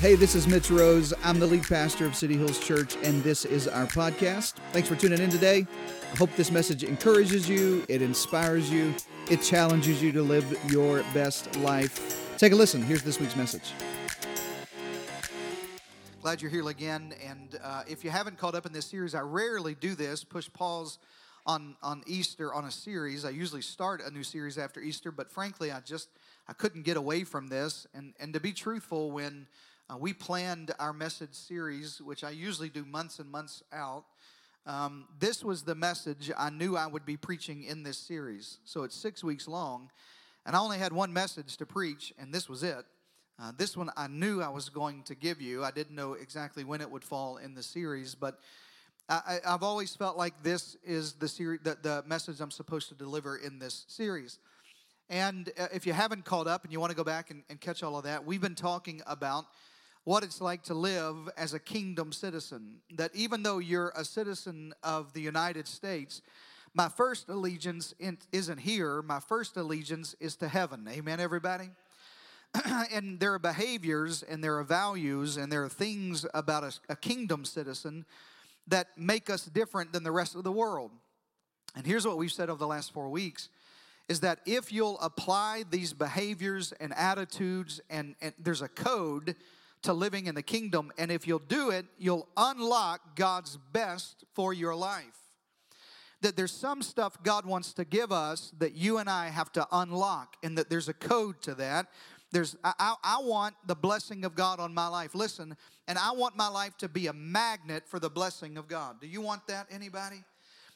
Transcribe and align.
Hey, 0.00 0.14
this 0.14 0.34
is 0.34 0.48
Mitch 0.48 0.70
Rose. 0.70 1.12
I'm 1.24 1.38
the 1.38 1.46
lead 1.46 1.64
pastor 1.64 2.06
of 2.06 2.14
City 2.14 2.34
Hills 2.34 2.58
Church, 2.58 2.96
and 3.02 3.22
this 3.22 3.44
is 3.44 3.68
our 3.68 3.84
podcast. 3.84 4.54
Thanks 4.72 4.88
for 4.88 4.96
tuning 4.96 5.20
in 5.20 5.28
today. 5.28 5.66
I 6.10 6.16
hope 6.16 6.34
this 6.36 6.50
message 6.50 6.84
encourages 6.84 7.46
you, 7.46 7.84
it 7.86 8.00
inspires 8.00 8.70
you, 8.70 8.94
it 9.30 9.42
challenges 9.42 10.02
you 10.02 10.10
to 10.12 10.22
live 10.22 10.58
your 10.72 11.02
best 11.12 11.54
life. 11.56 12.34
Take 12.38 12.54
a 12.54 12.56
listen. 12.56 12.80
Here's 12.80 13.02
this 13.02 13.20
week's 13.20 13.36
message. 13.36 13.72
Glad 16.22 16.40
you're 16.40 16.50
here 16.50 16.66
again. 16.70 17.12
And 17.22 17.60
uh, 17.62 17.82
if 17.86 18.02
you 18.02 18.08
haven't 18.08 18.38
caught 18.38 18.54
up 18.54 18.64
in 18.64 18.72
this 18.72 18.86
series, 18.86 19.14
I 19.14 19.20
rarely 19.20 19.74
do 19.74 19.94
this 19.94 20.24
push 20.24 20.50
pause 20.50 20.96
on, 21.44 21.76
on 21.82 22.02
Easter 22.06 22.54
on 22.54 22.64
a 22.64 22.70
series. 22.70 23.26
I 23.26 23.30
usually 23.30 23.60
start 23.60 24.00
a 24.00 24.10
new 24.10 24.22
series 24.22 24.56
after 24.56 24.80
Easter, 24.80 25.12
but 25.12 25.30
frankly, 25.30 25.70
I 25.70 25.80
just 25.80 26.08
I 26.48 26.54
couldn't 26.54 26.84
get 26.84 26.96
away 26.96 27.24
from 27.24 27.48
this. 27.48 27.86
And, 27.92 28.14
and 28.18 28.32
to 28.32 28.40
be 28.40 28.52
truthful, 28.52 29.10
when 29.10 29.46
uh, 29.90 29.96
we 29.96 30.12
planned 30.12 30.72
our 30.78 30.92
message 30.92 31.34
series, 31.34 32.00
which 32.00 32.22
I 32.22 32.30
usually 32.30 32.68
do 32.68 32.84
months 32.84 33.18
and 33.18 33.30
months 33.30 33.62
out. 33.72 34.04
Um, 34.66 35.08
this 35.18 35.42
was 35.42 35.62
the 35.62 35.74
message 35.74 36.30
I 36.38 36.50
knew 36.50 36.76
I 36.76 36.86
would 36.86 37.04
be 37.04 37.16
preaching 37.16 37.64
in 37.64 37.82
this 37.82 37.98
series. 37.98 38.58
So 38.64 38.84
it's 38.84 38.94
six 38.94 39.24
weeks 39.24 39.48
long, 39.48 39.90
and 40.46 40.54
I 40.54 40.60
only 40.60 40.78
had 40.78 40.92
one 40.92 41.12
message 41.12 41.56
to 41.56 41.66
preach, 41.66 42.12
and 42.18 42.32
this 42.32 42.48
was 42.48 42.62
it. 42.62 42.84
Uh, 43.42 43.52
this 43.56 43.76
one 43.76 43.90
I 43.96 44.06
knew 44.06 44.42
I 44.42 44.48
was 44.48 44.68
going 44.68 45.02
to 45.04 45.14
give 45.16 45.40
you. 45.40 45.64
I 45.64 45.72
didn't 45.72 45.96
know 45.96 46.12
exactly 46.12 46.62
when 46.62 46.80
it 46.80 46.90
would 46.90 47.02
fall 47.02 47.38
in 47.38 47.54
the 47.54 47.62
series, 47.62 48.14
but 48.14 48.38
I, 49.08 49.40
have 49.44 49.64
always 49.64 49.96
felt 49.96 50.16
like 50.16 50.40
this 50.44 50.76
is 50.84 51.14
the 51.14 51.26
series, 51.26 51.60
the, 51.64 51.76
the 51.82 52.04
message 52.06 52.40
I'm 52.40 52.52
supposed 52.52 52.90
to 52.90 52.94
deliver 52.94 53.38
in 53.38 53.58
this 53.58 53.86
series. 53.88 54.38
And 55.08 55.50
uh, 55.58 55.66
if 55.74 55.84
you 55.84 55.92
haven't 55.92 56.24
caught 56.24 56.46
up 56.46 56.62
and 56.62 56.72
you 56.72 56.78
want 56.78 56.90
to 56.90 56.96
go 56.96 57.02
back 57.02 57.32
and, 57.32 57.42
and 57.50 57.60
catch 57.60 57.82
all 57.82 57.96
of 57.96 58.04
that, 58.04 58.24
we've 58.24 58.40
been 58.40 58.54
talking 58.54 59.02
about 59.08 59.46
what 60.04 60.24
it's 60.24 60.40
like 60.40 60.62
to 60.64 60.74
live 60.74 61.28
as 61.36 61.54
a 61.54 61.58
kingdom 61.58 62.12
citizen. 62.12 62.76
That 62.94 63.14
even 63.14 63.42
though 63.42 63.58
you're 63.58 63.92
a 63.96 64.04
citizen 64.04 64.72
of 64.82 65.12
the 65.12 65.20
United 65.20 65.68
States, 65.68 66.22
my 66.74 66.88
first 66.88 67.28
allegiance 67.28 67.94
isn't 68.32 68.58
here. 68.58 69.02
My 69.02 69.20
first 69.20 69.56
allegiance 69.56 70.14
is 70.20 70.36
to 70.36 70.48
heaven. 70.48 70.88
Amen, 70.88 71.20
everybody? 71.20 71.70
and 72.92 73.20
there 73.20 73.34
are 73.34 73.38
behaviors 73.38 74.22
and 74.22 74.42
there 74.42 74.58
are 74.58 74.64
values 74.64 75.36
and 75.36 75.50
there 75.50 75.64
are 75.64 75.68
things 75.68 76.26
about 76.34 76.64
a, 76.64 76.72
a 76.88 76.96
kingdom 76.96 77.44
citizen 77.44 78.04
that 78.66 78.88
make 78.96 79.30
us 79.30 79.44
different 79.46 79.92
than 79.92 80.04
the 80.04 80.12
rest 80.12 80.34
of 80.34 80.44
the 80.44 80.52
world. 80.52 80.90
And 81.76 81.86
here's 81.86 82.06
what 82.06 82.18
we've 82.18 82.32
said 82.32 82.50
over 82.50 82.58
the 82.58 82.66
last 82.66 82.92
four 82.92 83.08
weeks 83.08 83.48
is 84.08 84.20
that 84.20 84.40
if 84.44 84.72
you'll 84.72 84.98
apply 84.98 85.64
these 85.70 85.92
behaviors 85.92 86.72
and 86.72 86.92
attitudes, 86.94 87.80
and, 87.88 88.16
and 88.20 88.34
there's 88.40 88.62
a 88.62 88.68
code 88.68 89.36
to 89.82 89.92
living 89.92 90.26
in 90.26 90.34
the 90.34 90.42
kingdom. 90.42 90.92
And 90.98 91.10
if 91.10 91.26
you'll 91.26 91.38
do 91.38 91.70
it, 91.70 91.86
you'll 91.98 92.28
unlock 92.36 93.16
God's 93.16 93.58
best 93.72 94.24
for 94.34 94.52
your 94.52 94.74
life. 94.74 95.04
That 96.22 96.36
there's 96.36 96.52
some 96.52 96.82
stuff 96.82 97.22
God 97.22 97.46
wants 97.46 97.72
to 97.74 97.84
give 97.84 98.12
us 98.12 98.52
that 98.58 98.74
you 98.74 98.98
and 98.98 99.08
I 99.08 99.28
have 99.28 99.50
to 99.52 99.66
unlock, 99.72 100.36
and 100.42 100.58
that 100.58 100.68
there's 100.68 100.88
a 100.88 100.94
code 100.94 101.40
to 101.42 101.54
that. 101.54 101.86
There's, 102.32 102.56
I, 102.62 102.94
I 103.02 103.20
want 103.22 103.54
the 103.66 103.74
blessing 103.74 104.24
of 104.24 104.34
God 104.34 104.60
on 104.60 104.72
my 104.72 104.86
life. 104.86 105.14
Listen, 105.14 105.56
and 105.88 105.98
I 105.98 106.12
want 106.12 106.36
my 106.36 106.48
life 106.48 106.76
to 106.78 106.88
be 106.88 107.06
a 107.08 107.12
magnet 107.12 107.84
for 107.88 107.98
the 107.98 108.10
blessing 108.10 108.56
of 108.56 108.68
God. 108.68 109.00
Do 109.00 109.08
you 109.08 109.20
want 109.20 109.46
that, 109.48 109.66
anybody? 109.70 110.22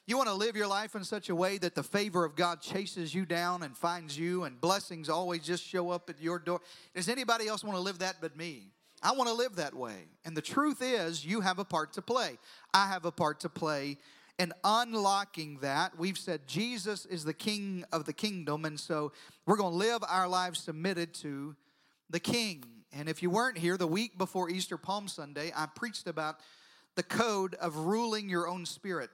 You 0.07 0.17
want 0.17 0.29
to 0.29 0.35
live 0.35 0.57
your 0.57 0.67
life 0.67 0.95
in 0.95 1.05
such 1.05 1.29
a 1.29 1.35
way 1.35 1.57
that 1.59 1.75
the 1.75 1.83
favor 1.83 2.25
of 2.25 2.37
God 2.37 2.61
chases 2.61 3.15
you 3.15 3.25
down 3.25 3.63
and 3.63 3.77
finds 3.77 4.19
you, 4.19 4.45
and 4.45 4.61
blessings 4.61 5.09
always 5.09 5.43
just 5.43 5.65
show 5.65 5.91
up 5.91 6.11
at 6.11 6.21
your 6.21 6.39
door. 6.39 6.61
Does 6.95 7.09
anybody 7.09 7.47
else 7.47 7.63
want 7.63 7.77
to 7.77 7.83
live 7.83 8.01
that 8.01 8.17
but 8.21 8.37
me? 8.37 8.73
I 9.05 9.13
want 9.13 9.29
to 9.29 9.35
live 9.35 9.57
that 9.57 9.75
way. 9.75 10.07
And 10.25 10.35
the 10.35 10.43
truth 10.43 10.81
is, 10.81 11.25
you 11.25 11.43
have 11.43 11.59
a 11.59 11.65
part 11.65 11.93
to 11.93 12.03
play. 12.03 12.39
I 12.73 12.89
have 12.89 13.05
a 13.05 13.13
part 13.13 13.41
to 13.41 13.51
play 13.51 13.99
in 14.39 14.53
unlocking 14.65 15.59
that. 15.61 15.99
We've 15.99 16.17
said 16.17 16.47
Jesus 16.47 17.05
is 17.05 17.23
the 17.23 17.35
king 17.35 17.85
of 17.93 18.07
the 18.07 18.15
kingdom, 18.15 18.65
and 18.65 18.81
so 18.81 19.13
we're 19.47 19.59
going 19.59 19.73
to 19.73 19.79
live 19.79 20.03
our 20.09 20.27
lives 20.27 20.59
submitted 20.59 21.13
to 21.17 21.55
the 22.09 22.19
king. 22.19 22.65
And 22.93 23.09
if 23.09 23.23
you 23.23 23.29
weren't 23.29 23.59
here, 23.59 23.77
the 23.77 23.87
week 23.87 24.17
before 24.17 24.49
Easter 24.49 24.79
Palm 24.79 25.07
Sunday, 25.07 25.53
I 25.55 25.67
preached 25.67 26.07
about 26.09 26.41
the 26.95 27.03
code 27.03 27.55
of 27.57 27.77
ruling 27.77 28.29
your 28.29 28.49
own 28.49 28.65
spirit, 28.65 29.11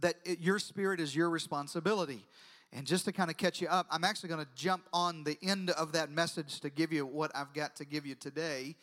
that 0.00 0.14
it, 0.24 0.40
your 0.40 0.58
spirit 0.58 0.98
is 0.98 1.14
your 1.14 1.28
responsibility. 1.28 2.24
And 2.72 2.86
just 2.86 3.06
to 3.06 3.12
kind 3.12 3.30
of 3.30 3.36
catch 3.36 3.60
you 3.60 3.68
up, 3.68 3.86
I'm 3.90 4.04
actually 4.04 4.28
going 4.28 4.44
to 4.44 4.50
jump 4.54 4.84
on 4.92 5.24
the 5.24 5.38
end 5.42 5.70
of 5.70 5.92
that 5.92 6.10
message 6.10 6.60
to 6.60 6.70
give 6.70 6.92
you 6.92 7.06
what 7.06 7.30
I've 7.34 7.54
got 7.54 7.76
to 7.76 7.84
give 7.84 8.04
you 8.04 8.14
today. 8.14 8.76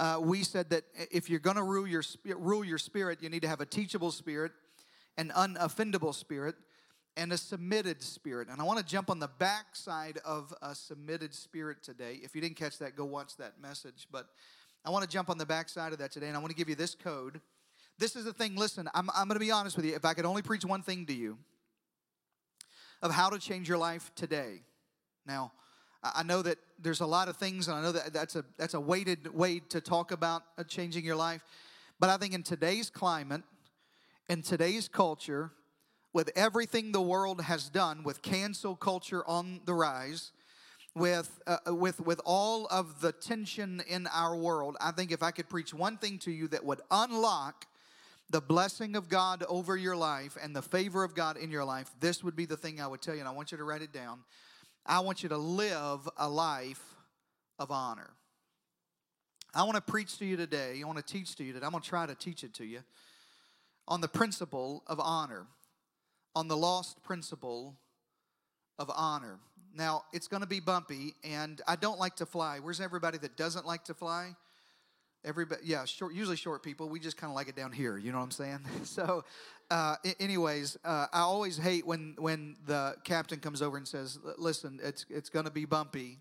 Uh, 0.00 0.18
we 0.20 0.42
said 0.42 0.70
that 0.70 0.84
if 1.10 1.30
you're 1.30 1.38
going 1.38 1.56
to 1.56 1.62
rule 1.62 1.86
your 1.86 2.02
rule 2.24 2.64
your 2.64 2.78
spirit, 2.78 3.22
you 3.22 3.28
need 3.28 3.42
to 3.42 3.48
have 3.48 3.60
a 3.60 3.66
teachable 3.66 4.10
spirit, 4.10 4.52
an 5.16 5.30
unoffendable 5.36 6.14
spirit, 6.14 6.56
and 7.16 7.32
a 7.32 7.36
submitted 7.36 8.02
spirit. 8.02 8.48
And 8.48 8.60
I 8.60 8.64
want 8.64 8.78
to 8.78 8.84
jump 8.84 9.10
on 9.10 9.18
the 9.18 9.28
backside 9.28 10.18
of 10.24 10.54
a 10.62 10.74
submitted 10.74 11.34
spirit 11.34 11.82
today. 11.82 12.18
If 12.22 12.34
you 12.34 12.40
didn't 12.40 12.56
catch 12.56 12.78
that, 12.78 12.96
go 12.96 13.04
watch 13.04 13.36
that 13.36 13.60
message. 13.60 14.08
But 14.10 14.26
I 14.84 14.90
want 14.90 15.04
to 15.04 15.10
jump 15.10 15.28
on 15.28 15.36
the 15.36 15.46
backside 15.46 15.92
of 15.92 15.98
that 15.98 16.10
today, 16.12 16.28
and 16.28 16.36
I 16.36 16.40
want 16.40 16.50
to 16.50 16.56
give 16.56 16.68
you 16.68 16.74
this 16.74 16.94
code. 16.94 17.40
This 17.98 18.16
is 18.16 18.24
the 18.24 18.32
thing. 18.32 18.56
Listen, 18.56 18.88
I'm, 18.94 19.10
I'm 19.14 19.28
going 19.28 19.38
to 19.38 19.44
be 19.44 19.50
honest 19.50 19.76
with 19.76 19.84
you. 19.84 19.94
If 19.94 20.06
I 20.06 20.14
could 20.14 20.24
only 20.24 20.40
preach 20.40 20.64
one 20.64 20.82
thing 20.82 21.04
to 21.06 21.12
you, 21.12 21.36
of 23.02 23.12
how 23.12 23.30
to 23.30 23.38
change 23.38 23.68
your 23.68 23.78
life 23.78 24.12
today. 24.14 24.62
Now, 25.26 25.52
I 26.02 26.22
know 26.22 26.42
that 26.42 26.58
there's 26.78 27.00
a 27.00 27.06
lot 27.06 27.28
of 27.28 27.36
things, 27.36 27.68
and 27.68 27.76
I 27.76 27.82
know 27.82 27.92
that 27.92 28.12
that's 28.12 28.36
a 28.36 28.44
that's 28.56 28.74
a 28.74 28.80
weighted 28.80 29.34
way 29.34 29.60
to 29.68 29.80
talk 29.80 30.12
about 30.12 30.42
uh, 30.56 30.64
changing 30.64 31.04
your 31.04 31.16
life. 31.16 31.42
But 31.98 32.08
I 32.08 32.16
think 32.16 32.32
in 32.32 32.42
today's 32.42 32.88
climate, 32.88 33.42
in 34.28 34.40
today's 34.42 34.88
culture, 34.88 35.52
with 36.12 36.30
everything 36.34 36.92
the 36.92 37.02
world 37.02 37.42
has 37.42 37.68
done, 37.68 38.02
with 38.02 38.22
cancel 38.22 38.76
culture 38.76 39.22
on 39.26 39.60
the 39.66 39.74
rise, 39.74 40.32
with 40.94 41.40
uh, 41.46 41.58
uh, 41.68 41.74
with 41.74 42.00
with 42.00 42.20
all 42.24 42.66
of 42.70 43.02
the 43.02 43.12
tension 43.12 43.82
in 43.86 44.06
our 44.06 44.34
world, 44.34 44.76
I 44.80 44.92
think 44.92 45.12
if 45.12 45.22
I 45.22 45.30
could 45.30 45.50
preach 45.50 45.74
one 45.74 45.98
thing 45.98 46.18
to 46.20 46.30
you 46.30 46.48
that 46.48 46.64
would 46.64 46.80
unlock 46.90 47.66
the 48.30 48.40
blessing 48.40 48.94
of 48.94 49.08
God 49.08 49.44
over 49.48 49.76
your 49.76 49.96
life 49.96 50.36
and 50.40 50.54
the 50.54 50.62
favor 50.62 51.02
of 51.02 51.14
God 51.14 51.36
in 51.36 51.50
your 51.50 51.64
life, 51.64 51.90
this 52.00 52.22
would 52.22 52.36
be 52.36 52.46
the 52.46 52.56
thing 52.56 52.80
I 52.80 52.86
would 52.86 53.02
tell 53.02 53.14
you, 53.14 53.20
and 53.20 53.28
I 53.28 53.32
want 53.32 53.50
you 53.50 53.58
to 53.58 53.64
write 53.64 53.82
it 53.82 53.92
down. 53.92 54.20
I 54.86 55.00
want 55.00 55.22
you 55.22 55.28
to 55.30 55.36
live 55.36 56.08
a 56.16 56.28
life 56.28 56.82
of 57.58 57.70
honor. 57.70 58.10
I 59.52 59.64
want 59.64 59.74
to 59.74 59.80
preach 59.80 60.18
to 60.18 60.24
you 60.24 60.36
today, 60.36 60.80
I 60.80 60.86
want 60.86 61.04
to 61.04 61.04
teach 61.04 61.34
to 61.36 61.44
you 61.44 61.52
today, 61.52 61.66
I'm 61.66 61.72
going 61.72 61.82
to 61.82 61.88
try 61.88 62.06
to 62.06 62.14
teach 62.14 62.44
it 62.44 62.54
to 62.54 62.64
you 62.64 62.80
on 63.88 64.00
the 64.00 64.08
principle 64.08 64.84
of 64.86 65.00
honor, 65.00 65.46
on 66.36 66.46
the 66.46 66.56
lost 66.56 67.02
principle 67.02 67.74
of 68.78 68.90
honor. 68.94 69.40
Now, 69.74 70.04
it's 70.12 70.28
going 70.28 70.42
to 70.42 70.48
be 70.48 70.60
bumpy, 70.60 71.14
and 71.24 71.60
I 71.66 71.74
don't 71.76 71.98
like 71.98 72.16
to 72.16 72.26
fly. 72.26 72.58
Where's 72.60 72.80
everybody 72.80 73.18
that 73.18 73.36
doesn't 73.36 73.66
like 73.66 73.84
to 73.84 73.94
fly? 73.94 74.36
Everybody, 75.24 75.60
yeah, 75.64 75.84
short, 75.84 76.14
usually 76.14 76.36
short 76.36 76.62
people. 76.62 76.88
We 76.88 76.98
just 76.98 77.18
kind 77.18 77.30
of 77.30 77.34
like 77.34 77.48
it 77.48 77.54
down 77.54 77.72
here. 77.72 77.98
You 77.98 78.10
know 78.10 78.18
what 78.18 78.24
I'm 78.24 78.30
saying? 78.30 78.60
so, 78.84 79.24
uh, 79.70 79.96
anyways, 80.18 80.78
uh, 80.84 81.06
I 81.12 81.20
always 81.20 81.58
hate 81.58 81.86
when 81.86 82.14
when 82.18 82.56
the 82.66 82.96
captain 83.04 83.38
comes 83.38 83.60
over 83.60 83.76
and 83.76 83.86
says, 83.86 84.18
"Listen, 84.38 84.80
it's 84.82 85.04
it's 85.10 85.28
going 85.28 85.44
to 85.44 85.50
be 85.50 85.66
bumpy." 85.66 86.18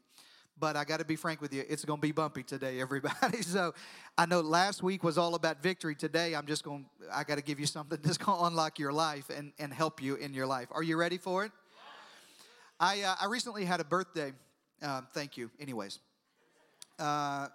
But 0.59 0.75
I 0.75 0.83
got 0.83 0.99
to 0.99 1.05
be 1.05 1.15
frank 1.15 1.39
with 1.39 1.53
you, 1.53 1.63
it's 1.69 1.85
going 1.85 1.99
to 1.99 2.05
be 2.05 2.11
bumpy 2.11 2.43
today, 2.43 2.81
everybody. 2.81 3.41
so 3.41 3.73
I 4.17 4.25
know 4.25 4.41
last 4.41 4.83
week 4.83 5.03
was 5.03 5.17
all 5.17 5.35
about 5.35 5.63
victory. 5.63 5.95
Today, 5.95 6.33
I'm 6.33 6.45
just 6.45 6.65
going, 6.65 6.85
I 7.13 7.23
got 7.23 7.35
to 7.35 7.43
give 7.43 7.59
you 7.59 7.65
something 7.65 7.97
that's 8.03 8.17
going 8.17 8.38
to 8.38 8.45
unlock 8.45 8.77
your 8.77 8.91
life 8.91 9.29
and, 9.29 9.53
and 9.57 9.73
help 9.73 10.01
you 10.01 10.15
in 10.15 10.33
your 10.33 10.47
life. 10.47 10.67
Are 10.71 10.83
you 10.83 10.97
ready 10.97 11.17
for 11.17 11.45
it? 11.45 11.53
I, 12.77 13.03
uh, 13.03 13.15
I 13.21 13.25
recently 13.27 13.63
had 13.63 13.79
a 13.79 13.85
birthday. 13.85 14.33
Uh, 14.81 15.01
thank 15.13 15.38
you. 15.38 15.49
Anyways, 15.59 15.99
uh, 16.97 17.47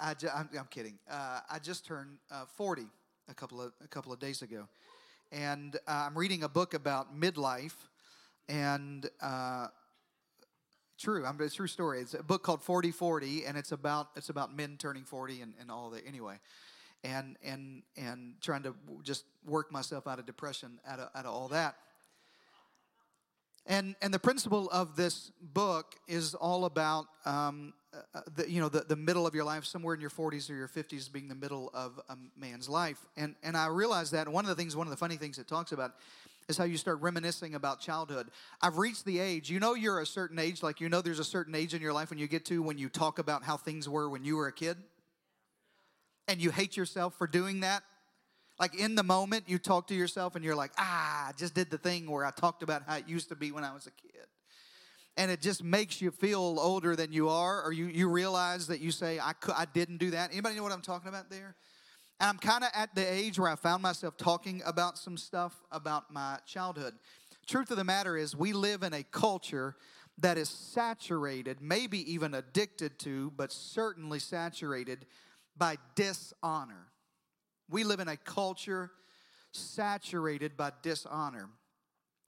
I 0.00 0.14
ju- 0.14 0.30
I'm, 0.34 0.48
I'm 0.58 0.66
kidding. 0.70 0.98
Uh, 1.10 1.40
I 1.50 1.58
just 1.58 1.84
turned 1.84 2.18
uh, 2.30 2.44
40 2.56 2.86
a 3.28 3.34
couple 3.34 3.60
of 3.60 3.72
a 3.82 3.88
couple 3.88 4.12
of 4.12 4.18
days 4.18 4.42
ago, 4.42 4.68
and 5.32 5.76
uh, 5.86 6.06
I'm 6.06 6.16
reading 6.16 6.42
a 6.42 6.48
book 6.48 6.74
about 6.74 7.18
midlife, 7.18 7.74
and 8.48 9.08
uh, 9.20 9.68
true, 10.98 11.24
I'm, 11.26 11.40
a 11.40 11.48
true 11.48 11.66
story. 11.66 12.00
It's 12.00 12.14
a 12.14 12.22
book 12.22 12.42
called 12.42 12.62
40 12.62 12.90
40, 12.90 13.44
and 13.44 13.56
it's 13.56 13.72
about 13.72 14.08
it's 14.16 14.28
about 14.28 14.54
men 14.54 14.76
turning 14.78 15.04
40 15.04 15.42
and, 15.42 15.54
and 15.60 15.70
all 15.70 15.90
that. 15.90 16.06
Anyway, 16.06 16.38
and 17.04 17.36
and 17.44 17.82
and 17.96 18.34
trying 18.40 18.62
to 18.62 18.74
just 19.02 19.24
work 19.46 19.72
myself 19.72 20.06
out 20.06 20.18
of 20.18 20.26
depression 20.26 20.80
out 20.86 21.00
of, 21.00 21.08
out 21.14 21.26
of 21.26 21.32
all 21.32 21.48
that. 21.48 21.76
And, 23.68 23.96
and 24.00 24.12
the 24.12 24.18
principle 24.18 24.70
of 24.70 24.96
this 24.96 25.30
book 25.40 25.94
is 26.08 26.34
all 26.34 26.64
about 26.64 27.04
um, 27.26 27.74
uh, 28.14 28.20
the, 28.34 28.50
you 28.50 28.60
know 28.60 28.70
the, 28.70 28.80
the 28.80 28.96
middle 28.96 29.26
of 29.26 29.34
your 29.34 29.44
life 29.44 29.66
somewhere 29.66 29.94
in 29.94 30.00
your 30.00 30.10
40s 30.10 30.50
or 30.50 30.54
your 30.54 30.68
50s 30.68 31.12
being 31.12 31.28
the 31.28 31.34
middle 31.34 31.70
of 31.74 32.00
a 32.08 32.16
man's 32.36 32.68
life. 32.68 32.98
And 33.16 33.34
and 33.42 33.56
i 33.56 33.66
realized 33.66 34.12
that 34.12 34.28
one 34.28 34.44
of 34.44 34.48
the 34.48 34.54
things 34.54 34.74
one 34.74 34.86
of 34.86 34.90
the 34.90 34.96
funny 34.96 35.16
things 35.16 35.38
it 35.38 35.48
talks 35.48 35.72
about 35.72 35.92
is 36.48 36.56
how 36.56 36.64
you 36.64 36.78
start 36.78 37.00
reminiscing 37.02 37.54
about 37.54 37.80
childhood. 37.80 38.28
I've 38.62 38.78
reached 38.78 39.04
the 39.04 39.18
age 39.18 39.50
you 39.50 39.60
know 39.60 39.74
you're 39.74 40.00
a 40.00 40.06
certain 40.06 40.38
age 40.38 40.62
like 40.62 40.80
you 40.80 40.88
know 40.88 41.02
there's 41.02 41.18
a 41.18 41.24
certain 41.24 41.54
age 41.54 41.74
in 41.74 41.82
your 41.82 41.92
life 41.92 42.08
when 42.08 42.18
you 42.18 42.26
get 42.26 42.46
to 42.46 42.62
when 42.62 42.78
you 42.78 42.88
talk 42.88 43.18
about 43.18 43.42
how 43.42 43.58
things 43.58 43.86
were 43.86 44.08
when 44.08 44.24
you 44.24 44.36
were 44.36 44.46
a 44.46 44.52
kid? 44.52 44.78
And 46.26 46.40
you 46.40 46.50
hate 46.50 46.76
yourself 46.76 47.14
for 47.16 47.26
doing 47.26 47.60
that? 47.60 47.82
Like 48.58 48.74
in 48.74 48.94
the 48.94 49.02
moment, 49.02 49.44
you 49.46 49.58
talk 49.58 49.86
to 49.88 49.94
yourself 49.94 50.34
and 50.34 50.44
you're 50.44 50.56
like, 50.56 50.72
ah, 50.78 51.28
I 51.28 51.32
just 51.32 51.54
did 51.54 51.70
the 51.70 51.78
thing 51.78 52.10
where 52.10 52.24
I 52.24 52.30
talked 52.30 52.62
about 52.62 52.82
how 52.86 52.96
it 52.96 53.08
used 53.08 53.28
to 53.28 53.36
be 53.36 53.52
when 53.52 53.64
I 53.64 53.72
was 53.72 53.86
a 53.86 53.92
kid. 53.92 54.26
And 55.16 55.30
it 55.30 55.40
just 55.40 55.64
makes 55.64 56.00
you 56.00 56.10
feel 56.10 56.40
older 56.40 56.94
than 56.94 57.12
you 57.12 57.28
are, 57.28 57.62
or 57.62 57.72
you, 57.72 57.86
you 57.86 58.08
realize 58.08 58.68
that 58.68 58.80
you 58.80 58.90
say, 58.92 59.18
I, 59.18 59.32
could, 59.32 59.54
I 59.56 59.64
didn't 59.64 59.98
do 59.98 60.10
that. 60.12 60.30
Anybody 60.30 60.56
know 60.56 60.62
what 60.62 60.72
I'm 60.72 60.80
talking 60.80 61.08
about 61.08 61.28
there? 61.28 61.56
And 62.20 62.28
I'm 62.28 62.38
kind 62.38 62.64
of 62.64 62.70
at 62.74 62.94
the 62.94 63.12
age 63.12 63.38
where 63.38 63.50
I 63.50 63.56
found 63.56 63.82
myself 63.82 64.16
talking 64.16 64.62
about 64.64 64.98
some 64.98 65.16
stuff 65.16 65.54
about 65.72 66.12
my 66.12 66.38
childhood. 66.46 66.94
Truth 67.48 67.70
of 67.70 67.76
the 67.76 67.84
matter 67.84 68.16
is, 68.16 68.36
we 68.36 68.52
live 68.52 68.82
in 68.82 68.92
a 68.92 69.02
culture 69.02 69.76
that 70.18 70.36
is 70.36 70.48
saturated, 70.48 71.60
maybe 71.60 72.12
even 72.12 72.34
addicted 72.34 72.98
to, 73.00 73.32
but 73.36 73.52
certainly 73.52 74.18
saturated 74.18 75.06
by 75.56 75.78
dishonor. 75.94 76.88
We 77.70 77.84
live 77.84 78.00
in 78.00 78.08
a 78.08 78.16
culture 78.16 78.90
saturated 79.52 80.56
by 80.56 80.72
dishonor. 80.82 81.48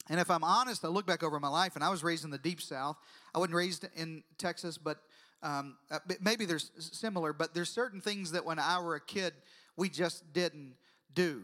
And 0.09 0.19
if 0.19 0.29
I'm 0.29 0.43
honest, 0.43 0.83
I 0.83 0.87
look 0.87 1.05
back 1.05 1.23
over 1.23 1.39
my 1.39 1.47
life, 1.47 1.75
and 1.75 1.83
I 1.83 1.89
was 1.89 2.03
raised 2.03 2.25
in 2.25 2.31
the 2.31 2.37
deep 2.37 2.61
south. 2.61 2.97
I 3.33 3.39
wasn't 3.39 3.55
raised 3.55 3.87
in 3.95 4.23
Texas, 4.37 4.77
but 4.77 4.97
um, 5.43 5.77
uh, 5.89 5.99
maybe 6.19 6.45
there's 6.45 6.71
similar. 6.77 7.33
But 7.33 7.53
there's 7.53 7.69
certain 7.69 8.01
things 8.01 8.31
that 8.31 8.45
when 8.45 8.59
I 8.59 8.79
were 8.79 8.95
a 8.95 9.01
kid, 9.01 9.33
we 9.77 9.89
just 9.89 10.33
didn't 10.33 10.73
do. 11.13 11.43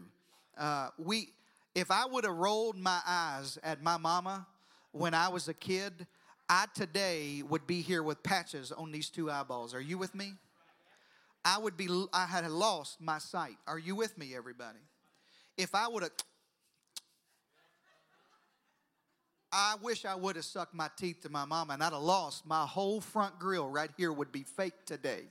Uh, 0.56 0.88
we, 0.98 1.30
if 1.74 1.90
I 1.90 2.04
would 2.06 2.24
have 2.24 2.34
rolled 2.34 2.76
my 2.76 3.00
eyes 3.06 3.58
at 3.62 3.82
my 3.82 3.96
mama 3.96 4.46
when 4.92 5.14
I 5.14 5.28
was 5.28 5.48
a 5.48 5.54
kid, 5.54 6.06
I 6.48 6.66
today 6.74 7.42
would 7.48 7.66
be 7.66 7.80
here 7.80 8.02
with 8.02 8.22
patches 8.22 8.72
on 8.72 8.90
these 8.90 9.10
two 9.10 9.30
eyeballs. 9.30 9.74
Are 9.74 9.80
you 9.80 9.98
with 9.98 10.14
me? 10.14 10.34
I 11.44 11.58
would 11.58 11.76
be, 11.76 11.88
I 12.12 12.26
had 12.26 12.48
lost 12.50 13.00
my 13.00 13.18
sight. 13.18 13.56
Are 13.66 13.78
you 13.78 13.94
with 13.94 14.18
me, 14.18 14.34
everybody? 14.34 14.78
If 15.56 15.74
I 15.74 15.88
would 15.88 16.02
have, 16.02 16.12
I 19.50 19.76
wish 19.82 20.04
I 20.04 20.14
would 20.14 20.36
have 20.36 20.44
sucked 20.44 20.74
my 20.74 20.90
teeth 20.96 21.22
to 21.22 21.30
my 21.30 21.44
mama 21.44 21.74
and 21.74 21.82
I'd 21.82 21.92
have 21.92 22.02
lost 22.02 22.46
my 22.46 22.66
whole 22.66 23.00
front 23.00 23.38
grill 23.38 23.68
right 23.68 23.90
here 23.96 24.12
would 24.12 24.30
be 24.30 24.42
fake 24.42 24.84
today. 24.84 25.24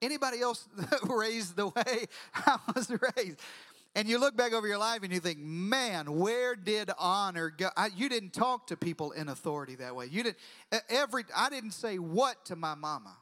Anybody 0.00 0.40
else 0.40 0.68
raised 1.04 1.56
the 1.56 1.68
way 1.68 2.06
I 2.34 2.58
was 2.74 2.90
raised? 3.16 3.38
And 3.94 4.08
you 4.08 4.18
look 4.18 4.36
back 4.36 4.52
over 4.52 4.66
your 4.66 4.78
life 4.78 5.00
and 5.02 5.12
you 5.12 5.20
think, 5.20 5.38
man, 5.38 6.18
where 6.18 6.56
did 6.56 6.90
honor 6.98 7.50
go? 7.50 7.68
I, 7.76 7.90
you 7.94 8.08
didn't 8.08 8.32
talk 8.32 8.68
to 8.68 8.76
people 8.76 9.12
in 9.12 9.28
authority 9.28 9.74
that 9.76 9.94
way. 9.94 10.06
You 10.06 10.22
didn't 10.22 10.38
every. 10.88 11.24
I 11.36 11.50
didn't 11.50 11.72
say 11.72 11.98
what 11.98 12.42
to 12.46 12.56
my 12.56 12.74
mama. 12.74 13.14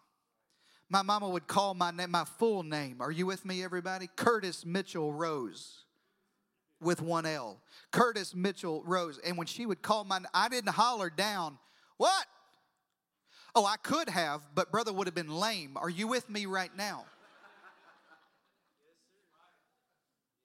My 0.90 1.02
mama 1.02 1.28
would 1.28 1.46
call 1.46 1.74
my 1.74 1.92
name, 1.92 2.10
my 2.10 2.24
full 2.24 2.64
name. 2.64 2.96
Are 3.00 3.12
you 3.12 3.24
with 3.24 3.44
me, 3.44 3.62
everybody? 3.62 4.08
Curtis 4.16 4.66
Mitchell 4.66 5.12
Rose, 5.12 5.84
with 6.80 7.00
one 7.00 7.26
L. 7.26 7.62
Curtis 7.92 8.34
Mitchell 8.34 8.82
Rose. 8.84 9.20
And 9.24 9.38
when 9.38 9.46
she 9.46 9.66
would 9.66 9.82
call 9.82 10.02
my, 10.02 10.18
I 10.34 10.48
didn't 10.48 10.70
holler 10.70 11.08
down. 11.08 11.58
What? 11.96 12.26
Oh, 13.54 13.64
I 13.64 13.76
could 13.76 14.08
have, 14.08 14.42
but 14.52 14.72
brother 14.72 14.92
would 14.92 15.06
have 15.06 15.14
been 15.14 15.32
lame. 15.32 15.76
Are 15.76 15.88
you 15.88 16.08
with 16.08 16.28
me 16.28 16.46
right 16.46 16.76
now? 16.76 17.04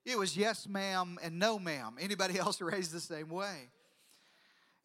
It 0.06 0.19
was 0.19 0.38
yes, 0.38 0.68
ma'am, 0.68 1.18
and 1.24 1.39
no, 1.39 1.57
ma'am. 1.57 1.95
Anybody 2.00 2.38
else 2.39 2.62
raised 2.62 2.92
the 2.92 3.00
same 3.00 3.30
way? 3.30 3.69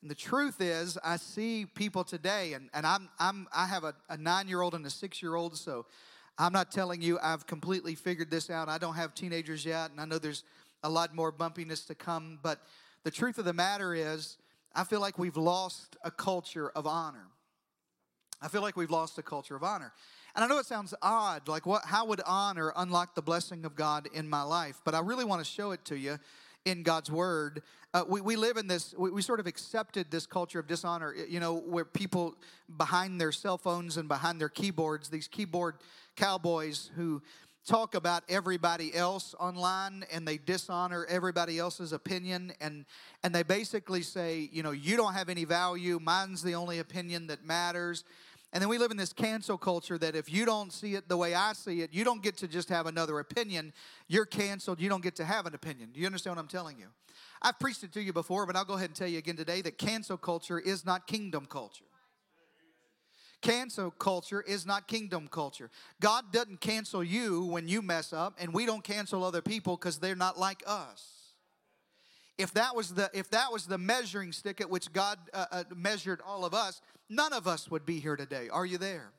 And 0.03 0.11
the 0.11 0.15
truth 0.15 0.61
is, 0.61 0.99
I 1.05 1.17
see 1.17 1.67
people 1.67 2.05
today, 2.05 2.55
and, 2.55 2.71
and 2.73 2.87
I'm, 2.87 3.11
I'm, 3.19 3.47
I 3.55 3.67
have 3.67 3.85
a, 3.85 3.95
a 4.09 4.17
nine 4.17 4.49
year 4.49 4.63
old 4.63 4.75
and 4.75 4.85
a 4.87 4.91
six 4.91 5.21
year 5.23 5.35
old, 5.35 5.57
so 5.57 5.85
I'm 6.39 6.53
not 6.53 6.71
telling 6.71 7.03
you 7.03 7.19
I've 7.23 7.47
completely 7.47 7.95
figured 7.95 8.31
this 8.31 8.49
out. 8.49 8.69
I 8.69 8.79
don't 8.79 8.95
have 8.95 9.15
teenagers 9.15 9.65
yet, 9.65 9.91
and 9.91 10.01
I 10.01 10.07
know 10.07 10.19
there's 10.19 10.45
a 10.83 10.89
lot 10.89 11.15
more 11.15 11.31
bumpiness 11.31 11.87
to 11.89 11.95
come, 11.95 12.39
but 12.43 12.61
the 13.05 13.11
truth 13.11 13.37
of 13.37 13.45
the 13.45 13.53
matter 13.53 13.95
is, 13.95 14.39
I 14.75 14.85
feel 14.85 15.01
like 15.01 15.19
we've 15.19 15.37
lost 15.37 15.97
a 16.03 16.11
culture 16.11 16.71
of 16.71 16.87
honor. 16.87 17.27
I 18.41 18.49
feel 18.49 18.63
like 18.63 18.77
we've 18.77 18.91
lost 18.91 19.19
a 19.19 19.23
culture 19.23 19.55
of 19.55 19.63
honor. 19.63 19.93
And 20.35 20.45
I 20.45 20.49
know 20.49 20.59
it 20.59 20.67
sounds 20.67 20.95
odd, 21.03 21.49
like 21.49 21.67
what 21.67 21.85
how 21.85 22.07
would 22.07 22.21
honor 22.25 22.73
unlock 22.77 23.15
the 23.15 23.23
blessing 23.23 23.65
of 23.65 23.75
God 23.75 24.09
in 24.15 24.31
my 24.31 24.43
life? 24.43 24.81
But 24.85 24.95
I 24.95 25.01
really 25.01 25.25
want 25.25 25.45
to 25.45 25.51
show 25.51 25.73
it 25.73 25.85
to 25.87 25.99
you 25.99 26.19
in 26.65 26.83
God's 26.83 27.11
word. 27.11 27.63
Uh, 27.93 28.05
we, 28.09 28.21
we 28.21 28.37
live 28.37 28.57
in 28.57 28.67
this, 28.67 28.95
we, 28.97 29.11
we 29.11 29.23
sort 29.23 29.41
of 29.41 29.47
accepted 29.47 30.11
this 30.11 30.27
culture 30.27 30.61
of 30.61 30.67
dishonor, 30.67 31.15
you 31.29 31.41
know, 31.41 31.55
where 31.55 31.85
people 31.85 32.37
behind 32.77 33.21
their 33.21 33.33
cell 33.33 33.59
phones 33.59 33.97
and 33.97 34.09
behind 34.09 34.41
their 34.41 34.49
keyboards, 34.49 35.09
these 35.09 35.27
keyboard 35.27 35.77
cowboys 36.17 36.91
who 36.95 37.23
talk 37.67 37.95
about 37.95 38.23
everybody 38.29 38.95
else 38.95 39.35
online 39.39 40.05
and 40.13 40.27
they 40.27 40.39
dishonor 40.39 41.05
everybody 41.09 41.59
else's 41.59 41.93
opinion 41.93 42.53
and 42.61 42.87
and 43.23 43.35
they 43.35 43.43
basically 43.43 44.01
say 44.01 44.49
you 44.51 44.63
know 44.63 44.71
you 44.71 44.97
don't 44.97 45.13
have 45.13 45.29
any 45.29 45.45
value 45.45 45.99
mine's 46.03 46.43
the 46.43 46.55
only 46.55 46.79
opinion 46.79 47.27
that 47.27 47.45
matters 47.45 48.03
and 48.53 48.61
then 48.61 48.69
we 48.69 48.79
live 48.79 48.91
in 48.91 48.97
this 48.97 49.13
cancel 49.13 49.57
culture 49.57 49.97
that 49.99 50.17
if 50.17 50.33
you 50.33 50.45
don't 50.45 50.73
see 50.73 50.95
it 50.95 51.09
the 51.09 51.17
way 51.17 51.35
I 51.35 51.53
see 51.53 51.83
it, 51.83 51.93
you 51.93 52.03
don't 52.03 52.21
get 52.21 52.37
to 52.39 52.49
just 52.49 52.69
have 52.69 52.87
another 52.87 53.21
opinion. 53.21 53.73
You're 54.09 54.27
canceled. 54.27 54.81
You 54.81 54.89
don't 54.89 55.03
get 55.03 55.15
to 55.17 55.25
have 55.25 55.47
an 55.47 55.55
opinion. 55.55 55.91
Do 55.93 56.01
you 56.01 56.07
understand 56.07 56.35
what 56.35 56.43
I'm 56.43 56.49
telling 56.49 56.77
you? 56.77 56.87
I've 57.41 57.59
preached 57.61 57.85
it 57.85 57.93
to 57.93 58.03
you 58.03 58.13
before, 58.13 58.47
but 58.47 58.57
I'll 58.57 58.65
go 58.65 58.75
ahead 58.75 58.89
and 58.89 58.97
tell 58.97 59.07
you 59.07 59.19
again 59.19 59.37
today 59.37 59.63
that 59.63 59.79
cancel 59.79 60.17
culture 60.17 60.59
is 60.59 60.85
not 60.85 61.07
kingdom 61.07 61.47
culture. 61.47 61.85
Cancel 63.41 63.91
culture 63.93 64.43
is 64.43 64.67
not 64.67 64.89
kingdom 64.89 65.29
culture. 65.29 65.71
God 66.01 66.33
doesn't 66.33 66.61
cancel 66.61 67.03
you 67.03 67.45
when 67.45 67.69
you 67.69 67.81
mess 67.81 68.13
up, 68.13 68.35
and 68.39 68.53
we 68.53 68.67
don't 68.67 68.85
cancel 68.85 69.25
other 69.25 69.41
people 69.41 69.77
because 69.77 69.99
they're 69.99 70.15
not 70.15 70.39
like 70.39 70.63
us 70.67 71.20
if 72.41 72.53
that 72.55 72.75
was 72.75 72.95
the 72.95 73.11
if 73.13 73.31
that 73.31 73.53
was 73.53 73.67
the 73.67 73.79
measuring 73.79 74.33
stick 74.33 74.61
at 74.61 74.71
which 74.71 74.93
god 74.93 75.19
uh, 75.35 75.47
uh, 75.53 75.65
measured 75.75 76.21
all 76.27 76.45
of 76.45 76.55
us 76.55 76.81
none 77.11 77.33
of 77.33 77.47
us 77.47 77.71
would 77.71 77.85
be 77.85 77.99
here 77.99 78.17
today. 78.17 78.49
Are 78.49 78.65
you 78.65 78.79
there? 78.79 79.11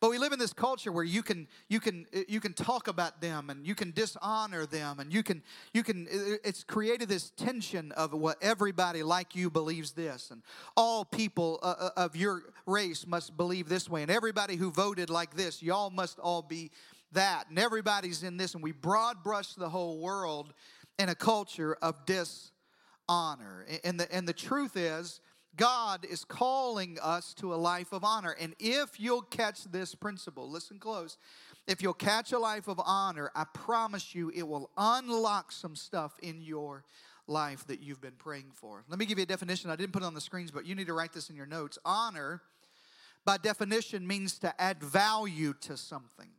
But 0.00 0.10
we 0.10 0.18
live 0.18 0.32
in 0.32 0.38
this 0.38 0.52
culture 0.52 0.92
where 0.92 1.04
you 1.04 1.22
can 1.22 1.48
you 1.68 1.80
can 1.80 2.04
uh, 2.14 2.20
you 2.28 2.38
can 2.38 2.52
talk 2.52 2.88
about 2.88 3.22
them 3.22 3.48
and 3.48 3.66
you 3.66 3.74
can 3.74 3.90
dishonor 3.92 4.66
them 4.66 5.00
and 5.00 5.10
you 5.10 5.22
can 5.22 5.42
you 5.72 5.82
can 5.82 6.06
it's 6.10 6.62
created 6.62 7.08
this 7.08 7.30
tension 7.38 7.90
of 7.92 8.12
what 8.12 8.36
everybody 8.42 9.02
like 9.02 9.34
you 9.34 9.48
believes 9.48 9.92
this 9.92 10.30
and 10.30 10.42
all 10.76 11.06
people 11.06 11.58
uh, 11.62 11.74
uh, 11.78 11.90
of 11.96 12.16
your 12.16 12.42
race 12.66 13.06
must 13.06 13.34
believe 13.38 13.68
this 13.68 13.88
way 13.88 14.02
and 14.02 14.10
everybody 14.10 14.56
who 14.56 14.70
voted 14.70 15.08
like 15.08 15.36
this 15.36 15.62
y'all 15.62 15.90
must 15.90 16.18
all 16.18 16.42
be 16.42 16.70
that 17.12 17.44
and 17.48 17.58
everybody's 17.58 18.22
in 18.24 18.36
this 18.36 18.52
and 18.52 18.62
we 18.62 18.72
broad 18.72 19.22
brush 19.22 19.54
the 19.54 19.70
whole 19.70 20.00
world 20.00 20.52
in 20.98 21.08
a 21.08 21.14
culture 21.14 21.76
of 21.82 22.04
dishonor. 22.06 23.66
And 23.82 23.98
the, 23.98 24.12
and 24.14 24.26
the 24.26 24.32
truth 24.32 24.76
is, 24.76 25.20
God 25.56 26.04
is 26.04 26.24
calling 26.24 26.98
us 27.00 27.32
to 27.34 27.54
a 27.54 27.56
life 27.56 27.92
of 27.92 28.02
honor. 28.02 28.34
And 28.40 28.54
if 28.58 28.98
you'll 28.98 29.22
catch 29.22 29.64
this 29.64 29.94
principle, 29.94 30.50
listen 30.50 30.78
close. 30.78 31.16
If 31.66 31.80
you'll 31.80 31.94
catch 31.94 32.32
a 32.32 32.38
life 32.38 32.68
of 32.68 32.80
honor, 32.84 33.30
I 33.34 33.44
promise 33.44 34.14
you 34.14 34.30
it 34.34 34.46
will 34.46 34.70
unlock 34.76 35.52
some 35.52 35.76
stuff 35.76 36.18
in 36.22 36.42
your 36.42 36.84
life 37.26 37.66
that 37.68 37.80
you've 37.80 38.00
been 38.00 38.16
praying 38.18 38.50
for. 38.52 38.84
Let 38.88 38.98
me 38.98 39.06
give 39.06 39.18
you 39.18 39.22
a 39.22 39.26
definition. 39.26 39.70
I 39.70 39.76
didn't 39.76 39.92
put 39.92 40.02
it 40.02 40.06
on 40.06 40.14
the 40.14 40.20
screens, 40.20 40.50
but 40.50 40.66
you 40.66 40.74
need 40.74 40.88
to 40.88 40.92
write 40.92 41.12
this 41.12 41.30
in 41.30 41.36
your 41.36 41.46
notes. 41.46 41.78
Honor, 41.84 42.42
by 43.24 43.38
definition, 43.38 44.06
means 44.06 44.38
to 44.40 44.60
add 44.60 44.82
value 44.82 45.54
to 45.62 45.76
something. 45.76 46.30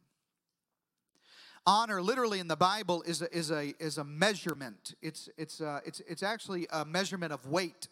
Honor, 1.68 2.02
literally 2.02 2.40
in 2.40 2.48
the 2.48 2.56
Bible, 2.56 3.02
is 3.04 3.22
a, 3.22 3.36
is 3.36 3.52
a, 3.52 3.74
is 3.80 3.98
a 3.98 4.04
measurement. 4.04 4.96
It's, 5.02 5.30
it's, 5.38 5.62
uh, 5.62 5.80
it's, 5.86 6.00
it's 6.08 6.22
actually 6.22 6.68
a 6.72 6.86
measurement 6.86 7.34
of 7.34 7.48
weight, 7.48 7.88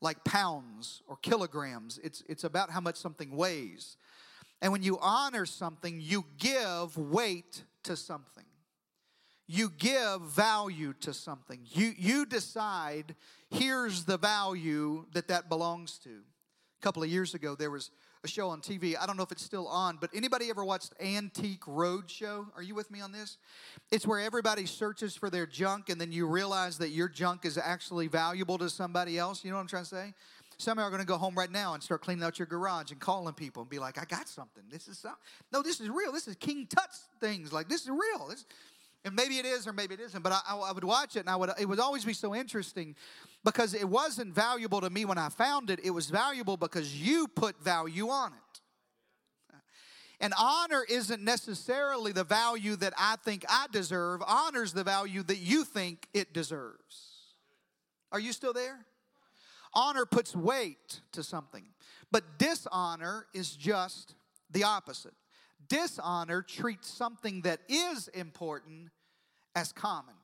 like 0.00 0.22
pounds 0.24 1.02
or 1.08 1.16
kilograms. 1.16 1.98
It's, 2.04 2.22
it's 2.28 2.44
about 2.44 2.70
how 2.70 2.80
much 2.80 2.96
something 2.96 3.34
weighs. 3.34 3.96
And 4.62 4.72
when 4.72 4.82
you 4.82 4.98
honor 5.00 5.46
something, 5.46 6.00
you 6.00 6.26
give 6.38 6.96
weight 6.96 7.64
to 7.84 7.96
something. 7.96 8.44
You 9.46 9.72
give 9.78 10.20
value 10.20 10.92
to 11.00 11.14
something. 11.14 11.60
You, 11.64 11.94
you 11.96 12.26
decide, 12.26 13.16
here's 13.50 14.04
the 14.04 14.18
value 14.18 15.06
that 15.14 15.28
that 15.28 15.48
belongs 15.48 15.98
to. 16.04 16.10
A 16.10 16.82
couple 16.82 17.02
of 17.02 17.08
years 17.08 17.34
ago, 17.34 17.54
there 17.54 17.70
was 17.70 17.90
a 18.24 18.28
show 18.28 18.48
on 18.48 18.60
TV. 18.60 18.94
I 19.00 19.06
don't 19.06 19.16
know 19.16 19.22
if 19.22 19.32
it's 19.32 19.44
still 19.44 19.68
on, 19.68 19.98
but 20.00 20.10
anybody 20.14 20.50
ever 20.50 20.64
watched 20.64 20.92
Antique 21.00 21.62
Roadshow? 21.62 22.46
Are 22.56 22.62
you 22.62 22.74
with 22.74 22.90
me 22.90 23.00
on 23.00 23.12
this? 23.12 23.38
It's 23.90 24.06
where 24.06 24.20
everybody 24.20 24.66
searches 24.66 25.16
for 25.16 25.30
their 25.30 25.46
junk 25.46 25.88
and 25.88 26.00
then 26.00 26.12
you 26.12 26.26
realize 26.26 26.78
that 26.78 26.90
your 26.90 27.08
junk 27.08 27.44
is 27.44 27.58
actually 27.58 28.08
valuable 28.08 28.58
to 28.58 28.68
somebody 28.68 29.18
else. 29.18 29.44
You 29.44 29.50
know 29.50 29.56
what 29.56 29.62
I'm 29.62 29.68
trying 29.68 29.84
to 29.84 29.88
say? 29.88 30.14
Some 30.60 30.80
are 30.80 30.90
going 30.90 31.00
to 31.00 31.06
go 31.06 31.18
home 31.18 31.36
right 31.36 31.50
now 31.50 31.74
and 31.74 31.82
start 31.82 32.02
cleaning 32.02 32.24
out 32.24 32.40
your 32.40 32.46
garage 32.46 32.90
and 32.90 33.00
calling 33.00 33.32
people 33.32 33.62
and 33.62 33.70
be 33.70 33.78
like, 33.78 33.96
I 33.96 34.04
got 34.04 34.28
something. 34.28 34.64
This 34.68 34.88
is 34.88 34.98
something. 34.98 35.20
No, 35.52 35.62
this 35.62 35.80
is 35.80 35.88
real. 35.88 36.10
This 36.10 36.26
is 36.26 36.34
King 36.34 36.66
Tut's 36.68 37.06
things. 37.20 37.52
Like, 37.52 37.68
this 37.68 37.82
is 37.82 37.90
real. 37.90 38.26
This, 38.28 38.44
and 39.04 39.14
maybe 39.14 39.38
it 39.38 39.46
is 39.46 39.66
or 39.66 39.72
maybe 39.72 39.94
it 39.94 40.00
isn't, 40.00 40.22
but 40.22 40.32
I, 40.32 40.40
I, 40.48 40.72
would 40.72 40.84
watch 40.84 41.16
it 41.16 41.20
and 41.20 41.30
I 41.30 41.36
would, 41.36 41.50
it 41.58 41.66
would 41.66 41.80
always 41.80 42.04
be 42.04 42.12
so 42.12 42.34
interesting 42.34 42.96
because 43.44 43.74
it 43.74 43.88
wasn't 43.88 44.34
valuable 44.34 44.80
to 44.80 44.90
me 44.90 45.04
when 45.04 45.18
I 45.18 45.28
found 45.28 45.70
it. 45.70 45.80
It 45.82 45.90
was 45.90 46.10
valuable 46.10 46.56
because 46.56 46.94
you 46.94 47.28
put 47.28 47.62
value 47.62 48.08
on 48.08 48.32
it. 48.32 48.60
And 50.20 50.34
honor 50.36 50.84
isn't 50.88 51.22
necessarily 51.22 52.10
the 52.10 52.24
value 52.24 52.74
that 52.76 52.92
I 52.98 53.16
think 53.24 53.44
I 53.48 53.66
deserve, 53.70 54.20
honor's 54.26 54.72
the 54.72 54.82
value 54.82 55.22
that 55.22 55.38
you 55.38 55.64
think 55.64 56.08
it 56.12 56.32
deserves. 56.32 57.18
Are 58.10 58.18
you 58.18 58.32
still 58.32 58.52
there? 58.52 58.84
Honor 59.74 60.06
puts 60.06 60.34
weight 60.34 61.02
to 61.12 61.22
something, 61.22 61.66
but 62.10 62.38
dishonor 62.38 63.26
is 63.32 63.54
just 63.54 64.14
the 64.50 64.64
opposite. 64.64 65.14
Dishonor 65.66 66.42
treats 66.42 66.88
something 66.88 67.42
that 67.42 67.60
is 67.68 68.08
important 68.08 68.90
as 69.54 69.72
common. 69.72 70.14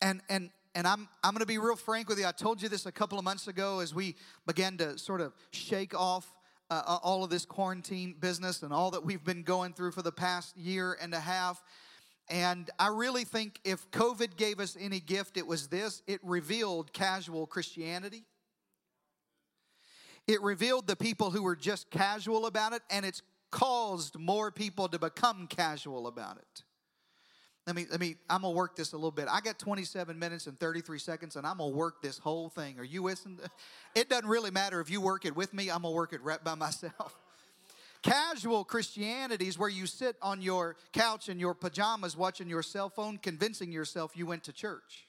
And, 0.00 0.20
and, 0.28 0.50
and 0.74 0.86
I'm, 0.86 1.08
I'm 1.24 1.32
going 1.32 1.40
to 1.40 1.46
be 1.46 1.58
real 1.58 1.76
frank 1.76 2.08
with 2.08 2.18
you. 2.18 2.26
I 2.26 2.32
told 2.32 2.62
you 2.62 2.68
this 2.68 2.86
a 2.86 2.92
couple 2.92 3.18
of 3.18 3.24
months 3.24 3.48
ago 3.48 3.80
as 3.80 3.94
we 3.94 4.16
began 4.46 4.76
to 4.78 4.98
sort 4.98 5.20
of 5.20 5.32
shake 5.50 5.94
off 5.94 6.32
uh, 6.70 6.98
all 7.02 7.24
of 7.24 7.30
this 7.30 7.46
quarantine 7.46 8.14
business 8.18 8.62
and 8.62 8.72
all 8.72 8.90
that 8.90 9.04
we've 9.04 9.24
been 9.24 9.42
going 9.42 9.72
through 9.72 9.92
for 9.92 10.02
the 10.02 10.12
past 10.12 10.56
year 10.56 10.96
and 11.00 11.14
a 11.14 11.20
half. 11.20 11.62
And 12.28 12.70
I 12.78 12.88
really 12.88 13.24
think 13.24 13.58
if 13.64 13.90
COVID 13.90 14.36
gave 14.36 14.60
us 14.60 14.76
any 14.78 15.00
gift, 15.00 15.36
it 15.36 15.46
was 15.46 15.68
this 15.68 16.02
it 16.06 16.20
revealed 16.22 16.92
casual 16.92 17.46
Christianity. 17.46 18.24
It 20.28 20.42
revealed 20.42 20.86
the 20.86 20.94
people 20.94 21.30
who 21.30 21.42
were 21.42 21.56
just 21.56 21.90
casual 21.90 22.44
about 22.44 22.74
it, 22.74 22.82
and 22.90 23.06
it's 23.06 23.22
caused 23.50 24.18
more 24.18 24.50
people 24.50 24.86
to 24.88 24.98
become 24.98 25.46
casual 25.46 26.06
about 26.06 26.36
it. 26.36 26.62
Let 27.66 27.74
me, 27.74 27.86
let 27.90 27.98
me, 27.98 28.16
I'm 28.28 28.42
gonna 28.42 28.54
work 28.54 28.76
this 28.76 28.92
a 28.92 28.96
little 28.96 29.10
bit. 29.10 29.26
I 29.30 29.40
got 29.40 29.58
27 29.58 30.18
minutes 30.18 30.46
and 30.46 30.58
33 30.60 30.98
seconds, 30.98 31.36
and 31.36 31.46
I'm 31.46 31.58
gonna 31.58 31.74
work 31.74 32.02
this 32.02 32.18
whole 32.18 32.50
thing. 32.50 32.78
Are 32.78 32.84
you 32.84 33.02
listening? 33.02 33.40
It 33.94 34.10
doesn't 34.10 34.28
really 34.28 34.50
matter 34.50 34.80
if 34.80 34.90
you 34.90 35.00
work 35.00 35.24
it 35.24 35.34
with 35.34 35.52
me, 35.54 35.70
I'm 35.70 35.82
gonna 35.82 35.94
work 35.94 36.12
it 36.12 36.22
right 36.22 36.42
by 36.42 36.54
myself. 36.54 37.16
Casual 38.02 38.64
Christianity 38.64 39.48
is 39.48 39.58
where 39.58 39.68
you 39.68 39.86
sit 39.86 40.16
on 40.22 40.40
your 40.40 40.76
couch 40.92 41.28
in 41.28 41.40
your 41.40 41.54
pajamas 41.54 42.16
watching 42.16 42.48
your 42.48 42.62
cell 42.62 42.90
phone, 42.90 43.18
convincing 43.18 43.72
yourself 43.72 44.12
you 44.14 44.26
went 44.26 44.44
to 44.44 44.52
church. 44.52 45.08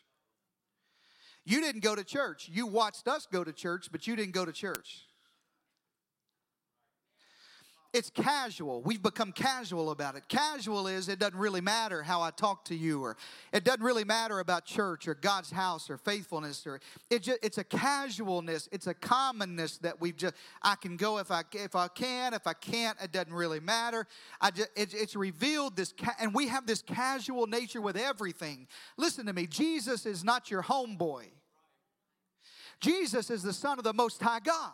You 1.45 1.61
didn't 1.61 1.81
go 1.81 1.95
to 1.95 2.03
church. 2.03 2.49
You 2.51 2.67
watched 2.67 3.07
us 3.07 3.27
go 3.31 3.43
to 3.43 3.53
church, 3.53 3.89
but 3.91 4.07
you 4.07 4.15
didn't 4.15 4.33
go 4.33 4.45
to 4.45 4.51
church. 4.51 5.05
It's 7.91 8.11
casual. 8.11 8.83
We've 8.83 9.01
become 9.01 9.31
casual 9.31 9.89
about 9.89 10.15
it. 10.15 10.27
Casual 10.27 10.85
is 10.85 11.09
it 11.09 11.17
doesn't 11.17 11.39
really 11.39 11.59
matter 11.59 12.03
how 12.03 12.21
I 12.21 12.29
talk 12.29 12.65
to 12.65 12.75
you, 12.75 13.01
or 13.01 13.17
it 13.51 13.63
doesn't 13.63 13.81
really 13.81 14.03
matter 14.03 14.39
about 14.39 14.65
church 14.65 15.07
or 15.07 15.15
God's 15.15 15.49
house 15.49 15.89
or 15.89 15.97
faithfulness, 15.97 16.67
or 16.67 16.81
it 17.09 17.23
just, 17.23 17.39
it's 17.41 17.57
a 17.57 17.63
casualness. 17.63 18.69
It's 18.71 18.85
a 18.85 18.93
commonness 18.93 19.79
that 19.79 19.99
we've 19.99 20.15
just. 20.15 20.35
I 20.61 20.75
can 20.75 20.97
go 20.97 21.17
if 21.17 21.31
I 21.31 21.41
if 21.51 21.75
I 21.75 21.87
can, 21.87 22.35
if 22.35 22.45
I 22.45 22.53
can't, 22.53 22.95
it 23.01 23.11
doesn't 23.11 23.33
really 23.33 23.59
matter. 23.59 24.05
I 24.39 24.51
just 24.51 24.69
it, 24.75 24.93
it's 24.93 25.15
revealed 25.15 25.75
this, 25.75 25.95
and 26.19 26.31
we 26.31 26.47
have 26.47 26.67
this 26.67 26.83
casual 26.83 27.47
nature 27.47 27.81
with 27.81 27.97
everything. 27.97 28.67
Listen 28.97 29.25
to 29.25 29.33
me. 29.33 29.47
Jesus 29.47 30.05
is 30.05 30.23
not 30.23 30.51
your 30.51 30.61
homeboy. 30.61 31.23
Jesus 32.81 33.31
is 33.31 33.41
the 33.41 33.51
Son 33.51 33.79
of 33.79 33.83
the 33.83 33.93
Most 33.93 34.21
High 34.21 34.41
God. 34.41 34.73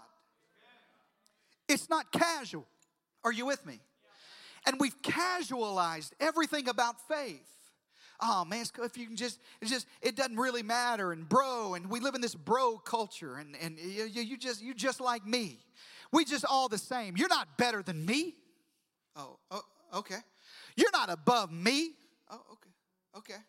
It's 1.69 1.89
not 1.89 2.11
casual. 2.11 2.67
Are 3.25 3.33
you 3.33 3.45
with 3.45 3.65
me? 3.65 3.81
And 4.65 4.77
we've 4.79 5.01
casualized 5.01 6.13
everything 6.19 6.69
about 6.69 6.95
faith. 7.07 7.41
Oh 8.21 8.45
man, 8.45 8.65
if 8.83 8.97
you 8.97 9.07
can 9.07 9.17
just, 9.17 9.39
it's 9.61 9.69
just, 9.69 9.87
it 10.01 10.15
doesn't 10.15 10.37
really 10.37 10.63
matter. 10.63 11.11
And 11.11 11.27
bro, 11.27 11.73
and 11.73 11.89
we 11.89 11.99
live 11.99 12.15
in 12.15 12.21
this 12.21 12.35
bro 12.35 12.77
culture, 12.77 13.35
and, 13.35 13.57
and 13.61 13.77
you, 13.77 14.21
you 14.21 14.37
just, 14.37 14.61
you 14.61 14.73
just 14.73 15.01
like 15.01 15.25
me. 15.25 15.59
We 16.13 16.23
just 16.23 16.45
all 16.45 16.69
the 16.69 16.77
same. 16.77 17.17
You're 17.17 17.27
not 17.27 17.57
better 17.57 17.83
than 17.83 18.05
me. 18.05 18.35
Oh, 19.17 19.37
oh, 19.51 19.63
okay. 19.95 20.19
You're 20.77 20.91
not 20.93 21.09
above 21.09 21.51
me. 21.51 21.91
Oh, 22.29 22.41
okay, 22.53 22.69
okay. 23.17 23.41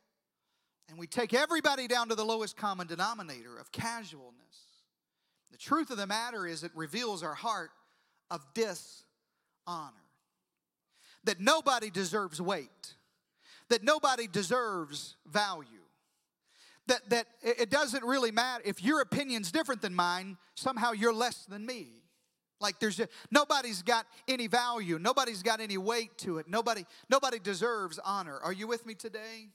And 0.89 0.99
we 0.99 1.07
take 1.07 1.35
everybody 1.35 1.87
down 1.87 2.09
to 2.09 2.15
the 2.15 2.25
lowest 2.25 2.57
common 2.57 2.87
denominator 2.87 3.59
of 3.59 3.71
casualness. 3.73 4.67
The 5.53 5.59
truth 5.59 5.91
of 5.91 5.97
the 5.97 6.07
matter 6.07 6.47
is, 6.47 6.65
it 6.65 6.73
reveals 6.75 7.23
our 7.23 7.35
heart 7.35 7.71
of 8.31 8.45
dis 8.55 9.05
honor. 9.67 9.93
That 11.25 11.41
nobody 11.41 11.91
deserves 11.91 12.41
weight, 12.41 12.95
that 13.69 13.83
nobody 13.83 14.27
deserves 14.27 15.17
value. 15.27 15.67
That, 16.89 17.01
that 17.11 17.27
it 17.43 17.69
doesn't 17.69 18.05
really 18.05 18.31
matter 18.31 18.63
if 18.65 18.81
your 18.83 19.01
opinion's 19.01 19.51
different 19.51 19.83
than 19.83 19.93
mine, 19.93 20.37
somehow 20.55 20.93
you're 20.93 21.13
less 21.13 21.45
than 21.45 21.67
me. 21.67 21.89
Like 22.61 22.79
there's 22.79 22.97
just, 22.97 23.11
nobody's 23.31 23.83
got 23.83 24.07
any 24.29 24.47
value, 24.47 24.99
nobody's 24.99 25.43
got 25.43 25.61
any 25.61 25.77
weight 25.79 26.17
to 26.19 26.39
it. 26.39 26.49
Nobody 26.49 26.87
nobody 27.09 27.39
deserves 27.39 27.99
honor. 28.05 28.39
Are 28.39 28.53
you 28.53 28.67
with 28.67 28.87
me 28.87 28.95
today? 28.95 29.49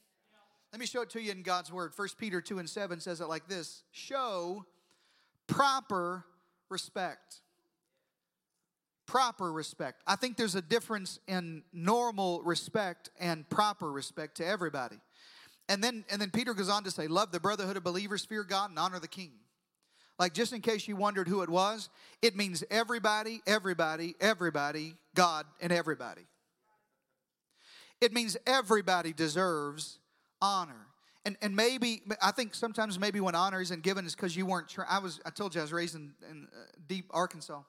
Let 0.72 0.80
me 0.80 0.86
show 0.86 1.02
it 1.02 1.10
to 1.12 1.22
you 1.22 1.32
in 1.32 1.42
God's 1.42 1.72
word. 1.72 1.92
1 1.96 2.08
Peter 2.18 2.42
2 2.42 2.60
and 2.60 2.70
7 2.70 3.00
says 3.00 3.20
it 3.20 3.28
like 3.28 3.48
this 3.48 3.84
Show 3.92 4.66
proper 5.48 6.26
respect 6.70 7.42
proper 9.06 9.52
respect. 9.52 10.02
I 10.08 10.16
think 10.16 10.38
there's 10.38 10.56
a 10.56 10.62
difference 10.62 11.20
in 11.28 11.64
normal 11.74 12.42
respect 12.44 13.10
and 13.20 13.48
proper 13.50 13.92
respect 13.92 14.38
to 14.38 14.46
everybody. 14.46 15.00
And 15.70 15.84
then 15.84 16.06
and 16.10 16.22
then 16.22 16.32
Peter 16.32 16.54
goes 16.54 16.70
on 16.70 16.84
to 16.84 16.92
say, 16.92 17.08
love 17.08 17.32
the 17.32 17.40
brotherhood 17.40 17.78
of 17.78 17.84
believers, 17.84 18.26
fear 18.26 18.44
God, 18.44 18.70
and 18.70 18.80
honor 18.80 19.00
the 19.00 19.08
king. 19.08 19.32
Like 20.20 20.34
just 20.34 20.54
in 20.54 20.62
case 20.62 20.88
you 20.88 20.96
wondered 20.96 21.28
who 21.28 21.42
it 21.42 21.50
was, 21.50 21.90
it 22.22 22.36
means 22.36 22.64
everybody, 22.70 23.42
everybody, 23.48 24.16
everybody, 24.20 24.96
God, 25.16 25.46
and 25.60 25.72
everybody. 25.72 26.28
It 28.02 28.14
means 28.14 28.36
everybody 28.46 29.14
deserves 29.14 30.00
honor. 30.42 30.88
And, 31.24 31.38
and 31.42 31.56
maybe 31.56 32.02
I 32.22 32.32
think 32.32 32.56
sometimes 32.56 33.00
maybe 33.00 33.20
when 33.20 33.36
honor 33.36 33.62
isn't 33.62 33.84
given 33.84 34.06
is 34.06 34.16
because 34.16 34.36
you 34.36 34.46
weren't. 34.46 34.68
Tra- 34.68 34.88
I 34.90 35.00
was 35.00 35.20
I 35.26 35.30
told 35.30 35.54
you 35.54 35.62
I 35.62 35.64
was 35.64 35.72
raised 35.72 35.96
in, 35.96 36.14
in 36.30 36.48
uh, 36.52 36.66
deep 36.88 37.06
Arkansas, 37.12 37.62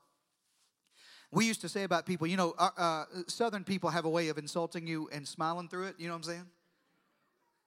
we 1.33 1.47
used 1.47 1.63
to 1.63 1.69
say 1.69 1.83
about 1.85 2.05
people, 2.05 2.27
you 2.27 2.37
know, 2.37 2.55
uh, 2.59 2.69
uh, 2.77 3.05
Southern 3.27 3.65
people 3.65 3.89
have 3.89 4.05
a 4.05 4.11
way 4.11 4.29
of 4.29 4.37
insulting 4.37 4.87
you 4.87 5.09
and 5.11 5.27
smiling 5.27 5.67
through 5.67 5.87
it. 5.87 5.95
You 5.99 6.07
know 6.07 6.13
what 6.13 6.19
I'm 6.19 6.25
saying? 6.25 6.47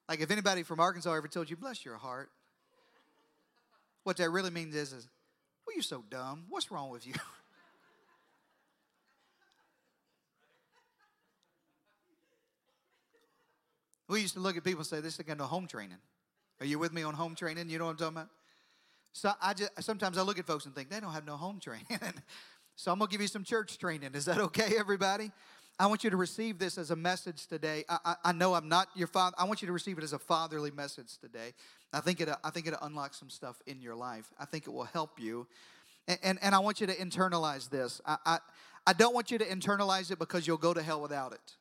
Like 0.08 0.20
if 0.22 0.30
anybody 0.30 0.62
from 0.62 0.80
Arkansas 0.80 1.12
ever 1.12 1.28
told 1.28 1.50
you, 1.50 1.56
bless 1.56 1.84
your 1.84 1.98
heart, 1.98 2.30
what 4.04 4.18
that 4.18 4.30
really 4.30 4.52
means 4.52 4.76
is, 4.76 4.94
is 4.94 5.08
well, 5.66 5.76
you're 5.76 5.82
so 5.82 6.04
dumb. 6.12 6.46
What's 6.48 6.70
wrong 6.70 6.92
with 6.92 7.08
you? 7.08 7.14
we 14.08 14.22
used 14.22 14.36
to 14.36 14.40
look 14.40 14.58
at 14.58 14.64
people 14.64 14.82
and 14.82 14.88
say, 14.88 15.02
this 15.02 15.18
is 15.18 15.26
going 15.26 15.40
to 15.40 15.46
home 15.46 15.66
training. 15.66 15.98
Are 16.60 16.68
you 16.68 16.78
with 16.78 16.94
me 16.94 17.02
on 17.02 17.16
home 17.16 17.34
training? 17.34 17.72
You 17.72 17.80
know 17.80 17.86
what 17.86 17.92
I'm 17.92 17.98
talking 17.98 18.18
about? 18.18 18.30
So 19.12 19.32
I 19.42 19.56
just 19.56 19.72
sometimes 19.82 20.20
I 20.20 20.22
look 20.22 20.38
at 20.38 20.46
folks 20.46 20.66
and 20.66 20.76
think 20.76 20.90
they 20.90 21.00
don't 21.00 21.14
have 21.14 21.26
no 21.26 21.36
home 21.36 21.60
training. 21.60 21.86
So 22.76 22.92
I'm 22.92 23.00
going 23.00 23.10
to 23.10 23.12
give 23.12 23.22
you 23.22 23.28
some 23.28 23.44
church 23.44 23.78
training. 23.78 24.12
Is 24.14 24.26
that 24.26 24.38
okay, 24.38 24.74
everybody? 24.78 25.32
I 25.78 25.88
want 25.88 26.04
you 26.04 26.10
to 26.10 26.18
receive 26.18 26.58
this 26.58 26.78
as 26.78 26.92
a 26.92 26.96
message 26.96 27.48
today. 27.48 27.84
I, 27.90 27.98
I, 28.06 28.16
I, 28.26 28.32
know 28.32 28.54
I'm 28.54 28.70
not 28.70 28.88
your 28.96 29.08
father. 29.08 29.36
I 29.38 29.44
want 29.44 29.62
you 29.62 29.66
to 29.66 29.74
receive 29.74 29.98
it 29.98 30.04
as 30.06 30.14
a 30.14 30.20
fatherly 30.20 30.72
message 30.72 31.18
today. 31.18 31.54
I 31.92 32.00
think 32.00 32.22
it. 32.22 32.30
I 32.44 32.50
think 32.50 32.68
it 32.68 32.74
unlocks 32.82 33.20
some 33.20 33.30
stuff 33.30 33.62
in 33.66 33.82
your 33.82 33.96
life. 33.96 34.32
I 34.40 34.46
think 34.46 34.68
it 34.68 34.70
will 34.70 34.86
help 34.86 35.20
you, 35.20 35.48
and 36.08 36.18
and, 36.24 36.40
and 36.42 36.56
I 36.56 36.60
want 36.60 36.80
you 36.80 36.88
to 36.88 36.96
internalize 36.96 37.70
this. 37.70 38.00
I, 38.06 38.18
I 38.26 38.38
I 38.88 38.94
don't 38.94 39.14
want 39.14 39.32
you 39.32 39.38
to 39.38 39.46
internalize 39.46 40.12
it 40.12 40.20
because 40.20 40.48
you'll 40.48 40.58
go 40.58 40.74
to 40.74 40.82
hell 40.82 41.02
without 41.02 41.34
it. 41.34 41.56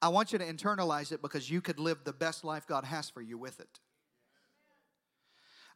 I 0.00 0.08
want 0.08 0.32
you 0.32 0.38
to 0.38 0.44
internalize 0.44 1.12
it 1.12 1.20
because 1.20 1.50
you 1.50 1.60
could 1.60 1.78
live 1.78 2.04
the 2.04 2.12
best 2.12 2.44
life 2.44 2.66
God 2.66 2.84
has 2.84 3.10
for 3.10 3.20
you 3.20 3.36
with 3.38 3.60
it. 3.60 3.80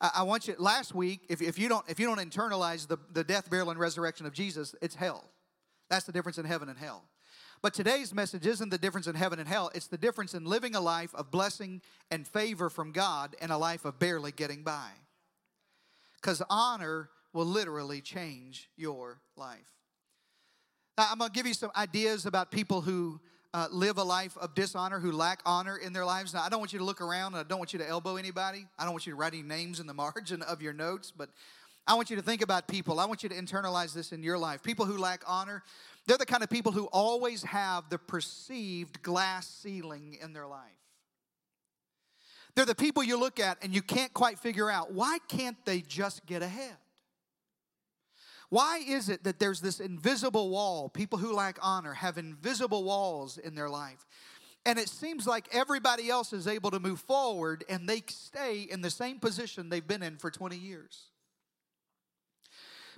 I, 0.01 0.23
want 0.23 0.49
you 0.49 0.55
last 0.59 0.95
week, 0.95 1.21
if, 1.29 1.43
if 1.43 1.59
you 1.59 1.69
don't 1.69 1.87
if 1.89 2.01
you 2.01 2.07
don't 2.07 2.19
internalize 2.19 2.87
the, 2.87 2.97
the 3.13 3.23
death, 3.23 3.51
burial, 3.51 3.71
and 3.71 3.79
resurrection 3.79 4.25
of 4.25 4.33
Jesus, 4.33 4.75
it's 4.81 4.95
hell. 4.95 5.25
That's 5.91 6.07
the 6.07 6.13
difference 6.13 6.39
in 6.39 6.47
heaven 6.47 6.69
and 6.69 6.79
hell. 6.79 7.05
But 7.63 7.75
today's 7.75 8.15
message 8.15 8.47
isn't 8.47 8.71
the 8.71 8.79
difference 8.79 9.07
in 9.07 9.15
heaven 9.15 9.39
and 9.39 9.47
hell, 9.47 9.71
it's 9.75 9.89
the 9.89 9.99
difference 9.99 10.33
in 10.33 10.45
living 10.45 10.75
a 10.75 10.81
life 10.81 11.15
of 11.15 11.31
blessing 11.31 11.83
and 12.11 12.27
favor 12.27 12.71
from 12.71 12.93
God 12.93 13.37
and 13.41 13.53
a 13.53 13.59
life 13.59 13.85
of 13.85 13.99
barely 13.99 14.33
getting 14.33 14.63
by. 14.63 14.89
Because 16.17 16.43
honor 16.49 17.11
will 17.33 17.47
literally 17.47 18.01
change 18.01 18.71
your 18.77 19.21
life. 19.37 19.59
Now, 20.97 21.09
I'm 21.11 21.19
going 21.19 21.31
to 21.31 21.35
give 21.35 21.47
you 21.47 21.55
some 21.55 21.71
ideas 21.77 22.27
about 22.27 22.51
people 22.51 22.81
who 22.81 23.21
uh, 23.53 23.67
live 23.71 23.99
a 23.99 24.03
life 24.03 24.37
of 24.39 24.55
dishonor, 24.55 25.01
who 25.01 25.13
lack 25.13 25.41
honor 25.45 25.77
in 25.77 25.93
their 25.93 26.05
lives. 26.05 26.35
Now, 26.35 26.43
I 26.43 26.49
don't 26.49 26.61
want 26.61 26.73
you 26.73 26.79
to 26.79 26.85
look 26.85 27.01
around 27.01 27.35
and 27.35 27.41
I 27.41 27.49
don't 27.49 27.59
want 27.59 27.73
you 27.73 27.79
to 27.81 27.89
elbow 27.89 28.17
anybody. 28.17 28.67
I 28.79 28.85
don't 28.85 28.93
want 28.93 29.07
you 29.07 29.13
to 29.13 29.17
write 29.17 29.33
any 29.33 29.43
names 29.43 29.81
in 29.81 29.87
the 29.87 29.95
margin 30.07 30.43
of 30.43 30.63
your 30.63 30.73
notes, 30.73 31.13
but 31.17 31.31
I 31.87 31.95
want 31.95 32.11
you 32.11 32.17
to 32.17 32.23
think 32.23 32.43
about 32.43 32.69
people. 32.69 33.01
I 33.01 33.07
want 33.07 33.23
you 33.23 33.29
to 33.29 33.35
internalize 33.35 33.93
this 33.93 34.13
in 34.13 34.23
your 34.23 34.39
life. 34.39 34.63
People 34.63 34.85
who 34.85 34.97
lack 34.97 35.23
honor, 35.27 35.63
they're 36.07 36.19
the 36.19 36.27
kind 36.27 36.43
of 36.43 36.51
people 36.51 36.73
who 36.73 36.85
always 36.93 37.43
have 37.43 37.89
the 37.91 37.99
perceived 37.99 39.03
glass 39.03 39.49
ceiling 39.49 40.17
in 40.23 40.33
their 40.33 40.47
life. 40.47 40.71
They're 42.55 42.65
the 42.65 42.75
people 42.75 43.03
you 43.03 43.19
look 43.19 43.41
at 43.41 43.59
and 43.63 43.75
you 43.75 43.83
can't 43.83 44.13
quite 44.13 44.39
figure 44.39 44.71
out 44.71 44.93
why 44.93 45.19
can't 45.29 45.57
they 45.65 45.81
just 45.81 46.27
get 46.27 46.43
ahead? 46.43 46.77
Why 48.51 48.83
is 48.87 49.09
it 49.09 49.25
that 49.25 49.39
there's 49.39 49.61
this 49.61 49.81
invisible 49.81 50.51
wall? 50.51 50.89
People 50.89 51.19
who 51.19 51.33
lack 51.33 51.59
honor 51.63 51.95
have 51.95 52.19
invisible 52.19 52.85
walls 52.85 53.39
in 53.39 53.55
their 53.55 53.71
life. 53.71 54.07
And 54.67 54.79
it 54.79 54.89
seems 54.89 55.27
like 55.27 55.49
everybody 55.53 56.11
else 56.11 56.33
is 56.33 56.47
able 56.47 56.71
to 56.73 56.81
move 56.81 57.01
forward 57.01 57.65
and 57.69 57.89
they 57.89 58.03
stay 58.09 58.67
in 58.69 58.83
the 58.83 58.91
same 58.91 59.19
position 59.19 59.69
they've 59.69 59.87
been 59.87 60.03
in 60.03 60.19
for 60.19 60.31
20 60.31 60.57
years. 60.57 61.05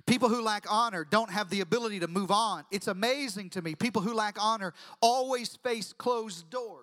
People 0.05 0.27
who 0.27 0.41
lack 0.41 0.65
honor 0.69 1.05
don't 1.09 1.29
have 1.29 1.49
the 1.49 1.61
ability 1.61 2.01
to 2.01 2.09
move 2.09 2.31
on. 2.31 2.65
It's 2.71 2.87
amazing 2.87 3.51
to 3.51 3.61
me. 3.61 3.75
People 3.75 4.01
who 4.01 4.13
lack 4.13 4.37
honor 4.41 4.73
always 5.01 5.55
face 5.55 5.93
closed 5.93 6.49
doors 6.49 6.82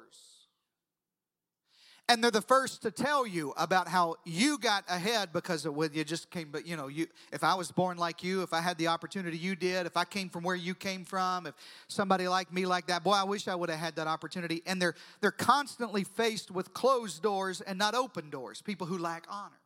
and 2.11 2.23
they're 2.23 2.31
the 2.31 2.43
first 2.43 2.83
to 2.83 2.91
tell 2.91 3.27
you 3.27 3.55
about 3.57 3.89
how 3.89 4.17
you 4.25 4.59
got 4.59 4.85
ahead 4.89 5.33
because 5.33 5.65
of 5.65 5.75
when 5.75 5.93
you 5.95 6.05
just 6.05 6.31
came 6.31 6.49
but 6.51 6.67
you 6.67 6.77
know 6.77 6.89
you 6.89 7.07
if 7.33 7.45
i 7.45 7.55
was 7.55 7.71
born 7.71 7.97
like 7.97 8.23
you 8.23 8.43
if 8.43 8.53
i 8.53 8.61
had 8.61 8.77
the 8.79 8.89
opportunity 8.89 9.39
you 9.39 9.55
did 9.55 9.87
if 9.87 9.97
i 9.97 10.05
came 10.05 10.29
from 10.29 10.43
where 10.43 10.57
you 10.57 10.75
came 10.75 11.05
from 11.05 11.47
if 11.47 11.55
somebody 11.89 12.27
like 12.27 12.53
me 12.53 12.67
like 12.67 12.87
that 12.89 13.05
boy 13.05 13.13
i 13.13 13.23
wish 13.23 13.47
i 13.47 13.55
would 13.55 13.71
have 13.71 13.79
had 13.79 13.97
that 13.97 14.07
opportunity. 14.07 14.63
And 14.67 14.81
they're 14.81 14.95
they're 15.21 15.31
constantly 15.31 16.05
faced 16.05 16.51
with 16.51 16.75
closed 16.75 17.23
doors 17.23 17.61
and 17.61 17.79
not 17.79 17.95
open 17.95 18.31
doors 18.31 18.63
people 18.63 18.87
who 18.87 18.99
lack 18.99 19.27
honor. 19.29 19.61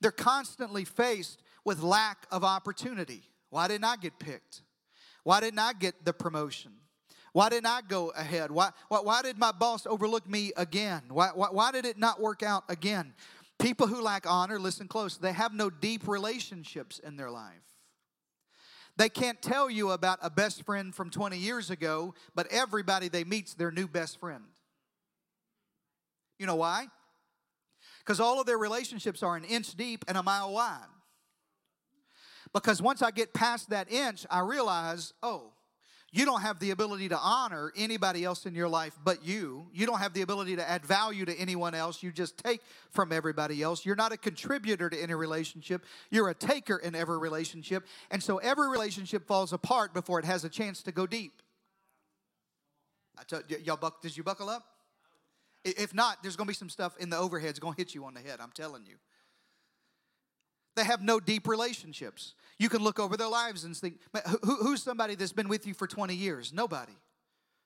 They're 0.00 0.10
constantly 0.10 0.84
faced 0.84 1.42
with 1.64 1.82
lack 1.82 2.26
of 2.30 2.44
opportunity. 2.44 3.22
Why 3.50 3.68
didn't 3.68 3.84
i 3.84 3.96
get 3.96 4.18
picked? 4.18 4.62
Why 5.24 5.40
didn't 5.40 5.58
i 5.58 5.72
get 5.72 6.04
the 6.04 6.12
promotion 6.12 6.72
why 7.36 7.50
didn't 7.50 7.66
I 7.66 7.82
go 7.86 8.08
ahead? 8.16 8.50
Why, 8.50 8.70
why, 8.88 9.00
why 9.00 9.20
did 9.20 9.36
my 9.36 9.52
boss 9.52 9.86
overlook 9.86 10.26
me 10.26 10.52
again? 10.56 11.02
Why, 11.10 11.32
why, 11.34 11.48
why 11.50 11.70
did 11.70 11.84
it 11.84 11.98
not 11.98 12.18
work 12.18 12.42
out 12.42 12.64
again? 12.70 13.12
People 13.58 13.86
who 13.86 14.00
lack 14.00 14.24
honor, 14.26 14.58
listen 14.58 14.88
close, 14.88 15.18
they 15.18 15.34
have 15.34 15.52
no 15.52 15.68
deep 15.68 16.08
relationships 16.08 16.98
in 16.98 17.18
their 17.18 17.30
life. 17.30 17.60
They 18.96 19.10
can't 19.10 19.42
tell 19.42 19.68
you 19.68 19.90
about 19.90 20.18
a 20.22 20.30
best 20.30 20.62
friend 20.62 20.94
from 20.94 21.10
20 21.10 21.36
years 21.36 21.68
ago, 21.68 22.14
but 22.34 22.46
everybody 22.50 23.08
they 23.10 23.22
meet's 23.22 23.52
their 23.52 23.70
new 23.70 23.86
best 23.86 24.18
friend. 24.18 24.44
You 26.38 26.46
know 26.46 26.56
why? 26.56 26.86
Because 27.98 28.18
all 28.18 28.40
of 28.40 28.46
their 28.46 28.56
relationships 28.56 29.22
are 29.22 29.36
an 29.36 29.44
inch 29.44 29.74
deep 29.74 30.06
and 30.08 30.16
a 30.16 30.22
mile 30.22 30.54
wide. 30.54 30.86
Because 32.54 32.80
once 32.80 33.02
I 33.02 33.10
get 33.10 33.34
past 33.34 33.68
that 33.68 33.92
inch, 33.92 34.24
I 34.30 34.40
realize, 34.40 35.12
oh, 35.22 35.52
you 36.12 36.24
don't 36.24 36.40
have 36.40 36.60
the 36.60 36.70
ability 36.70 37.08
to 37.08 37.18
honor 37.18 37.72
anybody 37.76 38.24
else 38.24 38.46
in 38.46 38.54
your 38.54 38.68
life 38.68 38.96
but 39.04 39.24
you. 39.24 39.66
You 39.72 39.86
don't 39.86 39.98
have 39.98 40.14
the 40.14 40.22
ability 40.22 40.56
to 40.56 40.68
add 40.68 40.86
value 40.86 41.24
to 41.24 41.34
anyone 41.36 41.74
else. 41.74 42.02
You 42.02 42.12
just 42.12 42.38
take 42.38 42.62
from 42.90 43.12
everybody 43.12 43.62
else. 43.62 43.84
You're 43.84 43.96
not 43.96 44.12
a 44.12 44.16
contributor 44.16 44.88
to 44.88 44.96
any 44.96 45.14
relationship. 45.14 45.84
You're 46.10 46.28
a 46.28 46.34
taker 46.34 46.76
in 46.76 46.94
every 46.94 47.18
relationship. 47.18 47.86
And 48.10 48.22
so 48.22 48.38
every 48.38 48.68
relationship 48.68 49.26
falls 49.26 49.52
apart 49.52 49.92
before 49.94 50.18
it 50.18 50.24
has 50.24 50.44
a 50.44 50.48
chance 50.48 50.82
to 50.84 50.92
go 50.92 51.06
deep. 51.06 51.42
I 53.18 53.24
told 53.24 53.44
y'all, 53.64 53.76
buck, 53.76 54.00
did 54.00 54.16
you 54.16 54.22
buckle 54.22 54.48
up? 54.48 54.64
If 55.64 55.92
not, 55.92 56.22
there's 56.22 56.36
going 56.36 56.46
to 56.46 56.50
be 56.50 56.54
some 56.54 56.68
stuff 56.68 56.96
in 56.98 57.10
the 57.10 57.16
overheads 57.16 57.58
going 57.58 57.74
to 57.74 57.78
hit 57.78 57.94
you 57.94 58.04
on 58.04 58.14
the 58.14 58.20
head. 58.20 58.38
I'm 58.40 58.52
telling 58.52 58.86
you. 58.86 58.96
They 60.76 60.84
have 60.84 61.02
no 61.02 61.18
deep 61.18 61.48
relationships. 61.48 62.34
You 62.58 62.68
can 62.68 62.82
look 62.82 63.00
over 63.00 63.16
their 63.16 63.28
lives 63.28 63.64
and 63.64 63.76
think, 63.76 63.98
who, 64.44 64.56
who's 64.56 64.82
somebody 64.82 65.14
that's 65.14 65.32
been 65.32 65.48
with 65.48 65.66
you 65.66 65.74
for 65.74 65.86
20 65.86 66.14
years? 66.14 66.52
Nobody. 66.52 66.92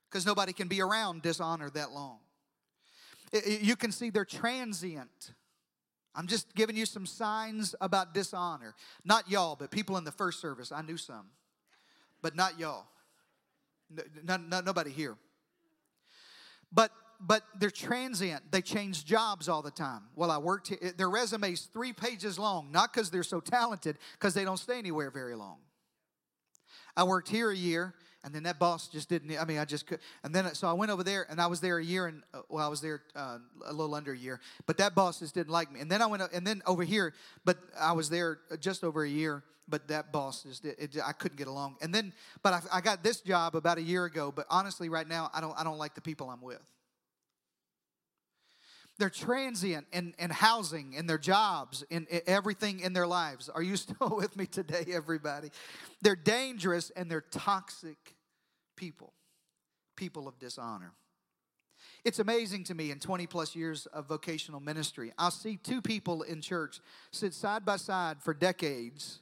Because 0.08 0.24
nobody 0.24 0.52
can 0.52 0.68
be 0.68 0.80
around 0.80 1.22
dishonor 1.22 1.70
that 1.70 1.90
long. 1.92 2.18
You 3.46 3.76
can 3.76 3.92
see 3.92 4.10
they're 4.10 4.24
transient. 4.24 5.32
I'm 6.14 6.26
just 6.26 6.54
giving 6.54 6.76
you 6.76 6.86
some 6.86 7.06
signs 7.06 7.74
about 7.80 8.14
dishonor. 8.14 8.74
Not 9.04 9.30
y'all, 9.30 9.54
but 9.54 9.70
people 9.70 9.96
in 9.96 10.04
the 10.04 10.12
first 10.12 10.40
service. 10.40 10.72
I 10.72 10.82
knew 10.82 10.96
some, 10.96 11.26
but 12.22 12.34
not 12.34 12.58
y'all. 12.58 12.86
No, 14.24 14.36
no, 14.36 14.60
nobody 14.60 14.90
here. 14.90 15.16
But 16.72 16.90
but 17.20 17.42
they're 17.58 17.70
transient. 17.70 18.50
They 18.50 18.62
change 18.62 19.04
jobs 19.04 19.48
all 19.48 19.62
the 19.62 19.70
time. 19.70 20.02
Well, 20.16 20.30
I 20.30 20.38
worked 20.38 20.68
here. 20.68 20.92
Their 20.96 21.10
resume's 21.10 21.68
three 21.72 21.92
pages 21.92 22.38
long, 22.38 22.72
not 22.72 22.92
because 22.92 23.10
they're 23.10 23.22
so 23.22 23.40
talented, 23.40 23.98
because 24.18 24.34
they 24.34 24.44
don't 24.44 24.58
stay 24.58 24.78
anywhere 24.78 25.10
very 25.10 25.34
long. 25.34 25.58
I 26.96 27.04
worked 27.04 27.28
here 27.28 27.50
a 27.50 27.56
year, 27.56 27.94
and 28.24 28.34
then 28.34 28.44
that 28.44 28.58
boss 28.58 28.88
just 28.88 29.08
didn't. 29.08 29.38
I 29.38 29.44
mean, 29.44 29.58
I 29.58 29.64
just 29.64 29.86
could. 29.86 30.00
And 30.24 30.34
then 30.34 30.54
so 30.54 30.66
I 30.66 30.72
went 30.72 30.90
over 30.90 31.04
there, 31.04 31.26
and 31.28 31.40
I 31.40 31.46
was 31.46 31.60
there 31.60 31.78
a 31.78 31.84
year, 31.84 32.06
and 32.06 32.22
uh, 32.32 32.40
well, 32.48 32.64
I 32.64 32.68
was 32.68 32.80
there 32.80 33.02
uh, 33.14 33.38
a 33.66 33.72
little 33.72 33.94
under 33.94 34.12
a 34.12 34.18
year. 34.18 34.40
But 34.66 34.78
that 34.78 34.94
boss 34.94 35.20
just 35.20 35.34
didn't 35.34 35.52
like 35.52 35.70
me. 35.70 35.80
And 35.80 35.90
then 35.90 36.00
I 36.02 36.06
went, 36.06 36.22
and 36.32 36.46
then 36.46 36.62
over 36.66 36.84
here, 36.84 37.14
but 37.44 37.58
I 37.78 37.92
was 37.92 38.08
there 38.08 38.38
just 38.60 38.82
over 38.82 39.04
a 39.04 39.08
year. 39.08 39.42
But 39.68 39.86
that 39.86 40.10
boss 40.10 40.42
just, 40.42 40.66
I 40.66 41.12
couldn't 41.12 41.36
get 41.36 41.46
along. 41.46 41.76
And 41.80 41.94
then, 41.94 42.12
but 42.42 42.54
I, 42.54 42.78
I 42.78 42.80
got 42.80 43.04
this 43.04 43.20
job 43.20 43.54
about 43.54 43.78
a 43.78 43.82
year 43.82 44.04
ago. 44.04 44.32
But 44.34 44.46
honestly, 44.50 44.88
right 44.88 45.06
now, 45.06 45.30
I 45.32 45.40
don't, 45.40 45.56
I 45.56 45.62
don't 45.62 45.78
like 45.78 45.94
the 45.94 46.00
people 46.00 46.28
I'm 46.28 46.42
with. 46.42 46.60
They're 49.00 49.08
transient 49.08 49.86
in, 49.92 50.14
in 50.18 50.28
housing, 50.28 50.92
in 50.92 51.06
their 51.06 51.16
jobs, 51.16 51.82
in, 51.88 52.06
in 52.10 52.20
everything 52.26 52.80
in 52.80 52.92
their 52.92 53.06
lives. 53.06 53.48
Are 53.48 53.62
you 53.62 53.76
still 53.78 54.14
with 54.14 54.36
me 54.36 54.44
today, 54.44 54.84
everybody? 54.92 55.48
They're 56.02 56.14
dangerous 56.14 56.90
and 56.90 57.10
they're 57.10 57.22
toxic 57.22 58.14
people, 58.76 59.14
people 59.96 60.28
of 60.28 60.38
dishonor. 60.38 60.92
It's 62.04 62.18
amazing 62.18 62.64
to 62.64 62.74
me 62.74 62.90
in 62.90 62.98
20 62.98 63.26
plus 63.26 63.56
years 63.56 63.86
of 63.86 64.06
vocational 64.06 64.60
ministry, 64.60 65.12
I'll 65.16 65.30
see 65.30 65.56
two 65.56 65.80
people 65.80 66.20
in 66.20 66.42
church 66.42 66.80
sit 67.10 67.32
side 67.32 67.64
by 67.64 67.76
side 67.76 68.22
for 68.22 68.34
decades 68.34 69.20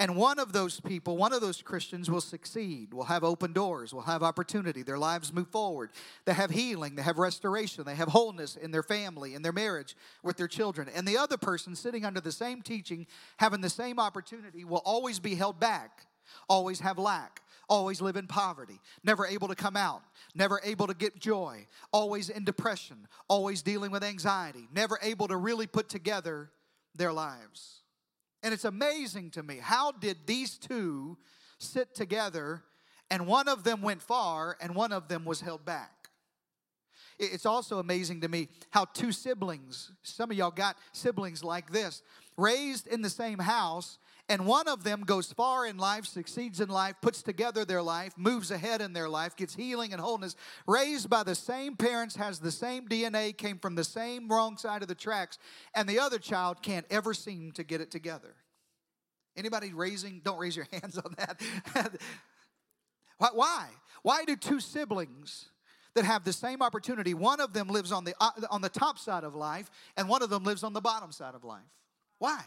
and 0.00 0.16
one 0.16 0.38
of 0.38 0.52
those 0.52 0.80
people, 0.80 1.16
one 1.16 1.32
of 1.32 1.40
those 1.40 1.62
Christians 1.62 2.10
will 2.10 2.20
succeed, 2.20 2.92
will 2.92 3.04
have 3.04 3.22
open 3.22 3.52
doors, 3.52 3.92
will 3.92 4.02
have 4.02 4.22
opportunity. 4.22 4.82
Their 4.82 4.98
lives 4.98 5.32
move 5.32 5.48
forward. 5.48 5.90
They 6.24 6.32
have 6.32 6.50
healing, 6.50 6.96
they 6.96 7.02
have 7.02 7.18
restoration, 7.18 7.84
they 7.84 7.94
have 7.94 8.08
wholeness 8.08 8.56
in 8.56 8.70
their 8.70 8.82
family, 8.82 9.34
in 9.34 9.42
their 9.42 9.52
marriage, 9.52 9.96
with 10.22 10.36
their 10.36 10.48
children. 10.48 10.88
And 10.94 11.06
the 11.06 11.18
other 11.18 11.36
person 11.36 11.76
sitting 11.76 12.04
under 12.04 12.20
the 12.20 12.32
same 12.32 12.62
teaching, 12.62 13.06
having 13.36 13.60
the 13.60 13.70
same 13.70 13.98
opportunity, 13.98 14.64
will 14.64 14.82
always 14.84 15.18
be 15.18 15.34
held 15.34 15.60
back, 15.60 16.06
always 16.48 16.80
have 16.80 16.98
lack, 16.98 17.42
always 17.68 18.00
live 18.00 18.16
in 18.16 18.26
poverty, 18.26 18.80
never 19.04 19.26
able 19.26 19.48
to 19.48 19.54
come 19.54 19.76
out, 19.76 20.02
never 20.34 20.60
able 20.64 20.86
to 20.86 20.94
get 20.94 21.18
joy, 21.18 21.66
always 21.92 22.28
in 22.28 22.44
depression, 22.44 23.06
always 23.28 23.62
dealing 23.62 23.90
with 23.90 24.02
anxiety, 24.02 24.68
never 24.74 24.98
able 25.02 25.28
to 25.28 25.36
really 25.36 25.66
put 25.66 25.88
together 25.88 26.50
their 26.94 27.12
lives. 27.12 27.82
And 28.42 28.52
it's 28.52 28.64
amazing 28.64 29.30
to 29.32 29.42
me 29.42 29.58
how 29.60 29.92
did 29.92 30.18
these 30.26 30.58
two 30.58 31.16
sit 31.58 31.94
together 31.94 32.62
and 33.10 33.26
one 33.26 33.48
of 33.48 33.62
them 33.64 33.82
went 33.82 34.02
far 34.02 34.56
and 34.60 34.74
one 34.74 34.92
of 34.92 35.08
them 35.08 35.24
was 35.24 35.40
held 35.40 35.64
back? 35.64 36.08
It's 37.18 37.46
also 37.46 37.78
amazing 37.78 38.22
to 38.22 38.28
me 38.28 38.48
how 38.70 38.86
two 38.86 39.12
siblings, 39.12 39.92
some 40.02 40.30
of 40.30 40.36
y'all 40.36 40.50
got 40.50 40.76
siblings 40.92 41.44
like 41.44 41.70
this, 41.70 42.02
raised 42.36 42.86
in 42.88 43.02
the 43.02 43.10
same 43.10 43.38
house, 43.38 43.98
and 44.28 44.46
one 44.46 44.68
of 44.68 44.84
them 44.84 45.02
goes 45.02 45.32
far 45.32 45.66
in 45.66 45.76
life, 45.76 46.06
succeeds 46.06 46.60
in 46.60 46.68
life, 46.68 46.94
puts 47.02 47.22
together 47.22 47.64
their 47.64 47.82
life, 47.82 48.12
moves 48.16 48.50
ahead 48.50 48.80
in 48.80 48.92
their 48.92 49.08
life, 49.08 49.36
gets 49.36 49.54
healing 49.54 49.92
and 49.92 50.00
wholeness, 50.00 50.36
raised 50.66 51.10
by 51.10 51.22
the 51.22 51.34
same 51.34 51.76
parents, 51.76 52.16
has 52.16 52.38
the 52.38 52.50
same 52.50 52.88
DNA, 52.88 53.36
came 53.36 53.58
from 53.58 53.74
the 53.74 53.84
same 53.84 54.28
wrong 54.28 54.56
side 54.56 54.82
of 54.82 54.88
the 54.88 54.94
tracks, 54.94 55.38
and 55.74 55.88
the 55.88 55.98
other 55.98 56.18
child 56.18 56.62
can't 56.62 56.86
ever 56.90 57.12
seem 57.12 57.52
to 57.52 57.64
get 57.64 57.80
it 57.80 57.90
together. 57.90 58.34
Anybody 59.36 59.72
raising, 59.72 60.20
don't 60.24 60.38
raise 60.38 60.56
your 60.56 60.68
hands 60.72 60.98
on 60.98 61.14
that. 61.18 62.00
Why? 63.34 63.68
Why 64.02 64.24
do 64.24 64.36
two 64.36 64.60
siblings 64.60 65.46
that 65.94 66.04
have 66.04 66.24
the 66.24 66.32
same 66.32 66.62
opportunity, 66.62 67.12
one 67.12 67.40
of 67.40 67.52
them 67.52 67.68
lives 67.68 67.92
on 67.92 68.04
the, 68.04 68.14
uh, 68.20 68.30
on 68.50 68.62
the 68.62 68.68
top 68.68 68.98
side 68.98 69.24
of 69.24 69.34
life 69.34 69.70
and 69.96 70.08
one 70.08 70.22
of 70.22 70.30
them 70.30 70.42
lives 70.42 70.62
on 70.62 70.72
the 70.72 70.80
bottom 70.80 71.12
side 71.12 71.34
of 71.34 71.44
life? 71.44 71.60
Why? 72.18 72.42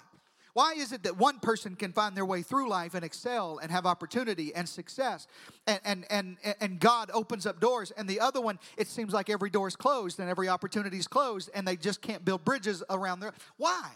Why 0.55 0.71
is 0.77 0.93
it 0.93 1.03
that 1.03 1.17
one 1.17 1.39
person 1.41 1.75
can 1.75 1.91
find 1.91 2.15
their 2.15 2.25
way 2.25 2.41
through 2.41 2.69
life 2.69 2.93
and 2.95 3.03
excel 3.03 3.59
and 3.61 3.69
have 3.69 3.85
opportunity 3.85 4.55
and 4.55 4.69
success 4.69 5.27
and, 5.67 5.81
and, 5.83 6.05
and, 6.09 6.37
and 6.61 6.79
God 6.79 7.11
opens 7.13 7.45
up 7.45 7.59
doors 7.59 7.91
and 7.91 8.07
the 8.07 8.21
other 8.21 8.39
one, 8.39 8.57
it 8.77 8.87
seems 8.87 9.11
like 9.11 9.29
every 9.29 9.49
door 9.49 9.67
is 9.67 9.75
closed 9.75 10.17
and 10.17 10.29
every 10.29 10.47
opportunity 10.47 10.97
is 10.97 11.09
closed 11.09 11.49
and 11.53 11.67
they 11.67 11.75
just 11.75 12.01
can't 12.01 12.23
build 12.23 12.45
bridges 12.45 12.81
around 12.89 13.19
there? 13.19 13.33
Why? 13.57 13.91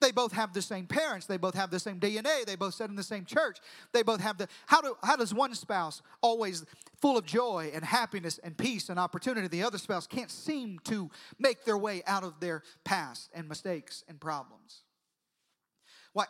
They 0.00 0.12
both 0.12 0.32
have 0.32 0.54
the 0.54 0.62
same 0.62 0.86
parents. 0.86 1.26
They 1.26 1.36
both 1.36 1.54
have 1.54 1.70
the 1.70 1.78
same 1.78 2.00
DNA. 2.00 2.46
They 2.46 2.56
both 2.56 2.72
sit 2.72 2.88
in 2.88 2.96
the 2.96 3.02
same 3.02 3.26
church. 3.26 3.58
They 3.92 4.02
both 4.02 4.20
have 4.20 4.38
the. 4.38 4.48
How, 4.64 4.80
do, 4.80 4.96
how 5.02 5.16
does 5.16 5.34
one 5.34 5.54
spouse 5.54 6.00
always 6.22 6.64
full 7.02 7.18
of 7.18 7.26
joy 7.26 7.70
and 7.74 7.84
happiness 7.84 8.38
and 8.42 8.56
peace 8.56 8.88
and 8.88 8.98
opportunity? 8.98 9.46
The 9.46 9.62
other 9.62 9.78
spouse 9.78 10.06
can't 10.06 10.30
seem 10.30 10.78
to 10.84 11.10
make 11.38 11.66
their 11.66 11.78
way 11.78 12.02
out 12.06 12.24
of 12.24 12.40
their 12.40 12.62
past 12.82 13.28
and 13.34 13.46
mistakes 13.46 14.04
and 14.08 14.18
problems. 14.18 14.83
Why? 16.14 16.24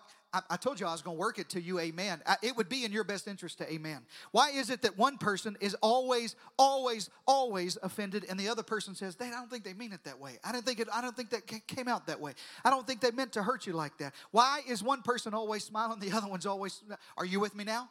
I, 0.51 0.57
told 0.57 0.81
you 0.81 0.87
I 0.87 0.91
was 0.93 1.03
going 1.03 1.17
to 1.17 1.21
work 1.21 1.39
it 1.39 1.49
to 1.51 1.61
you, 1.61 1.79
amen. 1.79 2.21
It 2.43 2.57
would 2.57 2.69
be 2.69 2.85
in 2.85 2.91
your 2.91 3.05
best 3.05 3.29
interest 3.29 3.59
to 3.59 3.73
amen. 3.73 4.01
Why 4.33 4.51
is 4.51 4.69
it 4.69 4.83
that 4.83 4.99
one 4.99 5.17
person 5.17 5.57
is 5.61 5.77
always, 5.81 6.35
always, 6.59 7.09
always 7.25 7.79
offended 7.85 8.27
and 8.29 8.41
the 8.41 8.49
other 8.49 8.65
person 8.65 8.97
says, 8.97 9.17
I 9.21 9.31
don't 9.31 9.49
think 9.49 9.63
they 9.63 9.75
mean 9.75 9.93
it 9.93 10.03
that 10.05 10.19
way. 10.19 10.39
I 10.43 10.51
didn't 10.51 10.65
think 10.65 10.81
it, 10.81 10.89
I 10.93 11.01
don't 11.01 11.17
think 11.17 11.31
that 11.31 11.47
came 11.69 11.87
out 11.87 12.09
that 12.09 12.21
way. 12.21 12.33
I 12.65 12.71
don't 12.71 12.85
think 12.85 13.01
they 13.01 13.13
meant 13.13 13.33
to 13.35 13.45
hurt 13.45 13.65
you 13.67 13.75
like 13.75 13.97
that. 13.99 14.13
Why 14.33 14.63
is 14.69 14.83
one 14.83 15.03
person 15.03 15.35
always 15.35 15.63
smiling, 15.63 16.01
the 16.01 16.11
other 16.11 16.27
one's 16.27 16.47
always, 16.47 16.83
are 17.17 17.27
you 17.27 17.39
with 17.39 17.55
me 17.55 17.63
now? 17.63 17.89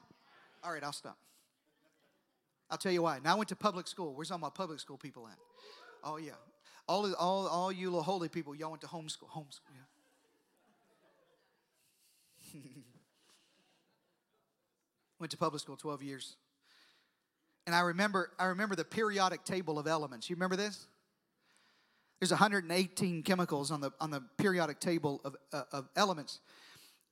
All 0.66 0.74
right, 0.74 0.84
I'll 0.84 0.92
stop. 0.92 1.18
I'll 2.70 2.78
tell 2.78 2.92
you 2.92 3.04
why. 3.04 3.20
Now 3.24 3.34
I 3.34 3.36
went 3.36 3.50
to 3.50 3.56
public 3.56 3.88
school. 3.88 4.14
Where's 4.14 4.32
all 4.32 4.38
my 4.38 4.50
public 4.50 4.82
school 4.82 4.98
people 4.98 5.28
at? 5.28 5.38
Oh, 6.04 6.18
yeah. 6.18 6.32
All, 6.90 7.14
all, 7.16 7.48
all 7.48 7.72
you 7.72 7.90
little 7.90 8.04
holy 8.04 8.28
people, 8.28 8.54
y'all 8.54 8.72
went 8.72 8.82
to 8.82 8.88
homeschool. 8.88 9.30
Homeschool, 9.34 9.72
yeah. 9.74 9.83
Went 15.20 15.32
to 15.32 15.38
public 15.38 15.62
school 15.62 15.78
12 15.78 16.04
years. 16.04 16.36
And 17.66 17.76
I 17.76 17.82
remember, 17.82 18.32
I 18.38 18.46
remember 18.46 18.76
the 18.76 18.84
periodic 18.84 19.46
table 19.46 19.80
of 19.80 19.88
elements. 19.88 20.30
You 20.30 20.36
remember 20.36 20.56
this? 20.56 20.88
There's 22.20 22.32
118 22.32 23.24
chemicals 23.24 23.72
on 23.72 23.82
the, 23.82 23.92
on 24.00 24.12
the 24.12 24.22
periodic 24.38 24.80
table 24.80 25.22
of, 25.24 25.36
uh, 25.52 25.64
of 25.72 25.90
elements. 25.96 26.40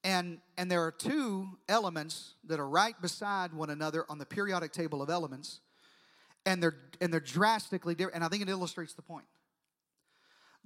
And, 0.04 0.40
and 0.58 0.70
there 0.70 0.84
are 0.84 0.92
two 0.92 1.48
elements 1.70 2.34
that 2.48 2.60
are 2.60 2.68
right 2.68 3.00
beside 3.02 3.54
one 3.54 3.70
another 3.70 4.06
on 4.10 4.18
the 4.18 4.26
periodic 4.26 4.72
table 4.72 5.02
of 5.02 5.10
elements. 5.10 5.60
And 6.46 6.62
they're, 6.62 6.76
and 7.00 7.14
they're 7.14 7.20
drastically 7.20 7.94
different. 7.94 8.16
And 8.16 8.24
I 8.24 8.30
think 8.30 8.42
it 8.42 8.50
illustrates 8.50 8.94
the 8.94 9.02
point. 9.02 9.26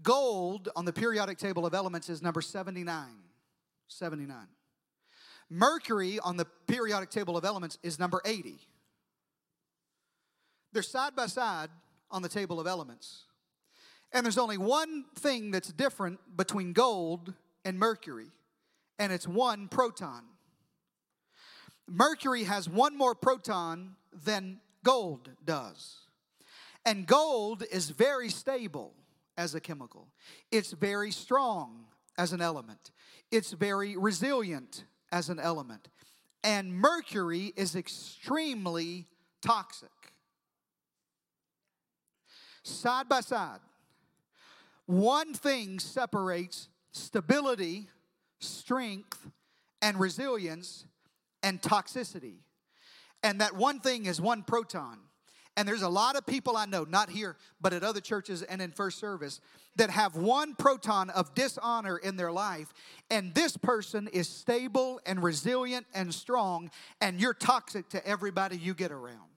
Gold 0.02 0.70
on 0.76 0.86
the 0.86 0.94
periodic 0.94 1.38
table 1.38 1.66
of 1.66 1.74
elements 1.74 2.10
is 2.10 2.22
number 2.22 2.42
79. 2.42 3.08
79. 3.88 4.38
Mercury 5.50 6.20
on 6.20 6.38
the 6.38 6.46
periodic 6.68 7.10
table 7.10 7.38
of 7.38 7.46
elements 7.46 7.78
is 7.84 8.00
number 8.00 8.22
80. 8.26 8.60
They're 10.74 10.82
side 10.82 11.16
by 11.16 11.28
side 11.28 11.70
on 12.12 12.22
the 12.22 12.30
table 12.30 12.60
of 12.60 12.68
elements. 12.68 13.26
And 14.12 14.26
there's 14.26 14.38
only 14.38 14.58
one 14.58 15.06
thing 15.16 15.52
that's 15.52 15.72
different 15.72 16.20
between 16.36 16.74
gold 16.74 17.34
and 17.64 17.78
mercury, 17.78 18.32
and 19.00 19.12
it's 19.12 19.28
one 19.28 19.68
proton. 19.68 20.24
Mercury 21.88 22.44
has 22.44 22.70
one 22.70 22.98
more 22.98 23.14
proton 23.16 23.96
than 24.14 24.60
gold 24.84 25.30
does. 25.44 25.98
And 26.86 27.06
gold 27.06 27.64
is 27.72 27.90
very 27.90 28.30
stable 28.30 28.94
as 29.38 29.54
a 29.54 29.60
chemical, 29.60 30.08
it's 30.52 30.72
very 30.72 31.12
strong 31.12 31.86
as 32.18 32.32
an 32.32 32.42
element, 32.42 32.92
it's 33.32 33.52
very 33.52 33.98
resilient 33.98 34.86
as 35.12 35.30
an 35.30 35.40
element. 35.40 35.88
And 36.44 36.74
mercury 36.74 37.54
is 37.56 37.76
extremely 37.76 39.08
toxic. 39.42 39.90
Side 42.64 43.08
by 43.08 43.22
side, 43.22 43.60
one 44.86 45.34
thing 45.34 45.80
separates 45.80 46.70
stability, 46.92 47.88
strength, 48.40 49.28
and 49.82 50.00
resilience 50.00 50.86
and 51.44 51.62
toxicity. 51.62 52.38
And 53.22 53.42
that 53.42 53.56
one 53.56 53.80
thing 53.80 54.06
is 54.06 54.22
one 54.22 54.44
proton. 54.44 55.00
And 55.58 55.68
there's 55.68 55.84
a 55.84 55.90
lot 55.90 56.18
of 56.18 56.26
people 56.26 56.58
I 56.58 56.66
know, 56.66 56.84
not 56.84 57.10
here, 57.10 57.38
but 57.62 57.72
at 57.72 57.84
other 57.84 58.02
churches 58.02 58.42
and 58.42 58.62
in 58.62 58.72
first 58.72 59.00
service, 59.00 59.40
that 59.78 59.90
have 59.90 60.18
one 60.18 60.54
proton 60.54 61.10
of 61.10 61.34
dishonor 61.34 61.98
in 61.98 62.18
their 62.18 62.32
life. 62.32 62.74
And 63.10 63.34
this 63.34 63.56
person 63.56 64.10
is 64.12 64.28
stable 64.28 65.00
and 65.06 65.24
resilient 65.24 65.86
and 65.94 66.14
strong, 66.14 66.72
and 67.00 67.22
you're 67.22 67.34
toxic 67.34 67.88
to 67.90 68.06
everybody 68.06 68.58
you 68.58 68.74
get 68.74 68.92
around. 68.92 69.30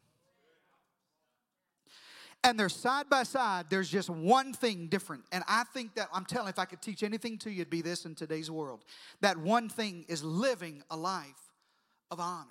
And 2.44 2.59
they're 2.59 2.68
side 2.68 3.11
by 3.11 3.24
side, 3.24 3.66
there's 3.68 3.88
just 3.88 4.09
one 4.09 4.52
thing 4.52 4.87
different. 4.87 5.24
And 5.33 5.42
I 5.48 5.64
think 5.74 5.94
that, 5.96 6.09
I'm 6.12 6.24
telling, 6.24 6.48
if 6.48 6.59
I 6.59 6.64
could 6.64 6.81
teach 6.81 7.02
anything 7.02 7.37
to 7.38 7.50
you, 7.50 7.62
it'd 7.62 7.70
be 7.70 7.83
this 7.83 8.04
in 8.07 8.14
today's 8.14 8.50
world. 8.50 8.85
That 9.20 9.37
one 9.38 9.68
thing 9.68 10.04
is 10.09 10.22
living 10.22 10.83
a 10.90 10.96
life 10.96 11.52
of 12.11 12.20
honor, 12.20 12.46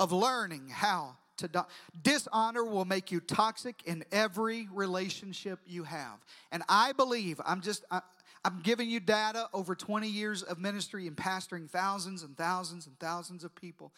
of 0.00 0.10
learning 0.12 0.68
how 0.70 1.16
to 1.38 1.48
do- 1.48 1.66
dishonor 2.02 2.64
will 2.64 2.84
make 2.84 3.10
you 3.10 3.20
toxic 3.20 3.82
in 3.84 4.04
every 4.12 4.68
relationship 4.72 5.60
you 5.66 5.84
have. 5.84 6.18
And 6.52 6.62
I 6.68 6.92
believe, 6.92 7.40
I'm 7.44 7.60
just, 7.60 7.84
I, 7.90 8.00
I'm 8.44 8.60
giving 8.62 8.88
you 8.88 9.00
data 9.00 9.48
over 9.52 9.74
20 9.74 10.08
years 10.08 10.42
of 10.42 10.58
ministry 10.58 11.06
and 11.06 11.16
pastoring 11.16 11.68
thousands 11.68 12.22
and 12.22 12.36
thousands 12.36 12.86
and 12.86 12.98
thousands 12.98 13.44
of 13.44 13.54
people. 13.54 13.92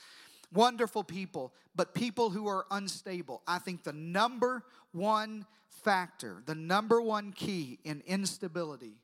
Wonderful 0.53 1.05
people, 1.05 1.53
but 1.77 1.95
people 1.95 2.31
who 2.31 2.49
are 2.49 2.65
unstable. 2.71 3.43
I 3.47 3.59
think 3.59 3.85
the 3.85 3.93
number 3.93 4.65
one 4.93 5.45
factor, 5.85 6.43
the 6.47 6.55
number 6.55 7.01
one 7.03 7.33
key 7.33 7.79
in 7.85 8.03
instability 8.07 8.95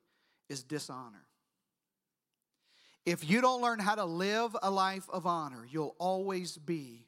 is 0.49 0.63
dishonor. 0.63 1.27
If 3.05 3.29
you 3.29 3.43
don't 3.43 3.61
learn 3.61 3.79
how 3.79 3.97
to 3.97 4.05
live 4.07 4.57
a 4.63 4.71
life 4.71 5.05
of 5.11 5.27
honor, 5.27 5.67
you'll 5.71 5.95
always 5.99 6.57
be 6.57 7.05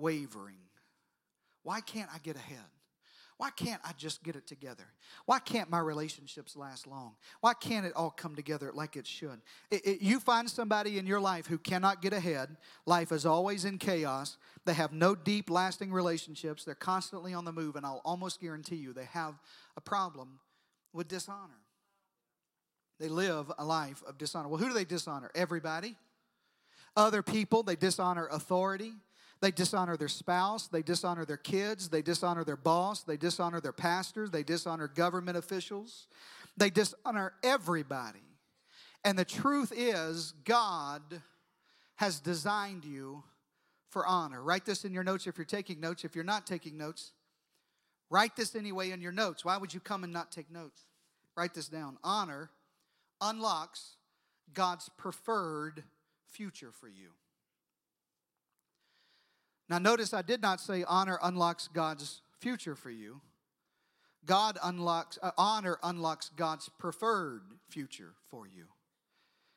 wavering. 0.00 0.56
Why 1.62 1.80
can't 1.80 2.10
I 2.12 2.18
get 2.18 2.36
ahead? 2.36 2.58
Why 3.40 3.48
can't 3.48 3.80
I 3.82 3.92
just 3.96 4.22
get 4.22 4.36
it 4.36 4.46
together? 4.46 4.84
Why 5.24 5.38
can't 5.38 5.70
my 5.70 5.78
relationships 5.78 6.56
last 6.56 6.86
long? 6.86 7.14
Why 7.40 7.54
can't 7.54 7.86
it 7.86 7.94
all 7.96 8.10
come 8.10 8.36
together 8.36 8.70
like 8.74 8.96
it 8.96 9.06
should? 9.06 9.40
It, 9.70 9.86
it, 9.86 10.02
you 10.02 10.20
find 10.20 10.50
somebody 10.50 10.98
in 10.98 11.06
your 11.06 11.20
life 11.20 11.46
who 11.46 11.56
cannot 11.56 12.02
get 12.02 12.12
ahead, 12.12 12.58
life 12.84 13.12
is 13.12 13.24
always 13.24 13.64
in 13.64 13.78
chaos, 13.78 14.36
they 14.66 14.74
have 14.74 14.92
no 14.92 15.14
deep, 15.14 15.48
lasting 15.48 15.90
relationships, 15.90 16.64
they're 16.64 16.74
constantly 16.74 17.32
on 17.32 17.46
the 17.46 17.52
move, 17.52 17.76
and 17.76 17.86
I'll 17.86 18.02
almost 18.04 18.42
guarantee 18.42 18.76
you 18.76 18.92
they 18.92 19.06
have 19.06 19.38
a 19.74 19.80
problem 19.80 20.40
with 20.92 21.08
dishonor. 21.08 21.62
They 22.98 23.08
live 23.08 23.50
a 23.58 23.64
life 23.64 24.02
of 24.06 24.18
dishonor. 24.18 24.48
Well, 24.48 24.58
who 24.58 24.68
do 24.68 24.74
they 24.74 24.84
dishonor? 24.84 25.30
Everybody. 25.34 25.96
Other 26.94 27.22
people, 27.22 27.62
they 27.62 27.76
dishonor 27.76 28.26
authority. 28.26 28.92
They 29.40 29.50
dishonor 29.50 29.96
their 29.96 30.08
spouse, 30.08 30.68
they 30.68 30.82
dishonor 30.82 31.24
their 31.24 31.38
kids, 31.38 31.88
they 31.88 32.02
dishonor 32.02 32.44
their 32.44 32.58
boss, 32.58 33.02
they 33.02 33.16
dishonor 33.16 33.60
their 33.60 33.72
pastors, 33.72 34.30
they 34.30 34.42
dishonor 34.42 34.86
government 34.86 35.38
officials, 35.38 36.08
they 36.56 36.68
dishonor 36.68 37.32
everybody. 37.42 38.20
And 39.02 39.18
the 39.18 39.24
truth 39.24 39.72
is, 39.74 40.32
God 40.44 41.22
has 41.96 42.20
designed 42.20 42.84
you 42.84 43.24
for 43.88 44.06
honor. 44.06 44.42
Write 44.42 44.66
this 44.66 44.84
in 44.84 44.92
your 44.92 45.04
notes 45.04 45.26
if 45.26 45.38
you're 45.38 45.44
taking 45.44 45.80
notes. 45.80 46.04
If 46.04 46.14
you're 46.14 46.24
not 46.24 46.46
taking 46.46 46.76
notes, 46.76 47.12
write 48.10 48.36
this 48.36 48.54
anyway 48.54 48.90
in 48.90 49.00
your 49.00 49.12
notes. 49.12 49.44
Why 49.44 49.56
would 49.56 49.72
you 49.72 49.80
come 49.80 50.04
and 50.04 50.12
not 50.12 50.30
take 50.30 50.50
notes? 50.50 50.82
Write 51.36 51.54
this 51.54 51.68
down. 51.68 51.96
Honor 52.04 52.50
unlocks 53.20 53.96
God's 54.52 54.90
preferred 54.96 55.84
future 56.26 56.72
for 56.72 56.88
you. 56.88 57.10
Now, 59.70 59.78
notice 59.78 60.12
I 60.12 60.22
did 60.22 60.42
not 60.42 60.60
say 60.60 60.82
honor 60.82 61.20
unlocks 61.22 61.68
God's 61.68 62.22
future 62.40 62.74
for 62.74 62.90
you. 62.90 63.20
God 64.26 64.58
unlocks, 64.62 65.16
uh, 65.22 65.30
honor 65.38 65.78
unlocks 65.84 66.28
God's 66.36 66.68
preferred 66.68 67.42
future 67.68 68.14
for 68.28 68.48
you. 68.48 68.64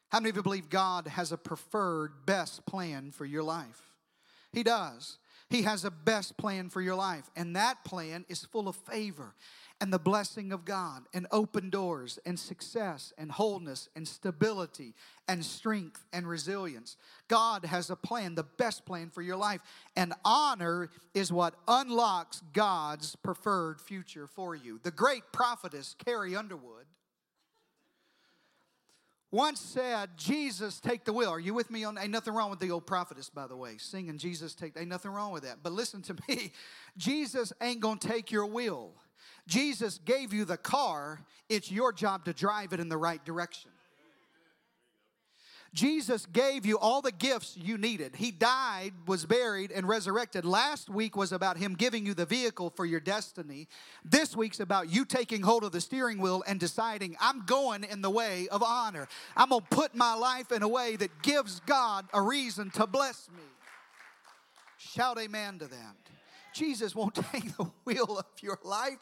How 0.09 0.19
many 0.19 0.29
of 0.29 0.35
you 0.35 0.43
believe 0.43 0.69
God 0.69 1.07
has 1.07 1.31
a 1.31 1.37
preferred, 1.37 2.27
best 2.27 2.63
plan 2.67 3.09
for 3.09 3.25
your 3.25 3.41
life? 3.41 3.81
He 4.51 4.61
does. 4.61 5.17
He 5.49 5.63
has 5.63 5.83
a 5.83 5.91
best 5.91 6.37
plan 6.37 6.69
for 6.69 6.81
your 6.81 6.95
life, 6.95 7.29
and 7.35 7.55
that 7.55 7.83
plan 7.83 8.23
is 8.29 8.45
full 8.45 8.67
of 8.67 8.75
favor 8.75 9.33
and 9.83 9.91
the 9.91 9.99
blessing 9.99 10.53
of 10.53 10.63
God 10.63 11.03
and 11.13 11.27
open 11.29 11.69
doors 11.69 12.17
and 12.25 12.39
success 12.39 13.11
and 13.17 13.29
wholeness 13.29 13.89
and 13.97 14.07
stability 14.07 14.93
and 15.27 15.43
strength 15.43 16.05
and 16.13 16.25
resilience. 16.25 16.95
God 17.27 17.65
has 17.65 17.89
a 17.89 17.97
plan, 17.97 18.35
the 18.35 18.45
best 18.45 18.85
plan 18.85 19.09
for 19.09 19.21
your 19.21 19.35
life. 19.35 19.59
And 19.97 20.13
honor 20.23 20.89
is 21.13 21.33
what 21.33 21.55
unlocks 21.67 22.41
God's 22.53 23.17
preferred 23.17 23.81
future 23.81 24.25
for 24.25 24.55
you. 24.55 24.79
The 24.81 24.89
great 24.89 25.23
prophetess, 25.33 25.97
Carrie 25.99 26.33
Underwood, 26.33 26.85
once 29.31 29.59
said, 29.59 30.11
Jesus, 30.15 30.79
take 30.79 31.03
the 31.03 31.11
wheel. 31.11 31.29
Are 31.31 31.39
you 31.41 31.53
with 31.53 31.69
me 31.69 31.83
on? 31.83 31.97
Ain't 31.97 32.11
nothing 32.11 32.33
wrong 32.33 32.51
with 32.51 32.61
the 32.61 32.71
old 32.71 32.87
prophetess, 32.87 33.29
by 33.29 33.47
the 33.47 33.57
way, 33.57 33.75
singing 33.79 34.17
Jesus, 34.17 34.55
take. 34.55 34.77
Ain't 34.77 34.87
nothing 34.87 35.11
wrong 35.11 35.33
with 35.33 35.43
that. 35.43 35.57
But 35.61 35.73
listen 35.73 36.01
to 36.03 36.15
me, 36.29 36.53
Jesus 36.95 37.51
ain't 37.59 37.81
gonna 37.81 37.99
take 37.99 38.31
your 38.31 38.45
wheel. 38.45 38.93
Jesus 39.47 39.99
gave 40.05 40.33
you 40.33 40.45
the 40.45 40.57
car, 40.57 41.21
it's 41.49 41.71
your 41.71 41.91
job 41.91 42.25
to 42.25 42.33
drive 42.33 42.73
it 42.73 42.79
in 42.79 42.89
the 42.89 42.97
right 42.97 43.23
direction. 43.25 43.71
Jesus 45.73 46.27
gave 46.27 46.67
you 46.67 46.77
all 46.77 47.01
the 47.01 47.11
gifts 47.11 47.57
you 47.57 47.79
needed. 47.79 48.15
He 48.15 48.29
died, 48.29 48.93
was 49.07 49.25
buried, 49.25 49.71
and 49.71 49.87
resurrected. 49.87 50.45
Last 50.45 50.87
week 50.87 51.17
was 51.17 51.31
about 51.31 51.57
Him 51.57 51.73
giving 51.73 52.05
you 52.05 52.13
the 52.13 52.27
vehicle 52.27 52.69
for 52.69 52.85
your 52.85 52.99
destiny. 52.99 53.67
This 54.05 54.35
week's 54.35 54.59
about 54.59 54.91
you 54.91 55.03
taking 55.03 55.41
hold 55.41 55.63
of 55.63 55.71
the 55.71 55.81
steering 55.81 56.19
wheel 56.19 56.43
and 56.45 56.59
deciding, 56.59 57.17
I'm 57.19 57.43
going 57.45 57.85
in 57.85 58.03
the 58.03 58.11
way 58.11 58.47
of 58.49 58.61
honor. 58.61 59.07
I'm 59.35 59.49
going 59.49 59.61
to 59.61 59.67
put 59.67 59.95
my 59.95 60.13
life 60.13 60.51
in 60.51 60.61
a 60.61 60.67
way 60.67 60.95
that 60.95 61.23
gives 61.23 61.59
God 61.61 62.05
a 62.13 62.21
reason 62.21 62.69
to 62.71 62.85
bless 62.85 63.27
me. 63.35 63.43
Shout 64.77 65.17
amen 65.19 65.57
to 65.57 65.65
that. 65.65 65.95
Jesus 66.53 66.93
won't 66.93 67.15
take 67.31 67.57
the 67.57 67.71
wheel 67.83 68.19
of 68.19 68.43
your 68.43 68.59
life. 68.63 68.97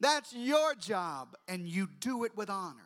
That's 0.00 0.32
your 0.34 0.74
job, 0.74 1.36
and 1.46 1.68
you 1.68 1.88
do 2.00 2.24
it 2.24 2.36
with 2.36 2.48
honor. 2.48 2.80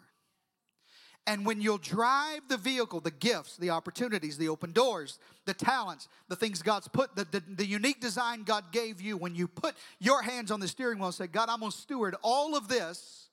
And 1.26 1.46
when 1.46 1.62
you'll 1.62 1.78
drive 1.78 2.40
the 2.48 2.58
vehicle, 2.58 3.00
the 3.00 3.10
gifts, 3.10 3.56
the 3.56 3.70
opportunities, 3.70 4.36
the 4.36 4.50
open 4.50 4.72
doors, 4.72 5.18
the 5.46 5.54
talents, 5.54 6.08
the 6.28 6.36
things 6.36 6.60
God's 6.60 6.86
put, 6.88 7.16
the, 7.16 7.24
the, 7.24 7.42
the, 7.48 7.64
unique 7.64 7.98
design 7.98 8.42
God 8.42 8.72
gave 8.72 9.00
you, 9.00 9.16
when 9.16 9.34
you 9.34 9.48
put 9.48 9.74
your 10.00 10.20
hands 10.20 10.50
on 10.50 10.60
the 10.60 10.68
steering 10.68 10.98
wheel 10.98 11.06
and 11.06 11.14
say, 11.14 11.26
God, 11.26 11.48
I'm 11.48 11.60
going 11.60 11.72
to 11.72 11.78
steward 11.78 12.14
all 12.22 12.54
of 12.54 12.68
this 12.68 13.24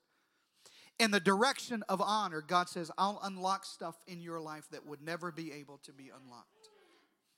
in 1.01 1.09
the 1.09 1.19
direction 1.19 1.83
of 1.89 1.99
honor, 1.99 2.41
God 2.41 2.69
says, 2.69 2.91
I'll 2.95 3.19
unlock 3.23 3.65
stuff 3.65 3.95
in 4.07 4.21
your 4.21 4.39
life 4.39 4.67
that 4.71 4.85
would 4.85 5.01
never 5.01 5.31
be 5.31 5.51
able 5.51 5.79
to 5.79 5.91
be 5.91 6.11
unlocked. 6.15 6.69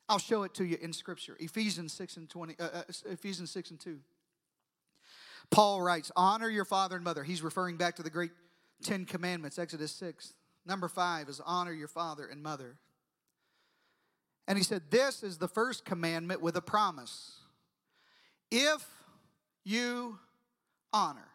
I'll 0.09 0.19
show 0.19 0.43
it 0.43 0.53
to 0.55 0.65
you 0.65 0.77
in 0.81 0.91
Scripture. 0.91 1.37
Ephesians 1.39 1.93
6 1.93 2.17
and 2.17 2.29
20, 2.29 2.55
uh, 2.59 2.63
uh, 2.63 2.81
Ephesians 3.05 3.51
6 3.51 3.71
and 3.71 3.79
2. 3.79 3.99
Paul 5.53 5.81
writes, 5.81 6.11
Honor 6.15 6.49
your 6.49 6.65
father 6.65 6.95
and 6.95 7.03
mother. 7.03 7.23
He's 7.23 7.43
referring 7.43 7.77
back 7.77 7.97
to 7.97 8.03
the 8.03 8.09
great 8.09 8.31
Ten 8.83 9.05
Commandments, 9.05 9.59
Exodus 9.59 9.91
6. 9.93 10.33
Number 10.65 10.87
five 10.87 11.29
is 11.29 11.39
honor 11.45 11.71
your 11.71 11.87
father 11.87 12.25
and 12.25 12.41
mother. 12.41 12.77
And 14.47 14.57
he 14.57 14.63
said, 14.63 14.83
This 14.89 15.21
is 15.21 15.37
the 15.37 15.47
first 15.47 15.85
commandment 15.85 16.41
with 16.41 16.55
a 16.55 16.61
promise. 16.61 17.37
If 18.49 18.83
you 19.63 20.17
honor, 20.91 21.27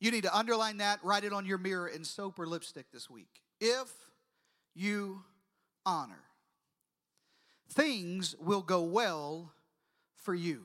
you 0.00 0.12
need 0.12 0.22
to 0.22 0.36
underline 0.36 0.76
that, 0.76 1.00
write 1.02 1.24
it 1.24 1.32
on 1.32 1.46
your 1.46 1.58
mirror 1.58 1.88
in 1.88 2.04
soap 2.04 2.38
or 2.38 2.46
lipstick 2.46 2.92
this 2.92 3.10
week. 3.10 3.42
If 3.60 3.92
you 4.74 5.24
honor, 5.84 6.22
things 7.68 8.36
will 8.38 8.62
go 8.62 8.82
well 8.82 9.52
for 10.14 10.34
you. 10.34 10.64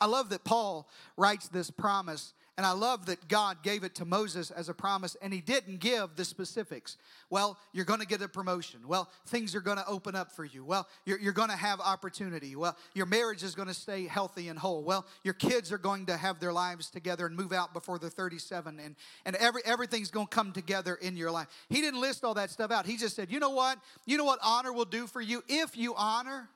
I 0.00 0.06
love 0.06 0.30
that 0.30 0.44
Paul 0.44 0.88
writes 1.16 1.48
this 1.48 1.70
promise 1.70 2.34
and 2.56 2.64
I 2.64 2.70
love 2.70 3.06
that 3.06 3.26
God 3.26 3.64
gave 3.64 3.82
it 3.82 3.96
to 3.96 4.04
Moses 4.04 4.52
as 4.52 4.68
a 4.68 4.74
promise, 4.74 5.16
and 5.20 5.32
he 5.32 5.40
didn't 5.40 5.80
give 5.80 6.14
the 6.14 6.24
specifics. 6.24 6.96
Well, 7.28 7.58
you're 7.72 7.84
going 7.84 7.98
to 7.98 8.06
get 8.06 8.22
a 8.22 8.28
promotion. 8.28 8.86
Well, 8.86 9.10
things 9.26 9.56
are 9.56 9.60
going 9.60 9.78
to 9.78 9.86
open 9.88 10.14
up 10.14 10.30
for 10.30 10.44
you. 10.44 10.64
Well, 10.64 10.86
you're, 11.04 11.18
you're 11.18 11.32
going 11.32 11.50
to 11.50 11.56
have 11.56 11.80
opportunity. 11.80 12.54
Well, 12.54 12.76
your 12.94 13.06
marriage 13.06 13.42
is 13.42 13.56
going 13.56 13.66
to 13.66 13.74
stay 13.74 14.06
healthy 14.06 14.48
and 14.48 14.58
whole. 14.58 14.84
Well, 14.84 15.04
your 15.24 15.34
kids 15.34 15.72
are 15.72 15.78
going 15.78 16.06
to 16.06 16.16
have 16.16 16.38
their 16.38 16.52
lives 16.52 16.90
together 16.90 17.26
and 17.26 17.36
move 17.36 17.52
out 17.52 17.74
before 17.74 17.98
they're 17.98 18.08
37, 18.08 18.78
and, 18.78 18.94
and 19.24 19.34
every, 19.36 19.62
everything's 19.64 20.12
going 20.12 20.28
to 20.28 20.34
come 20.34 20.52
together 20.52 20.94
in 20.94 21.16
your 21.16 21.32
life. 21.32 21.48
He 21.68 21.80
didn't 21.80 22.00
list 22.00 22.24
all 22.24 22.34
that 22.34 22.50
stuff 22.50 22.70
out. 22.70 22.86
He 22.86 22.96
just 22.96 23.16
said, 23.16 23.32
you 23.32 23.40
know 23.40 23.50
what? 23.50 23.80
You 24.06 24.16
know 24.16 24.24
what 24.24 24.38
honor 24.44 24.72
will 24.72 24.84
do 24.84 25.08
for 25.08 25.20
you? 25.20 25.42
If 25.48 25.76
you 25.76 25.94
honor, 25.96 26.48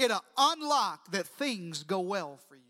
it'll 0.00 0.24
unlock 0.36 1.10
that 1.12 1.26
things 1.26 1.82
go 1.82 2.00
well 2.00 2.38
for 2.48 2.56
you. 2.56 2.62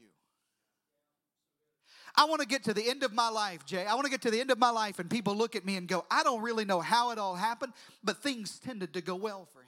I 2.17 2.25
want 2.25 2.41
to 2.41 2.47
get 2.47 2.65
to 2.65 2.75
the 2.75 2.89
end 2.89 3.03
of 3.03 3.13
my 3.13 3.29
life, 3.29 3.65
Jay. 3.65 3.87
I 3.87 3.95
want 3.95 4.05
to 4.05 4.11
get 4.11 4.23
to 4.23 4.31
the 4.31 4.41
end 4.41 4.51
of 4.51 4.59
my 4.59 4.71
life, 4.71 4.99
and 4.99 5.09
people 5.09 5.35
look 5.37 5.55
at 5.55 5.65
me 5.65 5.77
and 5.77 5.87
go, 5.87 6.05
I 6.11 6.23
don't 6.23 6.43
really 6.43 6.65
know 6.65 6.81
how 6.81 7.11
it 7.13 7.19
all 7.19 7.37
happened, 7.37 7.73
but 8.03 8.23
things 8.23 8.59
tended 8.59 8.95
to 8.95 9.01
go 9.01 9.15
well 9.15 9.49
for 9.53 9.61
him. 9.61 9.67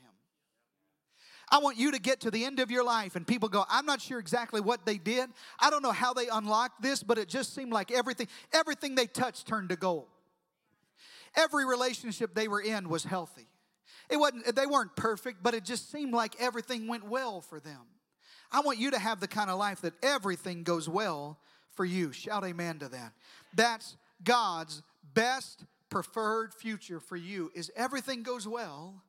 I 1.50 1.58
want 1.58 1.76
you 1.78 1.92
to 1.92 2.00
get 2.00 2.20
to 2.22 2.30
the 2.30 2.44
end 2.44 2.60
of 2.60 2.70
your 2.70 2.82
life, 2.82 3.14
and 3.14 3.26
people 3.26 3.48
go, 3.48 3.64
I'm 3.68 3.86
not 3.86 4.00
sure 4.00 4.18
exactly 4.18 4.60
what 4.60 4.84
they 4.86 4.98
did. 4.98 5.30
I 5.60 5.70
don't 5.70 5.82
know 5.82 5.92
how 5.92 6.14
they 6.14 6.28
unlocked 6.28 6.82
this, 6.82 7.02
but 7.02 7.18
it 7.18 7.28
just 7.28 7.54
seemed 7.54 7.72
like 7.72 7.92
everything, 7.92 8.26
everything 8.52 8.94
they 8.94 9.06
touched 9.06 9.46
turned 9.46 9.68
to 9.68 9.76
gold. 9.76 10.08
Every 11.36 11.64
relationship 11.64 12.34
they 12.34 12.48
were 12.48 12.60
in 12.60 12.88
was 12.88 13.04
healthy. 13.04 13.46
It 14.08 14.16
wasn't, 14.16 14.54
they 14.54 14.66
weren't 14.66 14.94
perfect, 14.96 15.42
but 15.42 15.54
it 15.54 15.64
just 15.64 15.90
seemed 15.90 16.12
like 16.12 16.34
everything 16.40 16.86
went 16.86 17.08
well 17.08 17.40
for 17.40 17.60
them. 17.60 17.80
I 18.50 18.60
want 18.60 18.78
you 18.78 18.90
to 18.90 18.98
have 18.98 19.20
the 19.20 19.28
kind 19.28 19.50
of 19.50 19.58
life 19.58 19.80
that 19.80 19.94
everything 20.02 20.62
goes 20.62 20.88
well 20.88 21.38
for 21.72 21.84
you. 21.84 22.12
Shout 22.12 22.44
amen 22.44 22.80
to 22.80 22.88
that. 22.88 23.12
That's 23.54 23.96
God's 24.22 24.82
best 25.14 25.64
preferred 25.88 26.54
future 26.54 27.00
for 27.00 27.16
you 27.16 27.50
is 27.54 27.70
everything 27.76 28.22
goes 28.22 28.48
well 28.48 29.02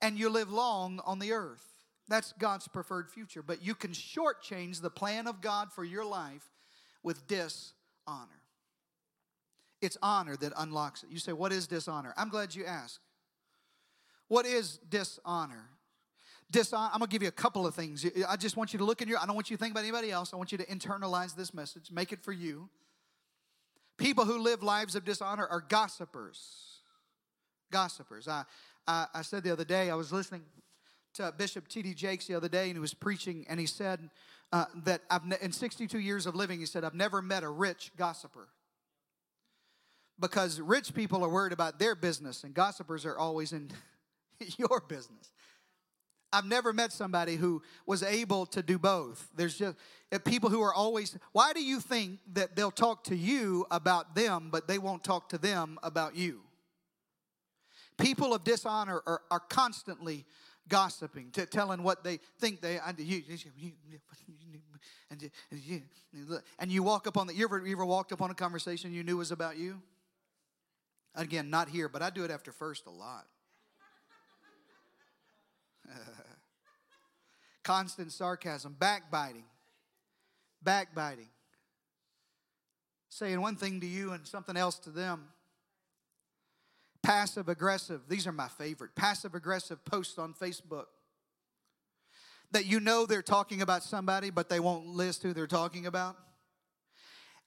and 0.00 0.18
you 0.18 0.28
live 0.30 0.50
long 0.50 1.00
on 1.04 1.18
the 1.18 1.32
earth. 1.32 1.64
That's 2.08 2.32
God's 2.38 2.68
preferred 2.68 3.08
future. 3.08 3.42
But 3.42 3.62
you 3.62 3.74
can 3.74 3.92
shortchange 3.92 4.80
the 4.80 4.90
plan 4.90 5.26
of 5.26 5.40
God 5.40 5.72
for 5.72 5.84
your 5.84 6.04
life 6.04 6.50
with 7.02 7.26
dishonor. 7.26 7.64
It's 9.80 9.96
honor 10.02 10.36
that 10.36 10.52
unlocks 10.56 11.02
it. 11.04 11.10
You 11.10 11.18
say, 11.18 11.32
What 11.32 11.52
is 11.52 11.66
dishonor? 11.66 12.12
I'm 12.16 12.28
glad 12.28 12.54
you 12.54 12.66
asked. 12.66 12.98
What 14.30 14.46
is 14.46 14.78
dishonor? 14.88 15.66
dishonor. 16.50 16.90
I'm 16.92 17.00
going 17.00 17.08
to 17.08 17.12
give 17.12 17.22
you 17.22 17.28
a 17.28 17.32
couple 17.32 17.66
of 17.66 17.74
things. 17.74 18.06
I 18.28 18.36
just 18.36 18.56
want 18.56 18.72
you 18.72 18.78
to 18.78 18.84
look 18.84 19.02
in 19.02 19.08
your, 19.08 19.18
I 19.18 19.26
don't 19.26 19.34
want 19.34 19.50
you 19.50 19.56
to 19.56 19.60
think 19.60 19.72
about 19.72 19.82
anybody 19.82 20.12
else. 20.12 20.32
I 20.32 20.36
want 20.36 20.52
you 20.52 20.58
to 20.58 20.66
internalize 20.66 21.34
this 21.34 21.52
message, 21.52 21.90
make 21.90 22.12
it 22.12 22.22
for 22.22 22.32
you. 22.32 22.68
People 23.98 24.24
who 24.24 24.38
live 24.38 24.62
lives 24.62 24.94
of 24.94 25.04
dishonor 25.04 25.46
are 25.46 25.60
gossipers. 25.60 26.78
Gossipers. 27.72 28.28
I, 28.28 28.44
I, 28.86 29.06
I 29.14 29.22
said 29.22 29.42
the 29.42 29.52
other 29.52 29.64
day, 29.64 29.90
I 29.90 29.94
was 29.94 30.12
listening 30.12 30.42
to 31.14 31.34
Bishop 31.36 31.66
T.D. 31.66 31.94
Jakes 31.94 32.26
the 32.26 32.34
other 32.36 32.48
day, 32.48 32.66
and 32.66 32.74
he 32.74 32.78
was 32.78 32.94
preaching, 32.94 33.44
and 33.48 33.58
he 33.58 33.66
said 33.66 34.10
uh, 34.52 34.66
that 34.84 35.02
I've 35.10 35.26
ne- 35.26 35.38
in 35.42 35.50
62 35.50 35.98
years 35.98 36.26
of 36.26 36.36
living, 36.36 36.60
he 36.60 36.66
said, 36.66 36.84
I've 36.84 36.94
never 36.94 37.20
met 37.20 37.42
a 37.42 37.48
rich 37.48 37.90
gossiper. 37.96 38.48
Because 40.18 40.60
rich 40.60 40.94
people 40.94 41.24
are 41.24 41.28
worried 41.28 41.52
about 41.52 41.78
their 41.78 41.94
business, 41.94 42.44
and 42.44 42.54
gossipers 42.54 43.04
are 43.04 43.18
always 43.18 43.52
in 43.52 43.70
your 44.58 44.82
business. 44.88 45.32
I've 46.32 46.44
never 46.44 46.72
met 46.72 46.92
somebody 46.92 47.36
who 47.36 47.62
was 47.86 48.02
able 48.02 48.46
to 48.46 48.62
do 48.62 48.78
both. 48.78 49.28
There's 49.34 49.58
just 49.58 49.76
uh, 50.12 50.18
people 50.18 50.48
who 50.48 50.62
are 50.62 50.72
always, 50.72 51.18
why 51.32 51.52
do 51.52 51.62
you 51.62 51.80
think 51.80 52.20
that 52.34 52.54
they'll 52.54 52.70
talk 52.70 53.04
to 53.04 53.16
you 53.16 53.66
about 53.70 54.14
them, 54.14 54.48
but 54.50 54.68
they 54.68 54.78
won't 54.78 55.02
talk 55.02 55.28
to 55.30 55.38
them 55.38 55.78
about 55.82 56.14
you? 56.14 56.40
People 57.98 58.32
of 58.32 58.44
dishonor 58.44 59.02
are, 59.06 59.22
are 59.30 59.40
constantly 59.40 60.24
gossiping, 60.68 61.30
t- 61.32 61.46
telling 61.46 61.82
what 61.82 62.04
they 62.04 62.20
think 62.38 62.60
they, 62.60 62.78
and, 62.78 62.98
you, 65.50 65.82
and 66.60 66.70
you 66.70 66.82
walk 66.82 67.08
up 67.08 67.16
on 67.16 67.26
the, 67.26 67.34
you 67.34 67.44
ever, 67.44 67.66
you 67.66 67.72
ever 67.72 67.84
walked 67.84 68.12
up 68.12 68.22
on 68.22 68.30
a 68.30 68.34
conversation 68.34 68.94
you 68.94 69.02
knew 69.02 69.16
was 69.16 69.32
about 69.32 69.58
you? 69.58 69.82
Again, 71.16 71.50
not 71.50 71.68
here, 71.68 71.88
but 71.88 72.02
I 72.02 72.10
do 72.10 72.24
it 72.24 72.30
after 72.30 72.52
first 72.52 72.86
a 72.86 72.90
lot. 72.90 73.26
Constant 77.64 78.12
sarcasm, 78.12 78.76
backbiting, 78.78 79.44
backbiting. 80.62 81.28
Saying 83.08 83.40
one 83.40 83.56
thing 83.56 83.80
to 83.80 83.86
you 83.86 84.12
and 84.12 84.26
something 84.26 84.56
else 84.56 84.78
to 84.80 84.90
them. 84.90 85.28
Passive 87.02 87.48
aggressive, 87.48 88.02
these 88.08 88.26
are 88.26 88.32
my 88.32 88.48
favorite. 88.48 88.94
Passive 88.94 89.34
aggressive 89.34 89.84
posts 89.84 90.18
on 90.18 90.34
Facebook 90.34 90.86
that 92.52 92.66
you 92.66 92.80
know 92.80 93.06
they're 93.06 93.22
talking 93.22 93.62
about 93.62 93.82
somebody, 93.82 94.30
but 94.30 94.48
they 94.48 94.60
won't 94.60 94.86
list 94.86 95.22
who 95.22 95.32
they're 95.32 95.46
talking 95.46 95.86
about. 95.86 96.16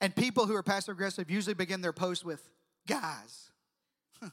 And 0.00 0.14
people 0.14 0.46
who 0.46 0.54
are 0.54 0.62
passive 0.62 0.94
aggressive 0.94 1.30
usually 1.30 1.54
begin 1.54 1.80
their 1.80 1.92
post 1.92 2.24
with 2.24 2.42
guys. 2.86 3.50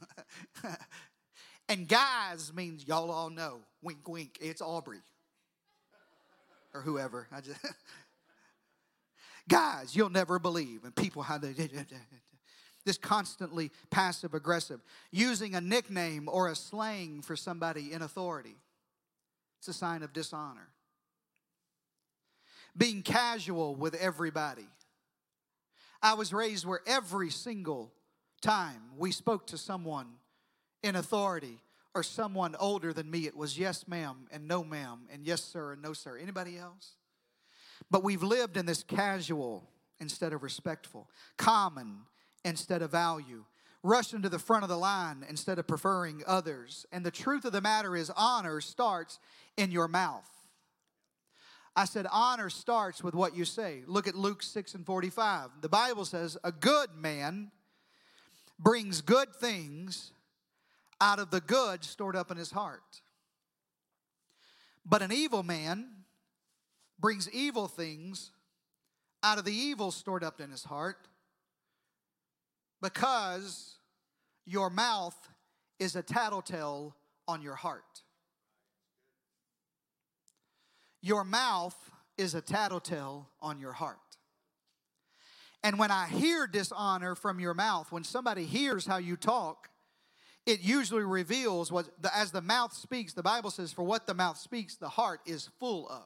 and 1.72 1.88
guys 1.88 2.52
means 2.54 2.86
y'all 2.86 3.10
all 3.10 3.30
know. 3.30 3.60
Wink, 3.82 4.06
wink. 4.06 4.36
It's 4.42 4.60
Aubrey 4.60 5.00
or 6.74 6.82
whoever. 6.82 7.26
I 7.32 7.40
just 7.40 7.58
guys, 9.48 9.96
you'll 9.96 10.10
never 10.10 10.38
believe, 10.38 10.84
and 10.84 10.94
people 10.94 11.22
how 11.22 11.38
they 11.38 11.54
this 12.84 12.98
constantly 12.98 13.70
passive 13.90 14.34
aggressive, 14.34 14.80
using 15.10 15.54
a 15.54 15.62
nickname 15.62 16.28
or 16.30 16.48
a 16.48 16.54
slang 16.54 17.22
for 17.22 17.36
somebody 17.36 17.92
in 17.92 18.02
authority. 18.02 18.56
It's 19.58 19.68
a 19.68 19.72
sign 19.72 20.02
of 20.02 20.12
dishonor. 20.12 20.68
Being 22.76 23.02
casual 23.02 23.76
with 23.76 23.94
everybody. 23.94 24.66
I 26.02 26.14
was 26.14 26.34
raised 26.34 26.66
where 26.66 26.80
every 26.86 27.30
single 27.30 27.92
time 28.42 28.82
we 28.98 29.10
spoke 29.12 29.46
to 29.48 29.56
someone 29.56 30.06
in 30.82 30.96
authority, 30.96 31.58
or 31.94 32.02
someone 32.02 32.56
older 32.58 32.92
than 32.92 33.10
me, 33.10 33.26
it 33.26 33.36
was 33.36 33.58
yes, 33.58 33.86
ma'am, 33.86 34.26
and 34.30 34.48
no, 34.48 34.64
ma'am, 34.64 35.00
and 35.12 35.26
yes, 35.26 35.42
sir, 35.42 35.72
and 35.72 35.82
no, 35.82 35.92
sir. 35.92 36.16
Anybody 36.16 36.58
else? 36.58 36.92
But 37.90 38.02
we've 38.02 38.22
lived 38.22 38.56
in 38.56 38.66
this 38.66 38.82
casual 38.82 39.68
instead 40.00 40.32
of 40.32 40.42
respectful, 40.42 41.08
common 41.36 41.98
instead 42.44 42.82
of 42.82 42.90
value, 42.90 43.44
rushing 43.82 44.22
to 44.22 44.28
the 44.28 44.38
front 44.38 44.62
of 44.62 44.68
the 44.68 44.78
line 44.78 45.24
instead 45.28 45.58
of 45.58 45.66
preferring 45.66 46.22
others. 46.26 46.86
And 46.92 47.04
the 47.04 47.10
truth 47.10 47.44
of 47.44 47.52
the 47.52 47.60
matter 47.60 47.94
is, 47.96 48.10
honor 48.16 48.60
starts 48.60 49.18
in 49.56 49.70
your 49.70 49.88
mouth. 49.88 50.28
I 51.74 51.84
said, 51.86 52.06
honor 52.10 52.50
starts 52.50 53.02
with 53.02 53.14
what 53.14 53.34
you 53.34 53.44
say. 53.44 53.82
Look 53.86 54.06
at 54.06 54.14
Luke 54.14 54.42
6 54.42 54.74
and 54.74 54.84
45. 54.84 55.50
The 55.62 55.68
Bible 55.68 56.04
says, 56.04 56.36
a 56.44 56.52
good 56.52 56.90
man 56.96 57.50
brings 58.58 59.00
good 59.00 59.34
things 59.34 60.12
out 61.02 61.18
of 61.18 61.32
the 61.32 61.40
good 61.40 61.82
stored 61.82 62.14
up 62.14 62.30
in 62.30 62.36
his 62.36 62.52
heart. 62.52 63.02
But 64.86 65.02
an 65.02 65.10
evil 65.10 65.42
man 65.42 65.88
brings 66.98 67.28
evil 67.30 67.66
things 67.66 68.30
out 69.20 69.36
of 69.36 69.44
the 69.44 69.52
evil 69.52 69.90
stored 69.90 70.22
up 70.22 70.40
in 70.40 70.50
his 70.50 70.62
heart 70.62 71.08
because 72.80 73.74
your 74.46 74.70
mouth 74.70 75.16
is 75.80 75.96
a 75.96 76.02
tattletale 76.02 76.94
on 77.26 77.42
your 77.42 77.56
heart. 77.56 78.02
Your 81.00 81.24
mouth 81.24 81.76
is 82.16 82.36
a 82.36 82.40
tattletale 82.40 83.28
on 83.40 83.58
your 83.58 83.72
heart. 83.72 83.98
And 85.64 85.80
when 85.80 85.90
I 85.90 86.06
hear 86.06 86.46
dishonor 86.46 87.16
from 87.16 87.40
your 87.40 87.54
mouth, 87.54 87.90
when 87.90 88.04
somebody 88.04 88.44
hears 88.44 88.86
how 88.86 88.98
you 88.98 89.16
talk, 89.16 89.68
it 90.46 90.60
usually 90.60 91.04
reveals 91.04 91.70
what, 91.70 91.86
as 92.14 92.32
the 92.32 92.40
mouth 92.40 92.72
speaks, 92.72 93.12
the 93.12 93.22
Bible 93.22 93.50
says, 93.50 93.72
for 93.72 93.82
what 93.82 94.06
the 94.06 94.14
mouth 94.14 94.38
speaks, 94.38 94.76
the 94.76 94.88
heart 94.88 95.20
is 95.24 95.48
full 95.60 95.88
of. 95.88 96.04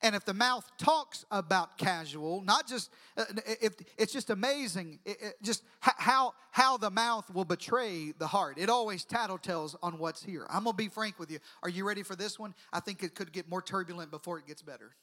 And 0.00 0.14
if 0.14 0.24
the 0.24 0.34
mouth 0.34 0.68
talks 0.78 1.24
about 1.30 1.76
casual, 1.76 2.40
not 2.42 2.68
just, 2.68 2.90
uh, 3.16 3.24
if 3.60 3.74
it's 3.96 4.12
just 4.12 4.30
amazing, 4.30 5.00
it, 5.04 5.16
it 5.20 5.34
just 5.42 5.64
how 5.80 6.34
how 6.52 6.76
the 6.76 6.90
mouth 6.90 7.28
will 7.34 7.44
betray 7.44 8.12
the 8.16 8.28
heart. 8.28 8.58
It 8.58 8.70
always 8.70 9.04
tattletales 9.04 9.74
on 9.82 9.98
what's 9.98 10.22
here. 10.22 10.46
I'm 10.50 10.62
gonna 10.64 10.76
be 10.76 10.88
frank 10.88 11.18
with 11.18 11.32
you. 11.32 11.40
Are 11.64 11.68
you 11.68 11.84
ready 11.84 12.04
for 12.04 12.14
this 12.14 12.38
one? 12.38 12.54
I 12.72 12.78
think 12.78 13.02
it 13.02 13.16
could 13.16 13.32
get 13.32 13.48
more 13.48 13.60
turbulent 13.60 14.12
before 14.12 14.38
it 14.38 14.46
gets 14.46 14.62
better. 14.62 14.94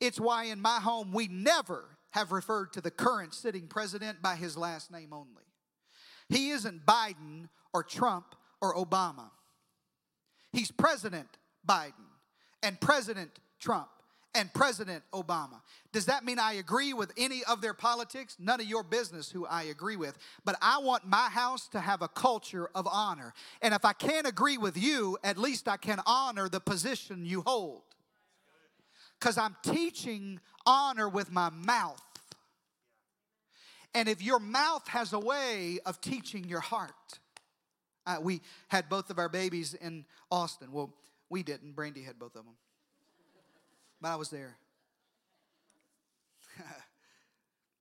It's 0.00 0.20
why 0.20 0.44
in 0.44 0.60
my 0.60 0.78
home 0.78 1.12
we 1.12 1.26
never 1.26 1.96
have 2.10 2.32
referred 2.32 2.74
to 2.74 2.82
the 2.82 2.90
current 2.90 3.32
sitting 3.32 3.68
president 3.68 4.20
by 4.20 4.36
his 4.36 4.58
last 4.58 4.90
name 4.90 5.14
only. 5.14 5.44
He 6.28 6.50
isn't 6.50 6.84
Biden 6.84 7.48
or 7.72 7.82
Trump 7.82 8.34
or 8.60 8.74
Obama. 8.74 9.30
He's 10.52 10.70
President 10.70 11.28
Biden 11.66 11.92
and 12.62 12.80
President 12.80 13.30
Trump 13.60 13.88
and 14.34 14.52
President 14.52 15.02
Obama. 15.12 15.62
Does 15.92 16.06
that 16.06 16.24
mean 16.24 16.38
I 16.38 16.54
agree 16.54 16.92
with 16.92 17.12
any 17.16 17.42
of 17.48 17.62
their 17.62 17.72
politics? 17.72 18.36
None 18.38 18.60
of 18.60 18.66
your 18.66 18.82
business 18.82 19.30
who 19.30 19.46
I 19.46 19.64
agree 19.64 19.96
with. 19.96 20.18
But 20.44 20.56
I 20.60 20.78
want 20.78 21.06
my 21.06 21.28
house 21.30 21.68
to 21.68 21.80
have 21.80 22.02
a 22.02 22.08
culture 22.08 22.68
of 22.74 22.86
honor. 22.86 23.32
And 23.62 23.72
if 23.72 23.84
I 23.84 23.94
can't 23.94 24.26
agree 24.26 24.58
with 24.58 24.76
you, 24.76 25.16
at 25.24 25.38
least 25.38 25.68
I 25.68 25.78
can 25.78 26.00
honor 26.06 26.48
the 26.48 26.60
position 26.60 27.24
you 27.24 27.42
hold. 27.46 27.82
Because 29.18 29.38
I'm 29.38 29.56
teaching 29.62 30.38
honor 30.66 31.08
with 31.08 31.32
my 31.32 31.48
mouth. 31.48 32.02
And 33.96 34.08
if 34.08 34.22
your 34.22 34.38
mouth 34.38 34.86
has 34.88 35.12
a 35.12 35.18
way 35.18 35.78
of 35.84 36.00
teaching 36.00 36.44
your 36.44 36.60
heart, 36.60 36.92
uh, 38.06 38.18
we 38.20 38.42
had 38.68 38.88
both 38.88 39.10
of 39.10 39.18
our 39.18 39.28
babies 39.28 39.74
in 39.74 40.04
Austin. 40.30 40.70
Well, 40.70 40.94
we 41.28 41.42
didn't. 41.42 41.72
Brandy 41.72 42.02
had 42.02 42.18
both 42.18 42.36
of 42.36 42.44
them 42.44 42.54
but 44.00 44.08
I 44.08 44.16
was 44.16 44.30
there. 44.30 44.56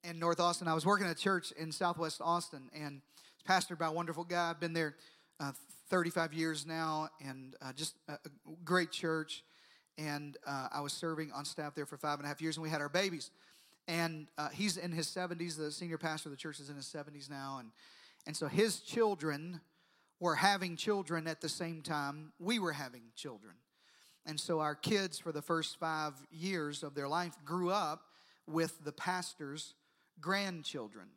in 0.03 0.19
North 0.19 0.39
Austin, 0.39 0.67
I 0.67 0.73
was 0.73 0.85
working 0.85 1.05
at 1.07 1.11
a 1.11 1.19
church 1.19 1.51
in 1.51 1.71
Southwest 1.71 2.21
Austin, 2.23 2.69
and 2.73 3.01
it's 3.33 3.43
pastored 3.43 3.77
by 3.77 3.87
a 3.87 3.91
wonderful 3.91 4.23
guy. 4.23 4.49
I've 4.49 4.59
been 4.59 4.73
there 4.73 4.95
uh, 5.39 5.51
35 5.89 6.33
years 6.33 6.65
now, 6.65 7.09
and 7.25 7.55
uh, 7.61 7.73
just 7.73 7.95
a, 8.07 8.17
great 8.63 8.91
church. 8.91 9.43
And 9.97 10.37
uh, 10.45 10.67
I 10.73 10.81
was 10.81 10.93
serving 10.93 11.31
on 11.31 11.45
staff 11.45 11.73
there 11.75 11.85
for 11.85 11.97
five 11.97 12.19
and 12.19 12.25
a 12.25 12.27
half 12.27 12.41
years, 12.41 12.57
and 12.57 12.63
we 12.63 12.69
had 12.69 12.81
our 12.81 12.89
babies. 12.89 13.31
And 13.87 14.27
uh, 14.37 14.49
he's 14.49 14.77
in 14.77 14.91
his 14.91 15.07
70s. 15.07 15.57
The 15.57 15.71
senior 15.71 15.97
pastor 15.97 16.29
of 16.29 16.31
the 16.31 16.37
church 16.37 16.59
is 16.59 16.69
in 16.69 16.75
his 16.75 16.85
70s 16.85 17.29
now, 17.29 17.57
and 17.59 17.71
and 18.25 18.35
so 18.35 18.47
his 18.47 18.79
children 18.79 19.61
were 20.19 20.35
having 20.35 20.75
children 20.75 21.27
at 21.27 21.41
the 21.41 21.49
same 21.49 21.81
time 21.81 22.31
we 22.39 22.59
were 22.59 22.71
having 22.71 23.03
children. 23.15 23.53
And 24.25 24.39
so 24.39 24.59
our 24.59 24.75
kids, 24.75 25.19
for 25.19 25.31
the 25.31 25.41
first 25.41 25.77
five 25.77 26.13
years 26.31 26.81
of 26.81 26.95
their 26.95 27.07
life, 27.07 27.37
grew 27.45 27.69
up 27.69 28.05
with 28.47 28.83
the 28.83 28.91
pastor's 28.91 29.75
grandchildren. 30.19 31.07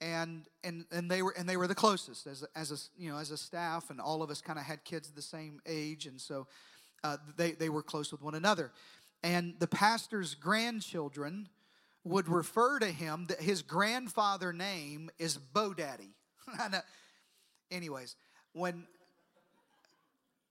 And, 0.00 0.46
and, 0.64 0.86
and 0.90 1.08
they 1.08 1.22
were 1.22 1.34
and 1.38 1.48
they 1.48 1.56
were 1.56 1.68
the 1.68 1.74
closest 1.74 2.26
as 2.26 2.44
as 2.56 2.72
a 2.72 3.00
you 3.00 3.10
know 3.10 3.16
as 3.16 3.30
a 3.30 3.38
staff 3.38 3.90
and 3.90 4.00
all 4.00 4.22
of 4.22 4.30
us 4.30 4.40
kind 4.40 4.58
of 4.58 4.64
had 4.64 4.84
kids 4.84 5.10
the 5.10 5.22
same 5.22 5.60
age 5.66 6.06
and 6.06 6.20
so 6.20 6.46
uh, 7.04 7.16
they 7.36 7.52
they 7.52 7.68
were 7.68 7.82
close 7.82 8.10
with 8.10 8.20
one 8.20 8.34
another 8.34 8.72
and 9.22 9.54
the 9.60 9.68
pastor's 9.68 10.34
grandchildren 10.34 11.48
would 12.04 12.28
refer 12.28 12.78
to 12.78 12.86
him 12.86 13.26
that 13.28 13.40
his 13.40 13.62
grandfather 13.62 14.52
name 14.52 15.10
is 15.18 15.38
Bo 15.38 15.72
Daddy. 15.72 16.10
Anyways, 17.70 18.16
when 18.52 18.86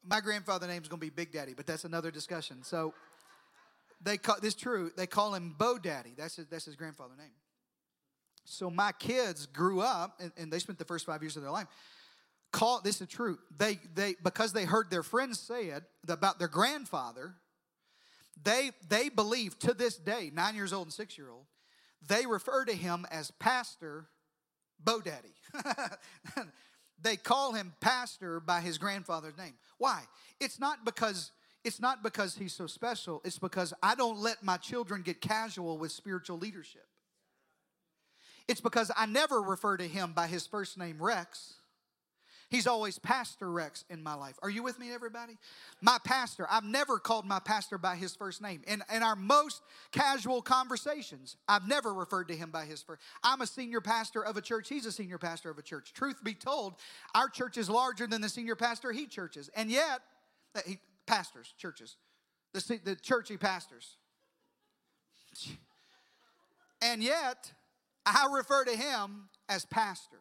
my 0.04 0.20
grandfather 0.20 0.68
name 0.68 0.82
is 0.82 0.88
going 0.88 1.00
to 1.00 1.06
be 1.06 1.12
Big 1.12 1.32
Daddy, 1.32 1.54
but 1.54 1.66
that's 1.66 1.86
another 1.86 2.12
discussion. 2.12 2.64
So 2.64 2.94
they 4.02 4.18
call 4.18 4.38
this 4.42 4.56
true. 4.56 4.92
They 4.98 5.08
call 5.08 5.34
him 5.34 5.56
Bo 5.58 5.78
Daddy. 5.78 6.14
That's 6.18 6.36
his, 6.36 6.48
that's 6.48 6.66
his 6.66 6.76
grandfather 6.76 7.16
name. 7.18 7.32
So 8.46 8.70
my 8.70 8.92
kids 8.92 9.46
grew 9.46 9.80
up, 9.80 10.20
and, 10.20 10.32
and 10.38 10.52
they 10.52 10.60
spent 10.60 10.78
the 10.78 10.86
first 10.86 11.06
five 11.06 11.22
years 11.22 11.38
of 11.38 11.44
their 11.44 11.52
life. 11.52 11.68
Call 12.52 12.82
this 12.82 13.02
is 13.02 13.08
true. 13.08 13.40
They 13.58 13.80
they 13.96 14.16
because 14.22 14.54
they 14.54 14.66
heard 14.66 14.92
their 14.92 15.02
friends 15.02 15.40
say 15.40 15.68
it 15.68 15.84
about 16.08 16.40
their 16.40 16.48
grandfather. 16.48 17.36
They 18.42 18.72
they 18.88 19.10
believe 19.10 19.58
to 19.60 19.74
this 19.74 19.98
day, 19.98 20.32
nine 20.34 20.56
years 20.56 20.74
old 20.74 20.88
and 20.88 20.94
six 20.94 21.18
year 21.18 21.30
old, 21.30 21.46
they 22.08 22.26
refer 22.26 22.66
to 22.66 22.74
him 22.74 23.06
as 23.12 23.32
Pastor 23.32 24.08
Bo 24.84 25.02
Daddy. 25.02 25.34
they 27.02 27.16
call 27.16 27.54
him 27.54 27.74
pastor 27.80 28.40
by 28.40 28.62
his 28.62 28.78
grandfather's 28.78 29.38
name. 29.38 29.54
Why? 29.78 30.02
It's 30.40 30.60
not 30.60 30.84
because 30.86 31.32
it's 31.64 31.80
not 31.80 32.04
because 32.04 32.36
he's 32.36 32.54
so 32.54 32.68
special. 32.68 33.22
It's 33.24 33.40
because 33.40 33.74
I 33.82 33.96
don't 33.96 34.20
let 34.20 34.44
my 34.44 34.58
children 34.58 35.02
get 35.02 35.22
casual 35.22 35.78
with 35.78 35.92
spiritual 35.92 36.38
leadership. 36.38 36.86
It's 38.48 38.60
because 38.60 38.92
I 38.98 39.06
never 39.06 39.42
refer 39.42 39.78
to 39.78 39.88
him 39.88 40.12
by 40.12 40.28
his 40.28 40.46
first 40.46 40.78
name 40.78 40.98
Rex. 41.00 41.54
He's 42.54 42.68
always 42.68 43.00
Pastor 43.00 43.50
Rex 43.50 43.84
in 43.90 44.04
my 44.04 44.14
life. 44.14 44.36
Are 44.44 44.50
you 44.50 44.62
with 44.62 44.78
me, 44.78 44.94
everybody? 44.94 45.40
My 45.82 45.98
pastor, 46.04 46.46
I've 46.52 46.64
never 46.64 47.00
called 47.00 47.26
my 47.26 47.40
pastor 47.40 47.80
by 47.80 47.96
his 47.96 48.16
first 48.16 48.44
name. 48.44 48.62
In, 48.68 48.84
in 48.94 49.02
our 49.02 49.16
most 49.16 49.64
casual 49.92 50.44
conversations, 50.44 51.36
I've 51.48 51.68
never 51.68 51.92
referred 51.92 52.28
to 52.28 52.36
him 52.36 52.52
by 52.52 52.66
his 52.66 52.84
first. 52.84 53.02
I'm 53.24 53.42
a 53.42 53.48
senior 53.48 53.82
pastor 53.82 54.24
of 54.24 54.38
a 54.38 54.42
church. 54.42 54.70
He's 54.70 54.86
a 54.86 54.92
senior 54.92 55.18
pastor 55.18 55.50
of 55.50 55.58
a 55.58 55.64
church. 55.64 55.94
Truth 55.94 56.24
be 56.24 56.36
told, 56.36 56.76
our 57.16 57.28
church 57.28 57.58
is 57.58 57.72
larger 57.72 58.06
than 58.06 58.22
the 58.22 58.30
senior 58.30 58.56
pastor 58.56 58.92
he 58.92 59.08
churches. 59.08 59.50
And 59.56 59.72
yet, 59.72 60.02
uh, 60.56 60.60
he, 60.64 60.78
pastors, 61.08 61.56
churches, 61.58 61.96
the, 62.54 62.80
the 62.84 62.96
church 62.96 63.30
he 63.30 63.38
pastors. 63.38 63.96
And 66.84 67.02
yet, 67.02 67.52
I 68.06 68.28
refer 68.32 68.64
to 68.66 68.78
him 68.78 69.30
as 69.50 69.66
pastor. 69.66 70.20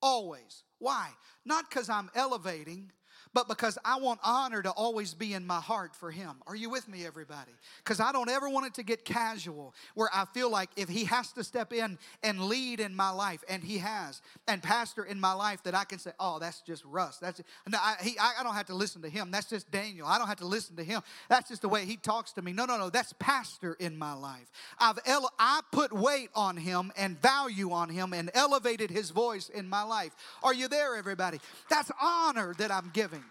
Always. 0.00 0.62
Why? 0.78 1.10
Not 1.44 1.68
because 1.68 1.88
I'm 1.88 2.10
elevating, 2.14 2.90
but 3.36 3.48
because 3.48 3.76
I 3.84 3.98
want 3.98 4.18
honor 4.24 4.62
to 4.62 4.70
always 4.70 5.12
be 5.12 5.34
in 5.34 5.46
my 5.46 5.60
heart 5.60 5.94
for 5.94 6.10
him. 6.10 6.36
Are 6.46 6.56
you 6.56 6.70
with 6.70 6.88
me, 6.88 7.04
everybody? 7.04 7.52
Because 7.84 8.00
I 8.00 8.10
don't 8.10 8.30
ever 8.30 8.48
want 8.48 8.64
it 8.64 8.72
to 8.76 8.82
get 8.82 9.04
casual 9.04 9.74
where 9.94 10.08
I 10.10 10.24
feel 10.32 10.50
like 10.50 10.70
if 10.74 10.88
he 10.88 11.04
has 11.04 11.32
to 11.32 11.44
step 11.44 11.70
in 11.74 11.98
and 12.22 12.40
lead 12.40 12.80
in 12.80 12.96
my 12.96 13.10
life, 13.10 13.44
and 13.46 13.62
he 13.62 13.76
has, 13.76 14.22
and 14.48 14.62
pastor 14.62 15.04
in 15.04 15.20
my 15.20 15.34
life, 15.34 15.62
that 15.64 15.74
I 15.74 15.84
can 15.84 15.98
say, 15.98 16.12
oh, 16.18 16.38
that's 16.38 16.62
just 16.62 16.82
Russ. 16.86 17.18
That's 17.18 17.42
no, 17.68 17.76
I, 17.78 17.96
he, 18.00 18.16
I 18.18 18.42
don't 18.42 18.54
have 18.54 18.68
to 18.68 18.74
listen 18.74 19.02
to 19.02 19.10
him. 19.10 19.30
That's 19.30 19.50
just 19.50 19.70
Daniel. 19.70 20.06
I 20.06 20.16
don't 20.16 20.28
have 20.28 20.38
to 20.38 20.46
listen 20.46 20.76
to 20.76 20.82
him. 20.82 21.02
That's 21.28 21.50
just 21.50 21.60
the 21.60 21.68
way 21.68 21.84
he 21.84 21.98
talks 21.98 22.32
to 22.32 22.42
me. 22.42 22.54
No, 22.54 22.64
no, 22.64 22.78
no. 22.78 22.88
That's 22.88 23.12
pastor 23.18 23.76
in 23.78 23.98
my 23.98 24.14
life. 24.14 24.50
I've 24.78 24.98
ele- 25.04 25.30
I 25.38 25.60
put 25.72 25.92
weight 25.92 26.30
on 26.34 26.56
him 26.56 26.90
and 26.96 27.20
value 27.20 27.72
on 27.72 27.90
him 27.90 28.14
and 28.14 28.30
elevated 28.32 28.90
his 28.90 29.10
voice 29.10 29.50
in 29.50 29.68
my 29.68 29.82
life. 29.82 30.16
Are 30.42 30.54
you 30.54 30.68
there, 30.68 30.96
everybody? 30.96 31.38
That's 31.68 31.92
honor 32.00 32.54
that 32.56 32.70
I'm 32.72 32.88
giving. 32.94 33.25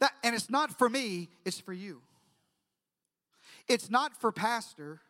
That, 0.00 0.12
and 0.22 0.34
it's 0.34 0.50
not 0.50 0.78
for 0.78 0.88
me, 0.88 1.28
it's 1.44 1.58
for 1.58 1.72
you. 1.72 2.02
It's 3.68 3.90
not 3.90 4.20
for 4.20 4.30
pastor, 4.30 5.00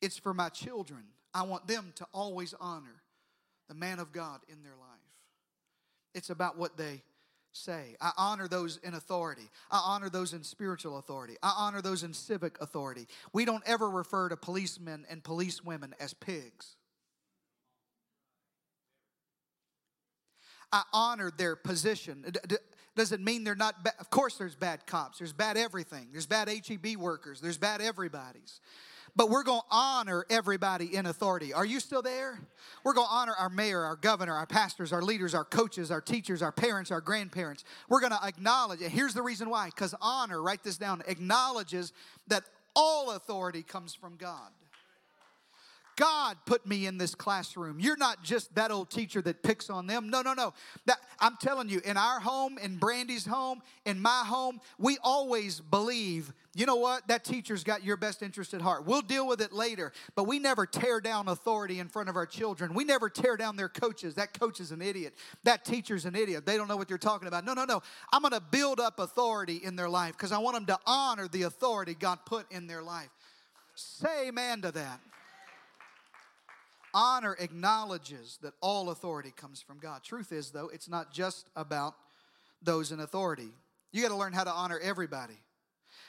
it's 0.00 0.18
for 0.18 0.32
my 0.32 0.48
children. 0.48 1.02
I 1.34 1.42
want 1.42 1.68
them 1.68 1.92
to 1.96 2.06
always 2.12 2.54
honor 2.60 3.02
the 3.68 3.74
man 3.74 3.98
of 3.98 4.12
God 4.12 4.40
in 4.48 4.62
their 4.62 4.76
life. 4.76 4.88
It's 6.14 6.30
about 6.30 6.58
what 6.58 6.76
they 6.76 7.02
say. 7.52 7.96
I 8.00 8.12
honor 8.16 8.48
those 8.48 8.78
in 8.82 8.94
authority. 8.94 9.48
I 9.70 9.80
honor 9.84 10.08
those 10.08 10.32
in 10.32 10.42
spiritual 10.42 10.98
authority. 10.98 11.36
I 11.42 11.52
honor 11.56 11.82
those 11.82 12.02
in 12.02 12.14
civic 12.14 12.60
authority. 12.60 13.06
We 13.32 13.44
don't 13.44 13.62
ever 13.66 13.88
refer 13.88 14.28
to 14.28 14.36
policemen 14.36 15.06
and 15.10 15.22
policewomen 15.22 15.94
as 16.00 16.14
pigs. 16.14 16.76
I 20.72 20.82
honor 20.92 21.32
their 21.36 21.56
position. 21.56 22.24
Does 23.00 23.12
it 23.12 23.20
mean 23.22 23.44
they're 23.44 23.54
not? 23.54 23.76
Of 23.98 24.10
course, 24.10 24.36
there's 24.36 24.54
bad 24.54 24.86
cops. 24.86 25.16
There's 25.16 25.32
bad 25.32 25.56
everything. 25.56 26.08
There's 26.12 26.26
bad 26.26 26.50
HEB 26.50 26.98
workers. 26.98 27.40
There's 27.40 27.56
bad 27.56 27.80
everybody's. 27.80 28.60
But 29.16 29.30
we're 29.30 29.42
going 29.42 29.62
to 29.62 29.66
honor 29.70 30.26
everybody 30.28 30.94
in 30.94 31.06
authority. 31.06 31.54
Are 31.54 31.64
you 31.64 31.80
still 31.80 32.02
there? 32.02 32.38
We're 32.84 32.92
going 32.92 33.06
to 33.06 33.12
honor 33.12 33.32
our 33.38 33.48
mayor, 33.48 33.80
our 33.80 33.96
governor, 33.96 34.34
our 34.34 34.44
pastors, 34.44 34.92
our 34.92 35.00
leaders, 35.00 35.34
our 35.34 35.46
coaches, 35.46 35.90
our 35.90 36.02
teachers, 36.02 36.42
our 36.42 36.52
parents, 36.52 36.90
our 36.90 37.00
grandparents. 37.00 37.64
We're 37.88 38.00
going 38.00 38.12
to 38.12 38.22
acknowledge, 38.22 38.82
and 38.82 38.92
here's 38.92 39.14
the 39.14 39.22
reason 39.22 39.48
why 39.48 39.70
because 39.70 39.94
honor, 40.02 40.42
write 40.42 40.62
this 40.62 40.76
down, 40.76 41.02
acknowledges 41.08 41.94
that 42.28 42.44
all 42.76 43.12
authority 43.12 43.62
comes 43.62 43.94
from 43.94 44.16
God. 44.16 44.50
God 46.00 46.38
put 46.46 46.66
me 46.66 46.86
in 46.86 46.96
this 46.96 47.14
classroom. 47.14 47.78
You're 47.78 47.98
not 47.98 48.24
just 48.24 48.54
that 48.54 48.70
old 48.70 48.90
teacher 48.90 49.20
that 49.20 49.42
picks 49.42 49.68
on 49.68 49.86
them. 49.86 50.08
No, 50.08 50.22
no, 50.22 50.32
no. 50.32 50.54
That, 50.86 50.96
I'm 51.18 51.36
telling 51.36 51.68
you, 51.68 51.82
in 51.84 51.98
our 51.98 52.20
home, 52.20 52.56
in 52.56 52.78
Brandy's 52.78 53.26
home, 53.26 53.60
in 53.84 54.00
my 54.00 54.24
home, 54.26 54.62
we 54.78 54.96
always 55.04 55.60
believe, 55.60 56.32
you 56.54 56.64
know 56.64 56.76
what? 56.76 57.06
That 57.08 57.22
teacher's 57.22 57.64
got 57.64 57.84
your 57.84 57.98
best 57.98 58.22
interest 58.22 58.54
at 58.54 58.62
heart. 58.62 58.86
We'll 58.86 59.02
deal 59.02 59.28
with 59.28 59.42
it 59.42 59.52
later, 59.52 59.92
but 60.14 60.24
we 60.24 60.38
never 60.38 60.64
tear 60.64 61.02
down 61.02 61.28
authority 61.28 61.80
in 61.80 61.88
front 61.88 62.08
of 62.08 62.16
our 62.16 62.24
children. 62.24 62.72
We 62.72 62.84
never 62.84 63.10
tear 63.10 63.36
down 63.36 63.56
their 63.56 63.68
coaches. 63.68 64.14
That 64.14 64.32
coach 64.32 64.58
is 64.58 64.72
an 64.72 64.80
idiot. 64.80 65.12
That 65.44 65.66
teacher's 65.66 66.06
an 66.06 66.16
idiot. 66.16 66.46
They 66.46 66.56
don't 66.56 66.68
know 66.68 66.78
what 66.78 66.88
they're 66.88 66.96
talking 66.96 67.28
about. 67.28 67.44
No, 67.44 67.52
no, 67.52 67.66
no. 67.66 67.82
I'm 68.10 68.22
going 68.22 68.32
to 68.32 68.40
build 68.40 68.80
up 68.80 69.00
authority 69.00 69.60
in 69.62 69.76
their 69.76 69.90
life 69.90 70.12
because 70.12 70.32
I 70.32 70.38
want 70.38 70.54
them 70.56 70.64
to 70.64 70.78
honor 70.86 71.28
the 71.28 71.42
authority 71.42 71.94
God 71.94 72.20
put 72.24 72.50
in 72.50 72.66
their 72.66 72.82
life. 72.82 73.10
Say 73.74 74.28
amen 74.28 74.62
to 74.62 74.72
that. 74.72 75.00
Honor 76.92 77.36
acknowledges 77.38 78.38
that 78.42 78.54
all 78.60 78.90
authority 78.90 79.32
comes 79.36 79.60
from 79.60 79.78
God. 79.78 80.02
Truth 80.02 80.32
is, 80.32 80.50
though, 80.50 80.68
it's 80.68 80.88
not 80.88 81.12
just 81.12 81.48
about 81.56 81.94
those 82.62 82.92
in 82.92 83.00
authority. 83.00 83.48
You 83.92 84.02
got 84.02 84.08
to 84.08 84.16
learn 84.16 84.32
how 84.32 84.44
to 84.44 84.50
honor 84.50 84.78
everybody. 84.78 85.38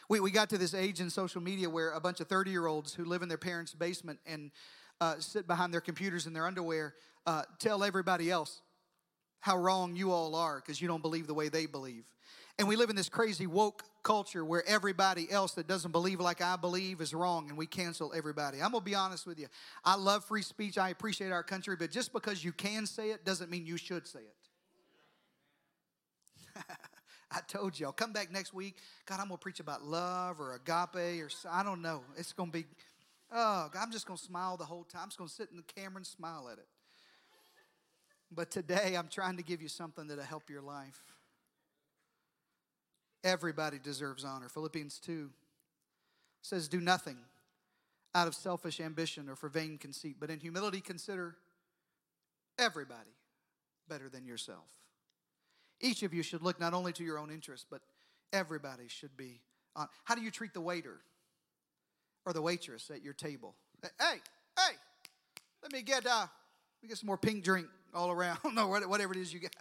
We, 0.10 0.20
we 0.20 0.32
got 0.32 0.50
to 0.50 0.58
this 0.58 0.74
age 0.74 1.00
in 1.00 1.10
social 1.10 1.42
media 1.42 1.70
where 1.70 1.92
a 1.92 2.00
bunch 2.00 2.20
of 2.20 2.28
30 2.28 2.52
year 2.52 2.68
olds 2.68 2.94
who 2.94 3.06
live 3.06 3.22
in 3.22 3.30
their 3.30 3.38
parents' 3.38 3.74
basement 3.74 4.20
and 4.26 4.52
uh, 5.00 5.16
sit 5.20 5.48
behind 5.48 5.74
their 5.74 5.82
computers 5.82 6.28
in 6.28 6.34
their 6.34 6.46
underwear 6.46 6.96
uh, 7.26 7.44
tell 7.60 7.84
everybody 7.84 8.30
else 8.30 8.62
how 9.40 9.58
wrong 9.58 9.96
you 9.96 10.12
all 10.12 10.36
are 10.36 10.58
because 10.58 10.82
you 10.82 10.88
don't 10.88 11.02
believe 11.02 11.28
the 11.28 11.34
way 11.34 11.50
they 11.50 11.66
believe. 11.66 12.06
And 12.60 12.68
we 12.68 12.76
live 12.76 12.90
in 12.90 12.96
this 12.96 13.10
crazy 13.10 13.48
woke 13.48 13.84
culture 14.04 14.44
where 14.44 14.68
everybody 14.68 15.32
else 15.32 15.54
that 15.54 15.68
doesn't 15.68 15.92
believe 15.92 16.20
like 16.20 16.42
I 16.42 16.56
believe 16.56 17.02
is 17.02 17.14
wrong 17.14 17.50
and 17.50 17.58
we 17.58 17.66
cancel 17.66 18.14
everybody. 18.14 18.62
I'm 18.62 18.72
going 18.72 18.84
to 18.84 18.90
be 18.90 18.96
honest 18.96 19.26
with 19.26 19.40
you. 19.40 19.48
I 19.84 19.96
love 19.96 20.26
free 20.26 20.42
speech. 20.42 20.78
I 20.78 20.90
appreciate 20.90 21.32
our 21.32 21.44
country, 21.44 21.76
but 21.76 21.92
just 21.92 22.14
because 22.14 22.44
you 22.44 22.52
can 22.52 22.86
say 22.86 23.12
it 23.12 23.26
doesn't 23.26 23.50
mean 23.50 23.66
you 23.66 23.78
should 23.78 24.08
say 24.08 24.20
it. 24.20 24.36
I 27.32 27.40
told 27.48 27.80
you, 27.80 27.86
I'll 27.86 27.94
come 27.94 28.12
back 28.12 28.32
next 28.32 28.54
week. 28.54 28.76
God, 29.06 29.20
I'm 29.20 29.28
going 29.28 29.38
to 29.38 29.42
preach 29.42 29.60
about 29.62 29.84
love 29.84 30.40
or 30.40 30.56
agape 30.56 31.22
or 31.22 31.30
I 31.50 31.64
don't 31.64 31.82
know. 31.82 32.02
It's 32.18 32.34
going 32.34 32.52
to 32.52 32.58
be, 32.58 32.66
oh, 33.32 33.70
I'm 33.80 33.92
just 33.92 34.06
going 34.06 34.18
to 34.18 34.24
smile 34.24 34.58
the 34.58 34.66
whole 34.66 34.84
time. 34.84 35.04
I'm 35.04 35.10
just 35.10 35.18
going 35.18 35.30
to 35.30 35.34
sit 35.34 35.50
in 35.52 35.58
the 35.58 35.64
camera 35.64 35.98
and 35.98 36.08
smile 36.08 36.50
at 36.52 36.58
it. 36.58 36.68
But 38.34 38.50
today, 38.50 38.96
I'm 38.98 39.10
trying 39.10 39.38
to 39.38 39.44
give 39.44 39.62
you 39.62 39.68
something 39.68 40.08
that'll 40.08 40.24
help 40.24 40.50
your 40.50 40.62
life. 40.62 41.02
Everybody 43.24 43.78
deserves 43.80 44.26
honor. 44.26 44.50
Philippians 44.50 45.00
2 45.00 45.30
says, 46.42 46.68
Do 46.68 46.82
nothing 46.82 47.18
out 48.14 48.28
of 48.28 48.36
selfish 48.36 48.80
ambition 48.80 49.30
or 49.30 49.36
for 49.36 49.48
vain 49.48 49.78
conceit, 49.78 50.18
but 50.20 50.30
in 50.30 50.40
humility 50.40 50.82
consider 50.82 51.36
everybody 52.58 53.16
better 53.88 54.10
than 54.10 54.26
yourself. 54.26 54.68
Each 55.80 56.04
of 56.04 56.14
you 56.14 56.24
should 56.24 56.42
look 56.42 56.60
not 56.60 56.74
only 56.74 56.94
to 56.94 57.04
your 57.04 57.18
own 57.18 57.32
interest, 57.32 57.68
but 57.70 57.82
everybody 58.34 58.88
should 58.88 59.16
be 59.18 59.42
on. 59.76 59.88
How 60.04 60.16
do 60.16 60.22
you 60.22 60.32
treat 60.32 60.54
the 60.54 60.62
waiter 60.62 61.00
or 62.26 62.34
the 62.34 62.42
waitress 62.42 62.92
at 62.94 63.02
your 63.04 63.14
table? 63.14 63.56
Hey, 64.00 64.18
hey, 64.58 64.76
let 65.64 65.72
me 65.72 65.82
get 65.82 66.06
uh, 66.06 66.20
let 66.20 66.84
me 66.84 66.90
get 66.90 66.98
some 66.98 67.08
more 67.08 67.18
pink 67.18 67.44
drink 67.44 67.68
all 67.94 68.12
around. 68.12 68.40
no, 68.54 68.68
whatever 68.68 69.14
it 69.14 69.20
is 69.20 69.34
you 69.34 69.40
got. 69.40 69.52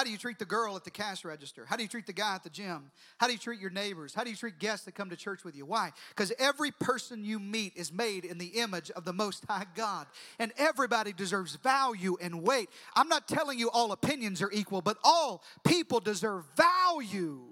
How 0.00 0.04
do 0.04 0.10
you 0.10 0.16
treat 0.16 0.38
the 0.38 0.46
girl 0.46 0.76
at 0.76 0.84
the 0.84 0.90
cash 0.90 1.26
register? 1.26 1.66
How 1.66 1.76
do 1.76 1.82
you 1.82 1.88
treat 1.90 2.06
the 2.06 2.14
guy 2.14 2.34
at 2.34 2.42
the 2.42 2.48
gym? 2.48 2.90
How 3.18 3.26
do 3.26 3.34
you 3.34 3.38
treat 3.38 3.60
your 3.60 3.68
neighbors? 3.68 4.14
How 4.14 4.24
do 4.24 4.30
you 4.30 4.36
treat 4.36 4.58
guests 4.58 4.86
that 4.86 4.94
come 4.94 5.10
to 5.10 5.16
church 5.16 5.44
with 5.44 5.54
you? 5.54 5.66
Why? 5.66 5.92
Because 6.08 6.32
every 6.38 6.70
person 6.70 7.22
you 7.22 7.38
meet 7.38 7.74
is 7.76 7.92
made 7.92 8.24
in 8.24 8.38
the 8.38 8.46
image 8.46 8.90
of 8.92 9.04
the 9.04 9.12
Most 9.12 9.44
High 9.46 9.66
God. 9.74 10.06
And 10.38 10.54
everybody 10.56 11.12
deserves 11.12 11.56
value 11.56 12.16
and 12.18 12.42
weight. 12.42 12.70
I'm 12.96 13.08
not 13.08 13.28
telling 13.28 13.58
you 13.58 13.68
all 13.68 13.92
opinions 13.92 14.40
are 14.40 14.50
equal, 14.50 14.80
but 14.80 14.96
all 15.04 15.42
people 15.64 16.00
deserve 16.00 16.44
value. 16.56 17.42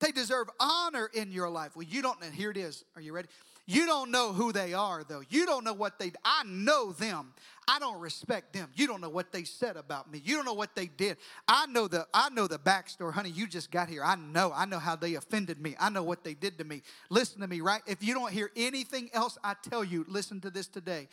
They 0.00 0.10
deserve 0.10 0.48
honor 0.58 1.08
in 1.14 1.30
your 1.30 1.48
life. 1.48 1.76
Well, 1.76 1.86
you 1.88 2.02
don't, 2.02 2.20
and 2.24 2.34
here 2.34 2.50
it 2.50 2.56
is. 2.56 2.84
Are 2.96 3.00
you 3.00 3.12
ready? 3.12 3.28
You 3.70 3.86
don't 3.86 4.10
know 4.10 4.32
who 4.32 4.50
they 4.50 4.74
are, 4.74 5.04
though. 5.04 5.22
You 5.28 5.46
don't 5.46 5.62
know 5.62 5.72
what 5.72 6.00
they. 6.00 6.10
I 6.24 6.42
know 6.44 6.90
them. 6.90 7.32
I 7.68 7.78
don't 7.78 8.00
respect 8.00 8.52
them. 8.52 8.68
You 8.74 8.88
don't 8.88 9.00
know 9.00 9.08
what 9.08 9.30
they 9.30 9.44
said 9.44 9.76
about 9.76 10.10
me. 10.10 10.20
You 10.24 10.34
don't 10.34 10.44
know 10.44 10.54
what 10.54 10.74
they 10.74 10.86
did. 10.86 11.18
I 11.46 11.66
know 11.66 11.86
the. 11.86 12.04
I 12.12 12.30
know 12.30 12.48
the 12.48 12.58
backstory, 12.58 13.12
honey. 13.12 13.30
You 13.30 13.46
just 13.46 13.70
got 13.70 13.88
here. 13.88 14.02
I 14.02 14.16
know. 14.16 14.50
I 14.52 14.64
know 14.64 14.80
how 14.80 14.96
they 14.96 15.14
offended 15.14 15.60
me. 15.60 15.76
I 15.78 15.88
know 15.88 16.02
what 16.02 16.24
they 16.24 16.34
did 16.34 16.58
to 16.58 16.64
me. 16.64 16.82
Listen 17.10 17.42
to 17.42 17.46
me, 17.46 17.60
right? 17.60 17.80
If 17.86 18.02
you 18.02 18.12
don't 18.12 18.32
hear 18.32 18.50
anything 18.56 19.08
else 19.12 19.38
I 19.44 19.54
tell 19.62 19.84
you, 19.84 20.04
listen 20.08 20.40
to 20.40 20.50
this 20.50 20.66
today. 20.66 21.06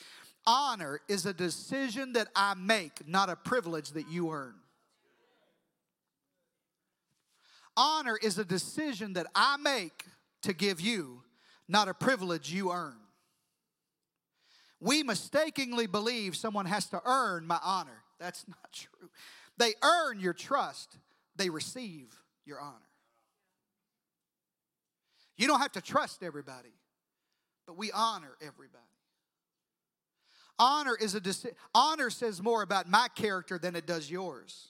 Honor 0.47 0.99
is 1.08 1.28
a 1.28 1.34
decision 1.34 2.14
that 2.14 2.30
I 2.36 2.55
make, 2.55 3.08
not 3.08 3.30
a 3.30 3.36
privilege 3.36 3.91
that 3.91 4.10
you 4.10 4.32
earn. 4.32 4.55
Honor 7.76 8.18
is 8.20 8.39
a 8.39 8.45
decision 8.45 9.14
that 9.14 9.28
I 9.36 9.58
make 9.58 10.05
to 10.41 10.53
give 10.53 10.82
you 10.82 11.22
not 11.68 11.88
a 11.88 11.93
privilege 11.93 12.51
you 12.51 12.72
earn. 12.72 12.97
We 14.80 15.03
mistakenly 15.03 15.88
believe 15.88 16.36
someone 16.36 16.65
has 16.65 16.88
to 16.89 17.01
earn 17.03 17.47
my 17.47 17.59
honor. 17.63 18.03
That's 18.20 18.45
not 18.47 18.72
true. 18.72 19.09
They 19.57 19.74
earn 19.84 20.20
your 20.20 20.34
trust, 20.34 20.97
they 21.36 21.49
receive 21.49 22.13
your 22.45 22.59
honor. 22.59 22.76
You 25.36 25.47
don't 25.47 25.59
have 25.59 25.74
to 25.74 25.82
trust 25.82 26.24
everybody, 26.24 26.74
but 27.65 27.78
we 27.78 27.91
honor 27.91 28.36
everybody. 28.41 28.84
Honor 30.59 30.95
is 30.99 31.13
a 31.13 31.22
deci- 31.22 31.53
honor 31.76 32.09
says 32.09 32.41
more 32.41 32.63
about 32.63 32.89
my 32.89 33.07
character 33.13 33.59
than 33.59 33.76
it 33.76 33.86
does 33.86 34.09
yours. 34.09 34.70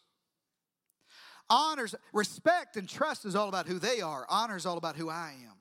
Honors 1.50 1.96
respect 2.12 2.76
and 2.76 2.90
trust 2.90 3.24
is 3.24 3.36
all 3.36 3.48
about 3.48 3.68
who 3.68 3.80
they 3.80 4.02
are. 4.02 4.26
Honor 4.30 4.58
is 4.58 4.66
all 4.66 4.78
about 4.78 4.98
who 4.98 5.10
I 5.10 5.34
am. 5.46 5.54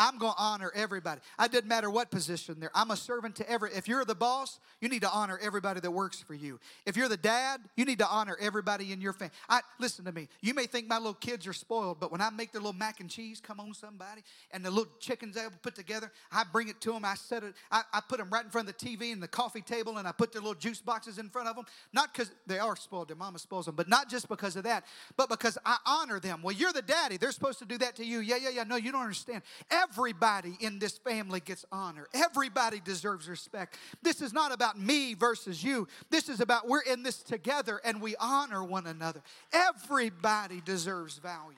I'm 0.00 0.16
going 0.16 0.32
to 0.32 0.42
honor 0.42 0.72
everybody. 0.74 1.20
I 1.38 1.46
didn't 1.46 1.68
matter 1.68 1.90
what 1.90 2.10
position 2.10 2.56
they're. 2.58 2.70
I'm 2.74 2.90
a 2.90 2.96
servant 2.96 3.36
to 3.36 3.50
every. 3.50 3.70
If 3.74 3.86
you're 3.86 4.06
the 4.06 4.14
boss, 4.14 4.58
you 4.80 4.88
need 4.88 5.02
to 5.02 5.10
honor 5.10 5.38
everybody 5.42 5.80
that 5.80 5.90
works 5.90 6.18
for 6.22 6.32
you. 6.32 6.58
If 6.86 6.96
you're 6.96 7.10
the 7.10 7.18
dad, 7.18 7.60
you 7.76 7.84
need 7.84 7.98
to 7.98 8.08
honor 8.08 8.34
everybody 8.40 8.92
in 8.92 9.02
your 9.02 9.12
family. 9.12 9.34
I 9.50 9.60
listen 9.78 10.06
to 10.06 10.12
me. 10.12 10.28
You 10.40 10.54
may 10.54 10.64
think 10.64 10.88
my 10.88 10.96
little 10.96 11.12
kids 11.12 11.46
are 11.46 11.52
spoiled, 11.52 12.00
but 12.00 12.10
when 12.10 12.22
I 12.22 12.30
make 12.30 12.50
their 12.50 12.62
little 12.62 12.72
mac 12.72 13.00
and 13.00 13.10
cheese, 13.10 13.42
come 13.42 13.60
on 13.60 13.74
somebody, 13.74 14.22
and 14.52 14.64
the 14.64 14.70
little 14.70 14.90
chickens 15.00 15.34
they 15.34 15.44
put 15.60 15.74
together, 15.74 16.10
I 16.32 16.44
bring 16.50 16.68
it 16.68 16.80
to 16.80 16.92
them. 16.92 17.04
I 17.04 17.14
set 17.14 17.44
it. 17.44 17.52
I, 17.70 17.82
I 17.92 18.00
put 18.00 18.16
them 18.20 18.30
right 18.30 18.42
in 18.44 18.50
front 18.50 18.70
of 18.70 18.78
the 18.78 18.86
TV 18.86 19.12
and 19.12 19.22
the 19.22 19.28
coffee 19.28 19.60
table, 19.60 19.98
and 19.98 20.08
I 20.08 20.12
put 20.12 20.32
their 20.32 20.40
little 20.40 20.54
juice 20.54 20.80
boxes 20.80 21.18
in 21.18 21.28
front 21.28 21.46
of 21.46 21.56
them. 21.56 21.66
Not 21.92 22.14
because 22.14 22.32
they 22.46 22.58
are 22.58 22.74
spoiled, 22.74 23.08
their 23.08 23.18
mama 23.18 23.38
spoils 23.38 23.66
them, 23.66 23.74
but 23.74 23.86
not 23.86 24.08
just 24.08 24.30
because 24.30 24.56
of 24.56 24.64
that, 24.64 24.86
but 25.18 25.28
because 25.28 25.58
I 25.66 25.76
honor 25.84 26.20
them. 26.20 26.40
Well, 26.42 26.54
you're 26.54 26.72
the 26.72 26.80
daddy. 26.80 27.18
They're 27.18 27.32
supposed 27.32 27.58
to 27.58 27.66
do 27.66 27.76
that 27.78 27.96
to 27.96 28.04
you. 28.06 28.20
Yeah, 28.20 28.36
yeah, 28.36 28.48
yeah. 28.48 28.64
No, 28.64 28.76
you 28.76 28.92
don't 28.92 29.02
understand. 29.02 29.42
Every 29.70 29.89
Everybody 29.90 30.56
in 30.60 30.78
this 30.78 30.98
family 30.98 31.40
gets 31.40 31.64
honor. 31.72 32.06
Everybody 32.14 32.80
deserves 32.80 33.28
respect. 33.28 33.76
This 34.02 34.20
is 34.22 34.32
not 34.32 34.52
about 34.52 34.78
me 34.78 35.14
versus 35.14 35.62
you. 35.62 35.88
This 36.10 36.28
is 36.28 36.40
about 36.40 36.68
we're 36.68 36.82
in 36.82 37.02
this 37.02 37.22
together 37.22 37.80
and 37.84 38.00
we 38.00 38.14
honor 38.16 38.62
one 38.62 38.86
another. 38.86 39.22
Everybody 39.52 40.60
deserves 40.64 41.18
value. 41.18 41.56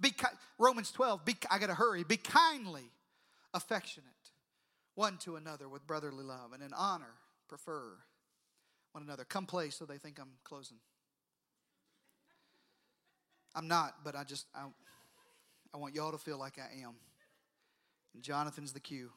Be 0.00 0.10
ki- 0.10 0.26
Romans 0.58 0.90
12, 0.92 1.24
be, 1.24 1.36
I 1.50 1.58
gotta 1.58 1.74
hurry. 1.74 2.04
Be 2.04 2.16
kindly 2.16 2.90
affectionate 3.52 4.04
one 4.94 5.16
to 5.18 5.36
another 5.36 5.68
with 5.68 5.86
brotherly 5.86 6.24
love 6.24 6.52
and 6.52 6.62
in 6.62 6.72
honor 6.72 7.14
prefer 7.48 7.92
one 8.92 9.02
another. 9.02 9.24
Come 9.24 9.46
play 9.46 9.70
so 9.70 9.84
they 9.84 9.98
think 9.98 10.18
I'm 10.18 10.30
closing. 10.44 10.78
I'm 13.54 13.68
not, 13.68 13.96
but 14.04 14.14
I 14.14 14.24
just, 14.24 14.46
I, 14.54 14.66
I 15.74 15.76
want 15.78 15.94
y'all 15.94 16.12
to 16.12 16.18
feel 16.18 16.38
like 16.38 16.58
I 16.58 16.82
am. 16.82 16.94
And 18.14 18.22
Jonathan's 18.22 18.72
the 18.72 18.80
cue. 18.80 19.10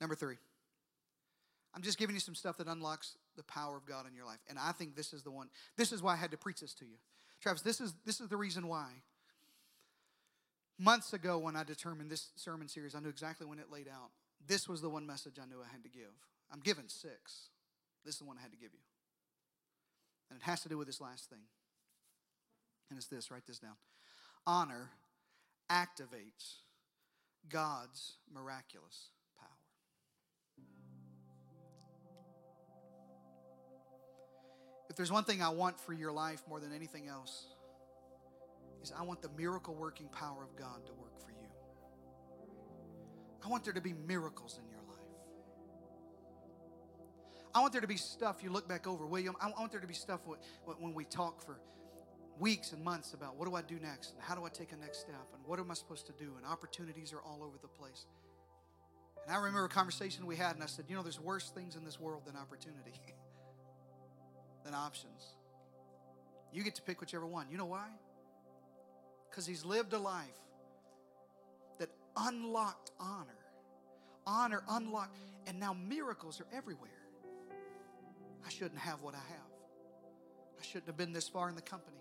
Number 0.00 0.14
three, 0.14 0.36
I'm 1.74 1.82
just 1.82 1.98
giving 1.98 2.14
you 2.14 2.20
some 2.20 2.34
stuff 2.34 2.56
that 2.58 2.66
unlocks 2.66 3.16
the 3.36 3.42
power 3.42 3.76
of 3.76 3.84
God 3.84 4.06
in 4.08 4.14
your 4.14 4.24
life. 4.24 4.38
And 4.48 4.58
I 4.58 4.72
think 4.72 4.96
this 4.96 5.12
is 5.12 5.22
the 5.22 5.30
one. 5.30 5.48
This 5.76 5.92
is 5.92 6.02
why 6.02 6.14
I 6.14 6.16
had 6.16 6.30
to 6.30 6.36
preach 6.36 6.60
this 6.60 6.72
to 6.74 6.84
you. 6.84 6.96
Travis, 7.40 7.62
this 7.62 7.80
is, 7.80 7.94
this 8.04 8.20
is 8.20 8.28
the 8.28 8.36
reason 8.36 8.68
why. 8.68 8.88
months 10.78 11.12
ago 11.12 11.38
when 11.38 11.56
I 11.56 11.64
determined 11.64 12.10
this 12.10 12.30
sermon 12.36 12.68
series, 12.68 12.94
I 12.94 13.00
knew 13.00 13.08
exactly 13.08 13.46
when 13.46 13.58
it 13.58 13.70
laid 13.70 13.88
out. 13.88 14.10
This 14.46 14.68
was 14.68 14.80
the 14.80 14.88
one 14.88 15.06
message 15.06 15.34
I 15.42 15.46
knew 15.46 15.60
I 15.60 15.70
had 15.70 15.82
to 15.82 15.90
give. 15.90 16.14
I'm 16.52 16.60
given 16.60 16.88
six. 16.88 17.50
This 18.04 18.14
is 18.14 18.20
the 18.20 18.24
one 18.24 18.38
I 18.38 18.42
had 18.42 18.52
to 18.52 18.56
give 18.56 18.70
you. 18.72 18.80
And 20.30 20.40
it 20.40 20.44
has 20.44 20.60
to 20.62 20.68
do 20.68 20.78
with 20.78 20.86
this 20.86 21.00
last 21.00 21.28
thing. 21.28 21.40
And 22.90 22.96
it's 22.98 23.06
this 23.06 23.30
write 23.30 23.46
this 23.46 23.58
down. 23.58 23.76
Honor 24.46 24.90
activates 25.70 26.62
God's 27.48 28.16
miraculous 28.32 29.10
power. 29.38 29.48
If 34.88 34.96
there's 34.96 35.12
one 35.12 35.24
thing 35.24 35.42
I 35.42 35.50
want 35.50 35.78
for 35.78 35.92
your 35.92 36.12
life 36.12 36.42
more 36.48 36.60
than 36.60 36.72
anything 36.72 37.08
else, 37.08 37.46
is 38.82 38.92
I 38.98 39.02
want 39.02 39.22
the 39.22 39.28
miracle 39.36 39.74
working 39.74 40.08
power 40.08 40.42
of 40.42 40.56
God 40.56 40.86
to 40.86 40.92
work 40.94 41.20
for 41.20 41.30
you. 41.30 41.48
I 43.44 43.48
want 43.48 43.64
there 43.64 43.74
to 43.74 43.80
be 43.80 43.92
miracles 43.92 44.58
in 44.62 44.68
your 44.70 44.78
life. 44.78 44.86
I 47.54 47.60
want 47.60 47.72
there 47.72 47.80
to 47.80 47.88
be 47.88 47.96
stuff 47.96 48.42
you 48.42 48.50
look 48.50 48.68
back 48.68 48.86
over, 48.86 49.04
William. 49.06 49.34
I 49.40 49.48
want 49.48 49.72
there 49.72 49.80
to 49.80 49.86
be 49.86 49.94
stuff 49.94 50.20
when 50.64 50.94
we 50.94 51.04
talk 51.04 51.44
for 51.44 51.58
weeks 52.38 52.72
and 52.72 52.82
months 52.82 53.14
about 53.14 53.36
what 53.36 53.48
do 53.48 53.54
I 53.54 53.62
do 53.62 53.78
next 53.80 54.12
and 54.12 54.22
how 54.22 54.34
do 54.34 54.44
I 54.44 54.48
take 54.48 54.72
a 54.72 54.76
next 54.76 55.00
step 55.00 55.26
and 55.34 55.42
what 55.46 55.58
am 55.58 55.70
I 55.70 55.74
supposed 55.74 56.06
to 56.06 56.12
do 56.12 56.32
and 56.36 56.46
opportunities 56.46 57.12
are 57.12 57.20
all 57.20 57.42
over 57.42 57.56
the 57.60 57.68
place. 57.68 58.06
And 59.26 59.34
I 59.34 59.38
remember 59.38 59.64
a 59.64 59.68
conversation 59.68 60.26
we 60.26 60.36
had 60.36 60.54
and 60.54 60.62
I 60.62 60.66
said, 60.66 60.86
you 60.88 60.96
know, 60.96 61.02
there's 61.02 61.20
worse 61.20 61.50
things 61.50 61.76
in 61.76 61.84
this 61.84 62.00
world 62.00 62.22
than 62.26 62.36
opportunity, 62.36 62.92
than 64.64 64.74
options. 64.74 65.34
You 66.52 66.62
get 66.62 66.74
to 66.76 66.82
pick 66.82 67.00
whichever 67.00 67.26
one. 67.26 67.46
You 67.50 67.58
know 67.58 67.66
why? 67.66 67.88
Because 69.28 69.46
he's 69.46 69.64
lived 69.64 69.92
a 69.92 69.98
life 69.98 70.26
that 71.78 71.90
unlocked 72.16 72.92
honor. 72.98 73.34
Honor 74.26 74.62
unlocked, 74.68 75.16
and 75.46 75.58
now 75.58 75.74
miracles 75.74 76.40
are 76.40 76.46
everywhere. 76.56 76.90
I 78.46 78.50
shouldn't 78.50 78.80
have 78.80 79.00
what 79.02 79.14
I 79.14 79.18
have. 79.18 79.48
I 80.58 80.64
shouldn't 80.64 80.86
have 80.86 80.96
been 80.96 81.12
this 81.12 81.28
far 81.28 81.48
in 81.48 81.54
the 81.54 81.62
company. 81.62 81.98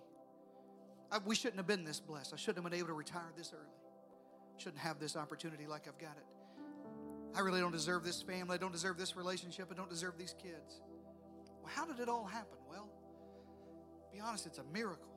I, 1.12 1.20
we 1.26 1.36
shouldn't 1.36 1.58
have 1.58 1.68
been 1.68 1.84
this 1.84 2.00
blessed. 2.00 2.34
I 2.34 2.38
shouldn't 2.38 2.64
have 2.64 2.72
been 2.72 2.78
able 2.78 2.90
to 2.90 2.94
retire 2.94 3.32
this 3.38 3.54
early. 3.54 3.66
Shouldn't 4.58 4.82
have 4.82 5.00
this 5.00 5.16
opportunity 5.16 5.68
like 5.68 5.88
I've 5.88 6.00
got 6.00 6.18
it. 6.18 6.26
I 7.36 7.42
really 7.42 7.60
don't 7.60 7.72
deserve 7.72 8.04
this 8.04 8.22
family. 8.22 8.56
I 8.56 8.58
don't 8.58 8.72
deserve 8.72 8.98
this 8.98 9.16
relationship. 9.16 9.68
I 9.72 9.76
don't 9.76 9.90
deserve 9.90 10.18
these 10.18 10.34
kids. 10.42 10.82
Well, 11.62 11.72
how 11.74 11.86
did 11.86 12.00
it 12.00 12.10
all 12.10 12.26
happen? 12.26 12.58
Well, 12.70 12.90
be 14.12 14.20
honest, 14.20 14.48
it's 14.48 14.58
a 14.58 14.64
miracle. 14.74 15.14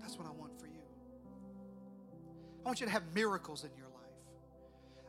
That's 0.00 0.16
what 0.16 0.28
I 0.28 0.30
want 0.30 0.58
for 0.60 0.66
you. 0.66 0.82
I 2.64 2.68
want 2.68 2.80
you 2.80 2.86
to 2.86 2.92
have 2.92 3.02
miracles 3.14 3.64
in 3.64 3.70
your. 3.76 3.83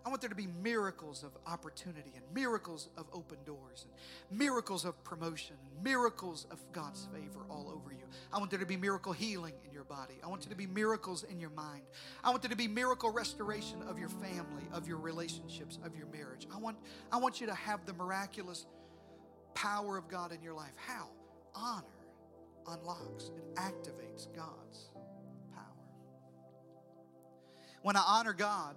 I 0.06 0.10
want 0.10 0.22
there 0.22 0.30
to 0.30 0.36
be 0.36 0.47
miracles 0.62 1.24
of 1.24 1.32
opportunity 1.51 2.12
and 2.16 2.24
miracles 2.32 2.89
of 2.95 3.08
open 3.12 3.39
doors 3.43 3.88
and 4.30 4.38
miracles 4.38 4.86
of 4.86 5.03
promotion 5.03 5.56
and 5.66 5.84
miracles 5.84 6.45
of 6.51 6.60
God's 6.72 7.08
favor 7.12 7.39
all 7.49 7.72
over 7.74 7.91
you. 7.91 8.06
I 8.32 8.38
want 8.38 8.51
there 8.51 8.60
to 8.60 8.68
be 8.68 8.78
miracle 8.78 9.14
healing 9.14 9.56
in 9.66 9.74
your 9.74 9.84
body. 9.84 10.14
I 10.24 10.28
want 10.28 10.43
there 10.43 10.51
to 10.51 10.56
be 10.56 10.68
miracles 10.68 11.24
in 11.24 11.39
your 11.39 11.49
mind. 11.49 11.82
I 12.24 12.30
want 12.30 12.43
there 12.43 12.51
to 12.51 12.56
be 12.56 12.68
miracle 12.68 13.12
restoration 13.12 13.82
of 13.89 13.97
your 13.97 14.10
family, 14.10 14.68
of 14.72 14.88
your 14.88 14.97
relationships, 14.97 15.80
of 15.84 15.95
your 15.95 16.08
marriage. 16.08 16.45
I 16.53 16.60
want, 16.60 16.78
I 17.12 17.18
want 17.18 17.41
you 17.41 17.47
to 17.47 17.56
have 17.56 17.84
the 17.88 17.93
miraculous 17.93 18.68
power 19.56 19.97
of 19.97 20.08
God 20.08 20.32
in 20.32 20.41
your 20.43 20.53
life. 20.53 20.74
How? 20.76 21.08
Honor 21.56 21.84
unlocks 22.68 23.32
and 23.36 23.56
activates 23.56 24.28
God's 24.36 24.89
power. 25.53 25.64
When 27.82 27.95
I 27.95 28.03
honor 28.06 28.34
God, 28.34 28.76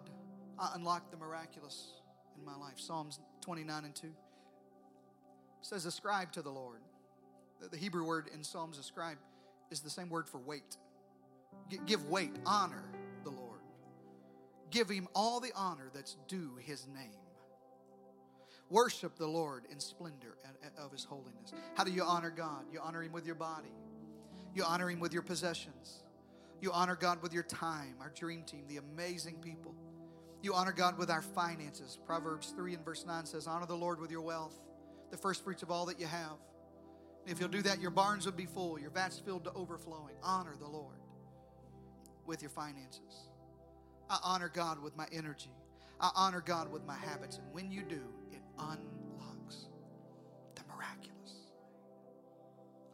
I 0.58 0.72
unlock 0.74 1.10
the 1.10 1.16
miraculous 1.16 1.92
in 2.36 2.44
my 2.44 2.56
life. 2.56 2.78
Psalms 2.78 3.20
29 3.42 3.84
and 3.84 3.94
2 3.94 4.08
says, 5.62 5.86
Ascribe 5.86 6.32
to 6.32 6.42
the 6.42 6.50
Lord. 6.50 6.80
The 7.70 7.76
Hebrew 7.76 8.04
word 8.04 8.28
in 8.32 8.44
Psalms, 8.44 8.78
ascribe, 8.78 9.18
is 9.70 9.80
the 9.80 9.90
same 9.90 10.08
word 10.08 10.28
for 10.28 10.38
weight. 10.38 10.76
Give 11.86 12.08
weight, 12.08 12.36
honor 12.46 12.84
the 13.24 13.30
Lord. 13.30 13.60
Give 14.70 14.88
him 14.88 15.08
all 15.14 15.40
the 15.40 15.52
honor 15.56 15.90
that's 15.92 16.16
due 16.28 16.52
his 16.60 16.86
name. 16.86 17.18
Worship 18.70 19.16
the 19.16 19.26
Lord 19.26 19.64
in 19.72 19.80
splendor 19.80 20.36
of 20.76 20.92
his 20.92 21.04
holiness. 21.04 21.52
How 21.74 21.84
do 21.84 21.90
you 21.90 22.02
honor 22.02 22.30
God? 22.30 22.64
You 22.70 22.80
honor 22.82 23.02
him 23.02 23.12
with 23.12 23.24
your 23.24 23.34
body, 23.34 23.72
you 24.54 24.62
honor 24.62 24.90
him 24.90 25.00
with 25.00 25.12
your 25.12 25.22
possessions, 25.22 26.02
you 26.60 26.70
honor 26.72 26.94
God 26.94 27.22
with 27.22 27.32
your 27.32 27.44
time, 27.44 27.94
our 28.00 28.10
dream 28.10 28.42
team, 28.42 28.64
the 28.68 28.76
amazing 28.76 29.36
people. 29.36 29.74
You 30.42 30.54
honor 30.54 30.72
God 30.72 30.98
with 30.98 31.10
our 31.10 31.22
finances. 31.22 31.98
Proverbs 32.06 32.52
3 32.56 32.74
and 32.74 32.84
verse 32.84 33.04
9 33.06 33.26
says, 33.26 33.46
Honor 33.46 33.66
the 33.66 33.74
Lord 33.74 34.00
with 34.00 34.10
your 34.10 34.20
wealth, 34.20 34.54
the 35.10 35.16
first 35.16 35.42
fruits 35.42 35.62
of 35.62 35.70
all 35.70 35.86
that 35.86 35.98
you 35.98 36.06
have. 36.06 36.36
If 37.26 37.40
you'll 37.40 37.48
do 37.48 37.62
that, 37.62 37.80
your 37.80 37.90
barns 37.90 38.24
will 38.24 38.32
be 38.32 38.46
full, 38.46 38.78
your 38.78 38.90
vats 38.90 39.18
filled 39.18 39.44
to 39.44 39.52
overflowing. 39.52 40.14
Honor 40.22 40.54
the 40.58 40.68
Lord 40.68 40.96
with 42.24 42.40
your 42.40 42.50
finances. 42.50 43.28
I 44.08 44.18
honor 44.22 44.48
God 44.48 44.82
with 44.82 44.96
my 44.96 45.06
energy. 45.12 45.50
I 46.00 46.10
honor 46.14 46.40
God 46.40 46.70
with 46.70 46.86
my 46.86 46.96
habits. 46.96 47.38
And 47.38 47.52
when 47.52 47.70
you 47.70 47.82
do, 47.82 48.00
it 48.30 48.40
unlocks 48.58 49.68
the 50.54 50.62
miraculous. 50.72 51.34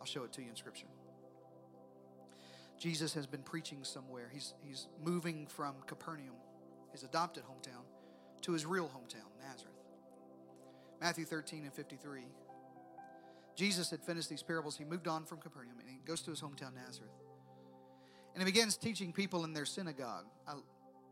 I'll 0.01 0.07
show 0.07 0.25
it 0.25 0.33
to 0.33 0.43
you 0.43 0.49
in 0.49 0.57
Scripture. 0.57 0.87
Jesus 2.79 3.15
has 3.15 3.27
been 3.27 3.43
preaching 3.43 3.85
somewhere. 3.85 4.31
He's, 4.33 4.55
he's 4.63 4.89
moving 5.05 5.47
from 5.47 5.75
Capernaum 5.87 6.35
his 6.95 7.03
adopted 7.03 7.43
hometown, 7.43 7.83
to 8.43 8.53
his 8.53 8.65
real 8.65 8.87
hometown, 8.87 9.29
Nazareth. 9.43 9.75
Matthew 11.01 11.25
13 11.25 11.65
and 11.65 11.73
53. 11.73 12.23
Jesus 13.57 13.91
had 13.91 14.01
finished 14.01 14.31
these 14.31 14.45
parables. 14.45 14.77
He 14.77 14.85
moved 14.85 15.09
on 15.09 15.25
from 15.25 15.39
Capernaum 15.39 15.79
and 15.81 15.89
he 15.89 15.99
goes 16.07 16.23
to 16.23 16.31
his 16.31 16.41
hometown, 16.41 16.75
Nazareth. 16.75 17.11
And 18.35 18.43
he 18.43 18.45
begins 18.45 18.77
teaching 18.77 19.13
people 19.13 19.45
in 19.45 19.53
their 19.53 19.65
synagogue. 19.65 20.27
I, 20.47 20.55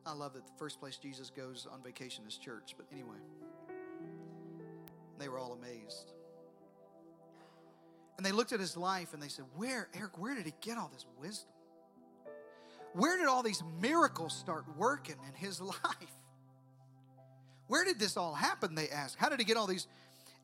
I 0.06 0.12
love 0.12 0.34
that 0.34 0.46
the 0.46 0.52
first 0.56 0.78
place 0.78 0.98
Jesus 0.98 1.30
goes 1.30 1.66
on 1.70 1.82
vacation 1.82 2.24
is 2.26 2.38
church, 2.38 2.74
but 2.76 2.86
anyway, 2.92 3.18
they 5.18 5.28
were 5.28 5.38
all 5.38 5.52
amazed. 5.52 6.12
And 8.16 8.24
they 8.24 8.32
looked 8.32 8.52
at 8.52 8.60
his 8.60 8.76
life 8.76 9.14
and 9.14 9.22
they 9.22 9.28
said, 9.28 9.46
Where, 9.56 9.88
Eric, 9.94 10.16
where 10.16 10.34
did 10.36 10.46
he 10.46 10.54
get 10.60 10.78
all 10.78 10.90
this 10.92 11.06
wisdom? 11.18 11.51
Where 12.94 13.16
did 13.16 13.26
all 13.26 13.42
these 13.42 13.62
miracles 13.80 14.34
start 14.34 14.64
working 14.76 15.16
in 15.28 15.34
his 15.34 15.60
life? 15.60 16.16
Where 17.68 17.84
did 17.84 17.98
this 17.98 18.16
all 18.16 18.34
happen? 18.34 18.74
They 18.74 18.88
asked. 18.88 19.16
How 19.18 19.28
did 19.28 19.38
he 19.38 19.44
get 19.44 19.56
all 19.56 19.66
these? 19.66 19.86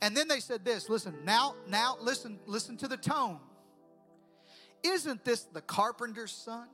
And 0.00 0.16
then 0.16 0.28
they 0.28 0.40
said 0.40 0.64
this 0.64 0.88
listen, 0.88 1.14
now, 1.24 1.54
now, 1.68 1.96
listen, 2.00 2.38
listen 2.46 2.76
to 2.78 2.88
the 2.88 2.96
tone. 2.96 3.40
Isn't 4.82 5.24
this 5.24 5.42
the 5.44 5.60
carpenter's 5.60 6.32
son? 6.32 6.68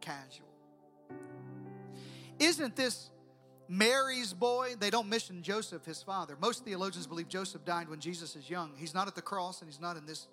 Casual. 0.00 0.46
Isn't 2.38 2.76
this 2.76 3.10
Mary's 3.68 4.32
boy? 4.32 4.74
They 4.78 4.90
don't 4.90 5.08
mention 5.08 5.42
Joseph, 5.42 5.84
his 5.84 6.02
father. 6.02 6.36
Most 6.40 6.64
theologians 6.64 7.06
believe 7.06 7.28
Joseph 7.28 7.64
died 7.64 7.88
when 7.88 8.00
Jesus 8.00 8.36
is 8.36 8.48
young. 8.48 8.72
He's 8.76 8.94
not 8.94 9.08
at 9.08 9.14
the 9.14 9.22
cross 9.22 9.60
and 9.60 9.70
he's 9.70 9.80
not 9.80 9.96
in 9.96 10.06
this 10.06 10.28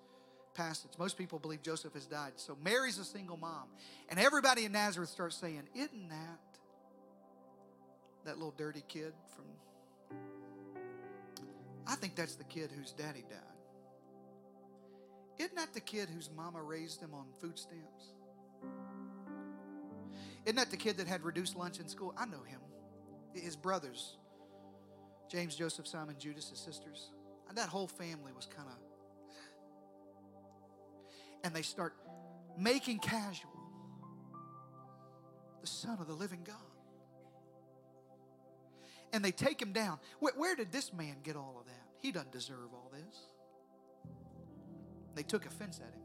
passage. 0.60 0.90
Most 0.98 1.16
people 1.16 1.38
believe 1.38 1.62
Joseph 1.62 1.94
has 1.94 2.06
died. 2.06 2.32
So 2.36 2.56
Mary's 2.62 2.98
a 2.98 3.04
single 3.04 3.36
mom. 3.36 3.64
And 4.08 4.18
everybody 4.18 4.64
in 4.64 4.72
Nazareth 4.72 5.08
starts 5.08 5.36
saying, 5.36 5.62
Isn't 5.74 6.08
that 6.10 6.50
that 8.24 8.36
little 8.36 8.54
dirty 8.56 8.84
kid 8.86 9.12
from. 9.34 9.44
I 11.86 11.94
think 11.94 12.14
that's 12.14 12.36
the 12.36 12.44
kid 12.44 12.70
whose 12.76 12.92
daddy 12.92 13.24
died. 13.28 13.38
Isn't 15.38 15.56
that 15.56 15.72
the 15.72 15.80
kid 15.80 16.08
whose 16.10 16.30
mama 16.36 16.62
raised 16.62 17.00
him 17.00 17.14
on 17.14 17.24
food 17.40 17.58
stamps? 17.58 18.12
Isn't 20.44 20.56
that 20.56 20.70
the 20.70 20.76
kid 20.76 20.98
that 20.98 21.06
had 21.06 21.22
reduced 21.24 21.56
lunch 21.56 21.80
in 21.80 21.88
school? 21.88 22.14
I 22.16 22.26
know 22.26 22.42
him. 22.42 22.60
His 23.32 23.56
brothers, 23.56 24.16
James, 25.30 25.54
Joseph, 25.54 25.86
Simon, 25.86 26.16
Judas, 26.18 26.50
his 26.50 26.58
sisters. 26.58 27.10
And 27.48 27.56
that 27.56 27.68
whole 27.68 27.86
family 27.86 28.32
was 28.34 28.46
kind 28.46 28.68
of 28.68 28.89
and 31.44 31.54
they 31.54 31.62
start 31.62 31.94
making 32.58 32.98
casual 32.98 33.50
the 35.60 35.66
Son 35.66 35.98
of 36.00 36.06
the 36.06 36.14
living 36.14 36.40
God. 36.44 36.56
And 39.12 39.24
they 39.24 39.32
take 39.32 39.60
him 39.60 39.72
down. 39.72 39.98
Where, 40.20 40.32
where, 40.36 40.54
did 40.54 40.70
this 40.72 40.92
man 40.92 41.16
get 41.22 41.36
all 41.36 41.56
of 41.58 41.66
that? 41.66 41.86
He 42.00 42.12
doesn't 42.12 42.32
deserve 42.32 42.72
all 42.72 42.90
this. 42.92 43.16
They 45.14 45.22
took 45.22 45.46
offense 45.46 45.80
at 45.80 45.92
him. 45.92 46.02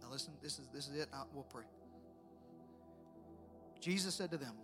Now 0.00 0.08
listen, 0.10 0.32
this 0.42 0.58
is 0.58 0.68
this 0.72 0.88
is 0.88 0.96
it. 0.96 1.08
we'll 1.34 1.44
pray. 1.44 1.64
Jesus 3.80 4.14
said 4.14 4.30
to 4.30 4.38
them, 4.38 4.54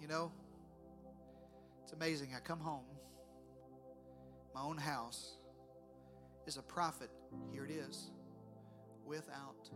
You 0.00 0.08
know, 0.08 0.32
it's 1.82 1.92
amazing. 1.92 2.30
I 2.36 2.40
come 2.40 2.60
home, 2.60 2.84
my 4.54 4.62
own 4.62 4.76
house 4.76 5.36
is 6.46 6.56
a 6.56 6.62
prophet. 6.62 7.10
Here 7.52 7.64
it 7.64 7.70
is 7.70 8.10
without 9.04 9.70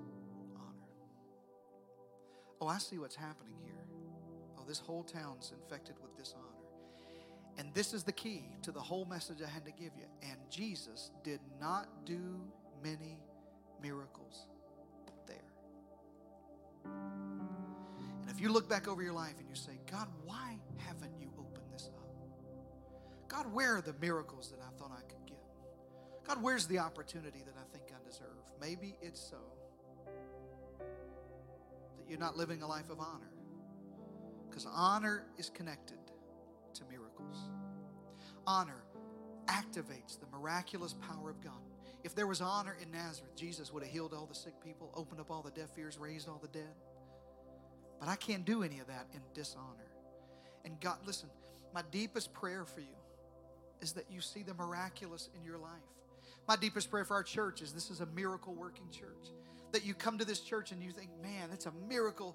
honor. 0.57 0.89
Oh, 2.61 2.67
I 2.67 2.79
see 2.79 2.99
what's 2.99 3.17
happening 3.17 3.55
here. 3.65 3.87
Oh, 4.59 4.65
this 4.67 4.79
whole 4.79 5.05
town's 5.05 5.53
infected 5.53 5.97
with 6.03 6.17
dishonor. 6.17 6.43
And 7.59 7.75
this 7.75 7.93
is 7.93 8.05
the 8.05 8.13
key 8.13 8.45
to 8.63 8.71
the 8.71 8.81
whole 8.81 9.05
message 9.05 9.39
I 9.45 9.49
had 9.49 9.65
to 9.65 9.73
give 9.73 9.91
you. 9.97 10.05
And 10.23 10.39
Jesus 10.49 11.11
did 11.25 11.41
not 11.61 11.89
do 12.05 12.41
many 12.83 13.19
miracles 13.83 14.47
there. 15.27 15.37
And 16.85 18.31
if 18.31 18.41
you 18.41 18.53
look 18.53 18.69
back 18.69 18.87
over 18.87 19.03
your 19.03 19.13
life 19.13 19.35
and 19.39 19.49
you 19.49 19.57
say, 19.57 19.81
God, 19.91 20.07
why 20.25 20.59
haven't 20.77 21.13
you 21.21 21.31
opened 21.37 21.67
this 21.73 21.91
up? 21.97 22.07
God, 23.27 23.53
where 23.53 23.77
are 23.77 23.83
the 23.83 23.95
miracles 24.01 24.51
that 24.51 24.61
I 24.61 24.71
thought 24.79 24.93
I 24.97 25.03
could? 25.03 25.18
God, 26.29 26.43
where's 26.43 26.67
the 26.67 26.79
opportunity 26.79 27.43
that 27.47 27.55
I 27.57 27.65
think 27.73 27.85
I 27.91 28.07
deserve? 28.07 28.29
Maybe 28.61 28.99
it's 29.01 29.19
so 29.19 29.39
that 31.97 32.09
you're 32.09 32.19
not 32.19 32.37
living 32.37 32.61
a 32.61 32.67
life 32.67 32.91
of 32.91 33.01
honor. 33.01 33.33
Because 34.49 34.67
honor 34.71 35.25
is 35.39 35.49
connected 35.49 35.97
to 36.75 36.83
miracles. 36.91 37.49
Honor 38.47 38.83
activates 39.47 40.21
the 40.21 40.27
miraculous 40.31 40.95
power 40.95 41.31
of 41.31 41.41
God. 41.41 41.53
If 42.05 42.15
there 42.15 42.27
was 42.27 42.43
honor 42.43 42.77
in 42.81 42.91
Nazareth, 42.91 43.35
Jesus 43.35 43.73
would 43.73 43.83
have 43.83 43.91
healed 43.91 44.13
all 44.13 44.27
the 44.27 44.35
sick 44.35 44.55
people, 44.63 44.93
opened 44.95 45.21
up 45.21 45.31
all 45.31 45.41
the 45.41 45.51
deaf 45.51 45.71
ears, 45.79 45.99
raised 45.99 46.29
all 46.29 46.39
the 46.41 46.49
dead. 46.49 46.75
But 47.99 48.09
I 48.09 48.17
can't 48.17 48.45
do 48.45 48.63
any 48.63 48.81
of 48.81 48.87
that 48.89 49.07
in 49.15 49.21
dishonor. 49.33 49.65
And 50.65 50.79
God, 50.79 50.99
listen, 51.07 51.31
my 51.75 51.83
deepest 51.91 52.35
prayer 52.35 52.67
for 52.67 52.81
you 52.81 52.97
is 53.81 53.93
that 53.93 54.05
you 54.11 54.21
see 54.21 54.43
the 54.43 54.55
miraculous 54.55 55.31
in 55.35 55.43
your 55.43 55.59
life. 55.59 55.71
My 56.49 56.57
deepest 56.57 56.91
prayer 56.91 57.05
for 57.05 57.15
our 57.15 57.23
church 57.23 57.63
is 57.63 57.73
this 57.73 57.91
is 57.91 58.01
a 58.01 58.07
miracle 58.07 58.55
working 58.55 58.89
church. 58.91 59.33
That 59.73 59.85
you 59.85 59.93
come 59.93 60.17
to 60.17 60.25
this 60.25 60.41
church 60.41 60.73
and 60.73 60.83
you 60.83 60.91
think, 60.91 61.11
man, 61.23 61.51
it's 61.53 61.67
a 61.67 61.73
miracle 61.89 62.35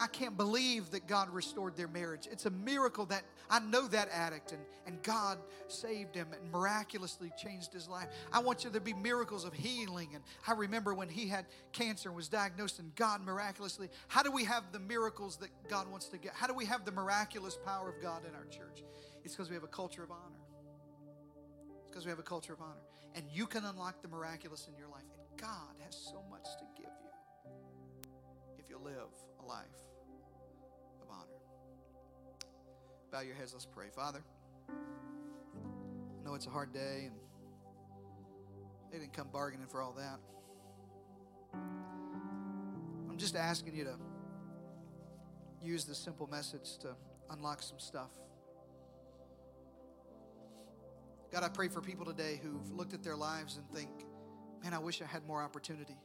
I 0.00 0.08
can't 0.08 0.36
believe 0.36 0.90
that 0.90 1.06
God 1.06 1.30
restored 1.30 1.76
their 1.76 1.88
marriage. 1.88 2.28
It's 2.30 2.46
a 2.46 2.50
miracle 2.50 3.06
that 3.06 3.22
I 3.48 3.60
know 3.60 3.86
that 3.88 4.08
addict 4.12 4.52
and, 4.52 4.60
and 4.86 5.02
God 5.02 5.38
saved 5.68 6.14
him 6.14 6.28
and 6.32 6.50
miraculously 6.50 7.30
changed 7.40 7.72
his 7.72 7.88
life. 7.88 8.08
I 8.32 8.40
want 8.40 8.64
you 8.64 8.70
to 8.70 8.80
be 8.80 8.92
miracles 8.92 9.44
of 9.44 9.52
healing. 9.52 10.10
And 10.14 10.24
I 10.46 10.52
remember 10.52 10.94
when 10.94 11.08
he 11.08 11.28
had 11.28 11.46
cancer 11.72 12.08
and 12.08 12.16
was 12.16 12.28
diagnosed 12.28 12.80
and 12.80 12.94
God 12.96 13.24
miraculously. 13.24 13.88
How 14.08 14.22
do 14.22 14.32
we 14.32 14.44
have 14.44 14.64
the 14.72 14.80
miracles 14.80 15.36
that 15.36 15.50
God 15.68 15.88
wants 15.88 16.08
to 16.08 16.18
get? 16.18 16.32
How 16.34 16.46
do 16.46 16.54
we 16.54 16.64
have 16.64 16.84
the 16.84 16.92
miraculous 16.92 17.56
power 17.64 17.88
of 17.88 18.02
God 18.02 18.22
in 18.28 18.34
our 18.34 18.46
church? 18.46 18.82
It's 19.24 19.34
because 19.34 19.48
we 19.48 19.54
have 19.54 19.64
a 19.64 19.68
culture 19.68 20.02
of 20.02 20.10
honor. 20.10 20.37
Because 21.98 22.06
we 22.06 22.10
have 22.10 22.20
a 22.20 22.22
culture 22.22 22.52
of 22.52 22.60
honor. 22.60 22.84
And 23.16 23.24
you 23.28 23.44
can 23.44 23.64
unlock 23.64 24.02
the 24.02 24.06
miraculous 24.06 24.68
in 24.68 24.78
your 24.78 24.86
life. 24.86 25.02
And 25.18 25.40
God 25.40 25.74
has 25.84 25.96
so 25.96 26.22
much 26.30 26.44
to 26.44 26.64
give 26.76 26.92
you 27.02 27.10
if 28.56 28.70
you 28.70 28.78
live 28.78 29.10
a 29.42 29.44
life 29.44 29.66
of 31.02 31.08
honor. 31.10 31.26
Bow 33.10 33.18
your 33.22 33.34
heads, 33.34 33.52
let's 33.52 33.66
pray. 33.66 33.86
Father, 33.92 34.22
I 34.68 36.24
know 36.24 36.36
it's 36.36 36.46
a 36.46 36.50
hard 36.50 36.72
day 36.72 37.06
and 37.06 37.16
they 38.92 38.98
didn't 38.98 39.12
come 39.12 39.26
bargaining 39.32 39.66
for 39.66 39.82
all 39.82 39.96
that. 39.98 40.20
I'm 43.10 43.16
just 43.16 43.34
asking 43.34 43.74
you 43.74 43.82
to 43.82 43.96
use 45.60 45.84
this 45.84 45.98
simple 45.98 46.28
message 46.28 46.78
to 46.82 46.94
unlock 47.28 47.60
some 47.60 47.80
stuff. 47.80 48.12
God, 51.32 51.42
I 51.42 51.48
pray 51.48 51.68
for 51.68 51.80
people 51.80 52.06
today 52.06 52.40
who've 52.42 52.72
looked 52.72 52.94
at 52.94 53.02
their 53.02 53.16
lives 53.16 53.56
and 53.56 53.68
think, 53.70 53.90
man, 54.62 54.72
I 54.72 54.78
wish 54.78 55.02
I 55.02 55.04
had 55.04 55.26
more 55.26 55.42
opportunity. 55.42 55.96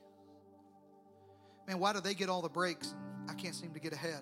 Man, 1.68 1.80
why 1.80 1.94
do 1.94 2.02
they 2.02 2.14
get 2.14 2.30
all 2.30 2.42
the 2.42 2.50
breaks 2.50 2.94
and 3.22 3.32
I 3.32 3.34
can't 3.34 3.56
seem 3.56 3.74
to 3.74 3.80
get 3.80 3.94
ahead? 3.94 4.22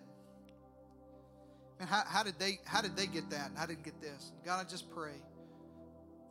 Man, 1.79 1.87
how, 1.87 2.03
how 2.05 2.23
did 2.23 2.37
they 2.37 2.59
how 2.65 2.81
did 2.81 2.95
they 2.95 3.07
get 3.07 3.31
that 3.31 3.49
and 3.49 3.57
I 3.57 3.65
didn't 3.65 3.83
get 3.83 3.99
this? 3.99 4.31
God, 4.45 4.63
I 4.63 4.69
just 4.69 4.91
pray 4.91 5.15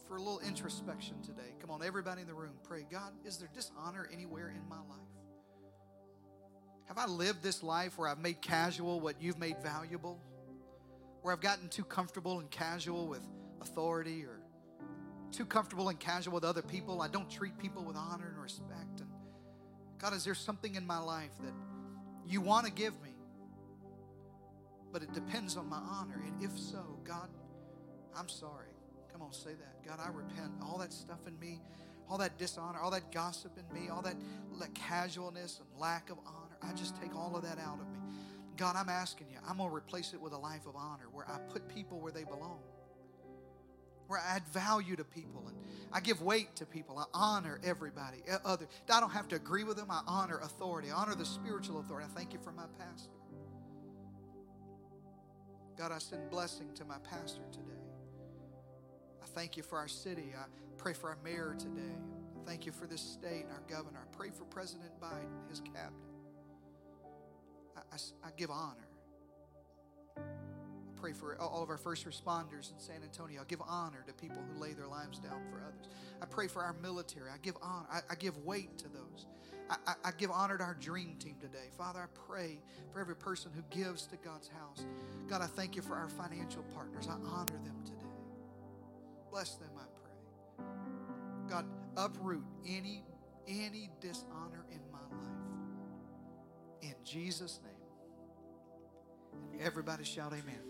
for 0.07 0.16
a 0.16 0.18
little 0.21 0.41
introspection 0.41 1.21
today. 1.23 1.55
Come 1.61 1.71
on, 1.71 1.83
everybody 1.83 2.21
in 2.21 2.29
the 2.29 2.35
room, 2.35 2.55
pray. 2.62 2.87
God, 2.89 3.12
is 3.25 3.39
there 3.39 3.49
dishonor 3.53 4.09
anywhere 4.12 4.49
in 4.51 4.68
my 4.68 4.77
life? 4.77 4.99
Have 6.87 6.99
I 6.99 7.07
lived 7.07 7.43
this 7.43 7.62
life 7.62 7.99
where 7.99 8.09
I've 8.09 8.18
made 8.18 8.41
casual 8.41 9.01
what 9.01 9.21
you've 9.21 9.39
made 9.39 9.62
valuable? 9.62 10.21
Where 11.23 11.33
I've 11.33 11.41
gotten 11.41 11.68
too 11.68 11.85
comfortable 11.85 12.41
and 12.41 12.51
casual 12.51 13.07
with 13.07 13.23
authority 13.61 14.25
or 14.25 14.39
too 15.31 15.45
comfortable 15.45 15.89
and 15.89 15.99
casual 15.99 16.35
with 16.35 16.45
other 16.45 16.62
people? 16.62 17.03
I 17.03 17.09
don't 17.09 17.31
treat 17.31 17.59
people 17.59 17.85
with 17.85 17.97
honor 17.97 18.28
and 18.28 18.43
respect. 18.43 19.01
And 19.01 19.09
God, 19.99 20.14
is 20.14 20.24
there 20.24 20.35
something 20.35 20.74
in 20.74 20.87
my 20.87 20.99
life 20.99 21.33
that 21.43 21.53
you 22.26 22.41
want 22.41 22.66
to 22.66 22.72
give 22.72 22.95
me? 23.03 23.14
But 24.93 25.03
it 25.03 25.12
depends 25.12 25.57
on 25.57 25.68
my 25.68 25.78
honor. 25.78 26.22
And 26.26 26.43
if 26.43 26.59
so, 26.59 26.99
God, 27.05 27.28
I'm 28.16 28.28
sorry. 28.28 28.68
Come 29.12 29.22
on, 29.22 29.33
say 29.33 29.51
that. 29.51 29.87
God, 29.87 29.99
I 30.05 30.09
repent. 30.09 30.53
All 30.62 30.78
that 30.78 30.93
stuff 30.93 31.20
in 31.26 31.39
me, 31.39 31.61
all 32.09 32.18
that 32.18 32.39
dishonor, 32.39 32.81
all 32.81 32.91
that 32.91 33.12
gossip 33.12 33.53
in 33.59 33.81
me, 33.81 33.89
all 33.89 34.03
that, 34.03 34.16
casualness 34.74 35.61
and 35.61 35.81
lack 35.81 36.11
of 36.11 36.18
honor, 36.26 36.59
I 36.62 36.74
just 36.74 37.01
take 37.01 37.16
all 37.16 37.35
of 37.35 37.43
that 37.45 37.59
out 37.59 37.81
of 37.81 37.89
me. 37.93 37.99
God, 38.57 38.76
I'm 38.76 38.91
asking 38.91 39.28
you, 39.31 39.39
I'm 39.49 39.57
going 39.57 39.70
to 39.70 39.74
replace 39.74 40.12
it 40.12 40.20
with 40.20 40.35
a 40.35 40.39
life 40.39 40.66
of 40.66 40.76
honor 40.76 41.07
where 41.12 41.26
I 41.31 41.39
put 41.51 41.66
people 41.68 41.99
where 41.99 42.12
they 42.12 42.24
belong 42.24 42.59
where 44.11 44.19
I 44.19 44.37
add 44.37 44.49
value 44.49 44.97
to 44.97 45.05
people 45.05 45.45
and 45.47 45.57
I 45.93 46.01
give 46.01 46.21
weight 46.21 46.57
to 46.57 46.67
people. 46.67 46.99
I 46.99 47.05
honor 47.15 47.61
everybody. 47.63 48.19
Other, 48.45 48.67
I 48.93 48.99
don't 48.99 49.11
have 49.11 49.29
to 49.29 49.37
agree 49.37 49.63
with 49.63 49.77
them. 49.77 49.87
I 49.89 50.03
honor 50.07 50.39
authority. 50.39 50.91
I 50.91 50.95
honor 50.95 51.15
the 51.15 51.25
spiritual 51.25 51.79
authority. 51.79 52.09
I 52.11 52.19
thank 52.19 52.33
you 52.33 52.41
for 52.41 52.51
my 52.51 52.65
pastor. 52.77 53.13
God, 55.79 55.93
I 55.93 55.99
send 55.99 56.29
blessing 56.29 56.71
to 56.75 56.85
my 56.85 56.99
pastor 56.99 57.43
today. 57.53 57.65
I 59.23 59.27
thank 59.27 59.57
you 59.57 59.63
for 59.63 59.79
our 59.79 59.89
city. 59.89 60.33
I 60.37 60.45
pray 60.77 60.93
for 60.93 61.11
our 61.11 61.19
mayor 61.23 61.55
today. 61.57 61.97
I 62.37 62.49
thank 62.49 62.67
you 62.67 62.73
for 62.73 62.89
this 62.89 63.01
state 63.01 63.45
and 63.45 63.53
our 63.53 63.63
governor. 63.69 64.01
I 64.03 64.17
pray 64.17 64.31
for 64.31 64.45
President 64.45 64.91
Biden 65.01 65.49
his 65.49 65.61
cabinet. 65.61 65.93
I, 67.77 67.81
I, 67.95 68.29
I 68.29 68.31
give 68.37 68.51
honor 68.51 68.89
pray 71.01 71.13
for 71.13 71.37
all 71.41 71.63
of 71.63 71.71
our 71.71 71.79
first 71.79 72.07
responders 72.07 72.71
in 72.73 72.79
San 72.79 73.03
Antonio. 73.03 73.41
I 73.41 73.45
give 73.45 73.63
honor 73.67 74.05
to 74.07 74.13
people 74.13 74.39
who 74.53 74.61
lay 74.61 74.75
their 74.75 74.87
lives 74.87 75.19
down 75.19 75.41
for 75.51 75.63
others. 75.63 75.89
I 76.21 76.27
pray 76.27 76.47
for 76.47 76.63
our 76.63 76.75
military. 76.83 77.31
I 77.31 77.39
give 77.41 77.57
honor. 77.63 77.87
I, 77.91 78.01
I 78.11 78.15
give 78.15 78.37
weight 78.45 78.77
to 78.79 78.89
those. 78.89 79.27
I, 79.71 79.77
I, 79.87 79.95
I, 80.05 80.11
give 80.19 80.31
honor 80.31 80.59
to 80.59 80.65
our 80.65 80.75
dream 80.75 81.17
team 81.19 81.37
today. 81.41 81.71
Father, 81.79 82.01
I 82.01 82.07
pray 82.29 82.61
for 82.93 83.01
every 83.01 83.17
person 83.17 83.51
who 83.55 83.63
gives 83.71 84.07
to 84.07 84.17
God's 84.17 84.49
house. 84.49 84.85
God, 85.29 85.41
I 85.43 85.47
thank 85.47 85.77
you 85.77 85.83
for 85.83 85.95
our 85.95 86.09
financial 86.09 86.65
partners. 86.75 87.09
I 87.09 87.13
honor 87.13 87.59
them 87.65 87.77
today. 87.85 87.97
Bless 89.31 89.55
them, 89.55 89.71
I 89.79 89.85
pray. 90.03 90.67
God, 91.49 91.65
uproot 91.97 92.45
any 92.67 93.05
any 93.49 93.91
dishonor 94.01 94.65
in 94.71 94.81
my 94.93 94.99
life. 94.99 95.29
In 96.83 96.95
Jesus' 97.05 97.59
name. 97.65 97.73
Everybody 99.61 100.05
shout 100.05 100.33
amen. 100.33 100.70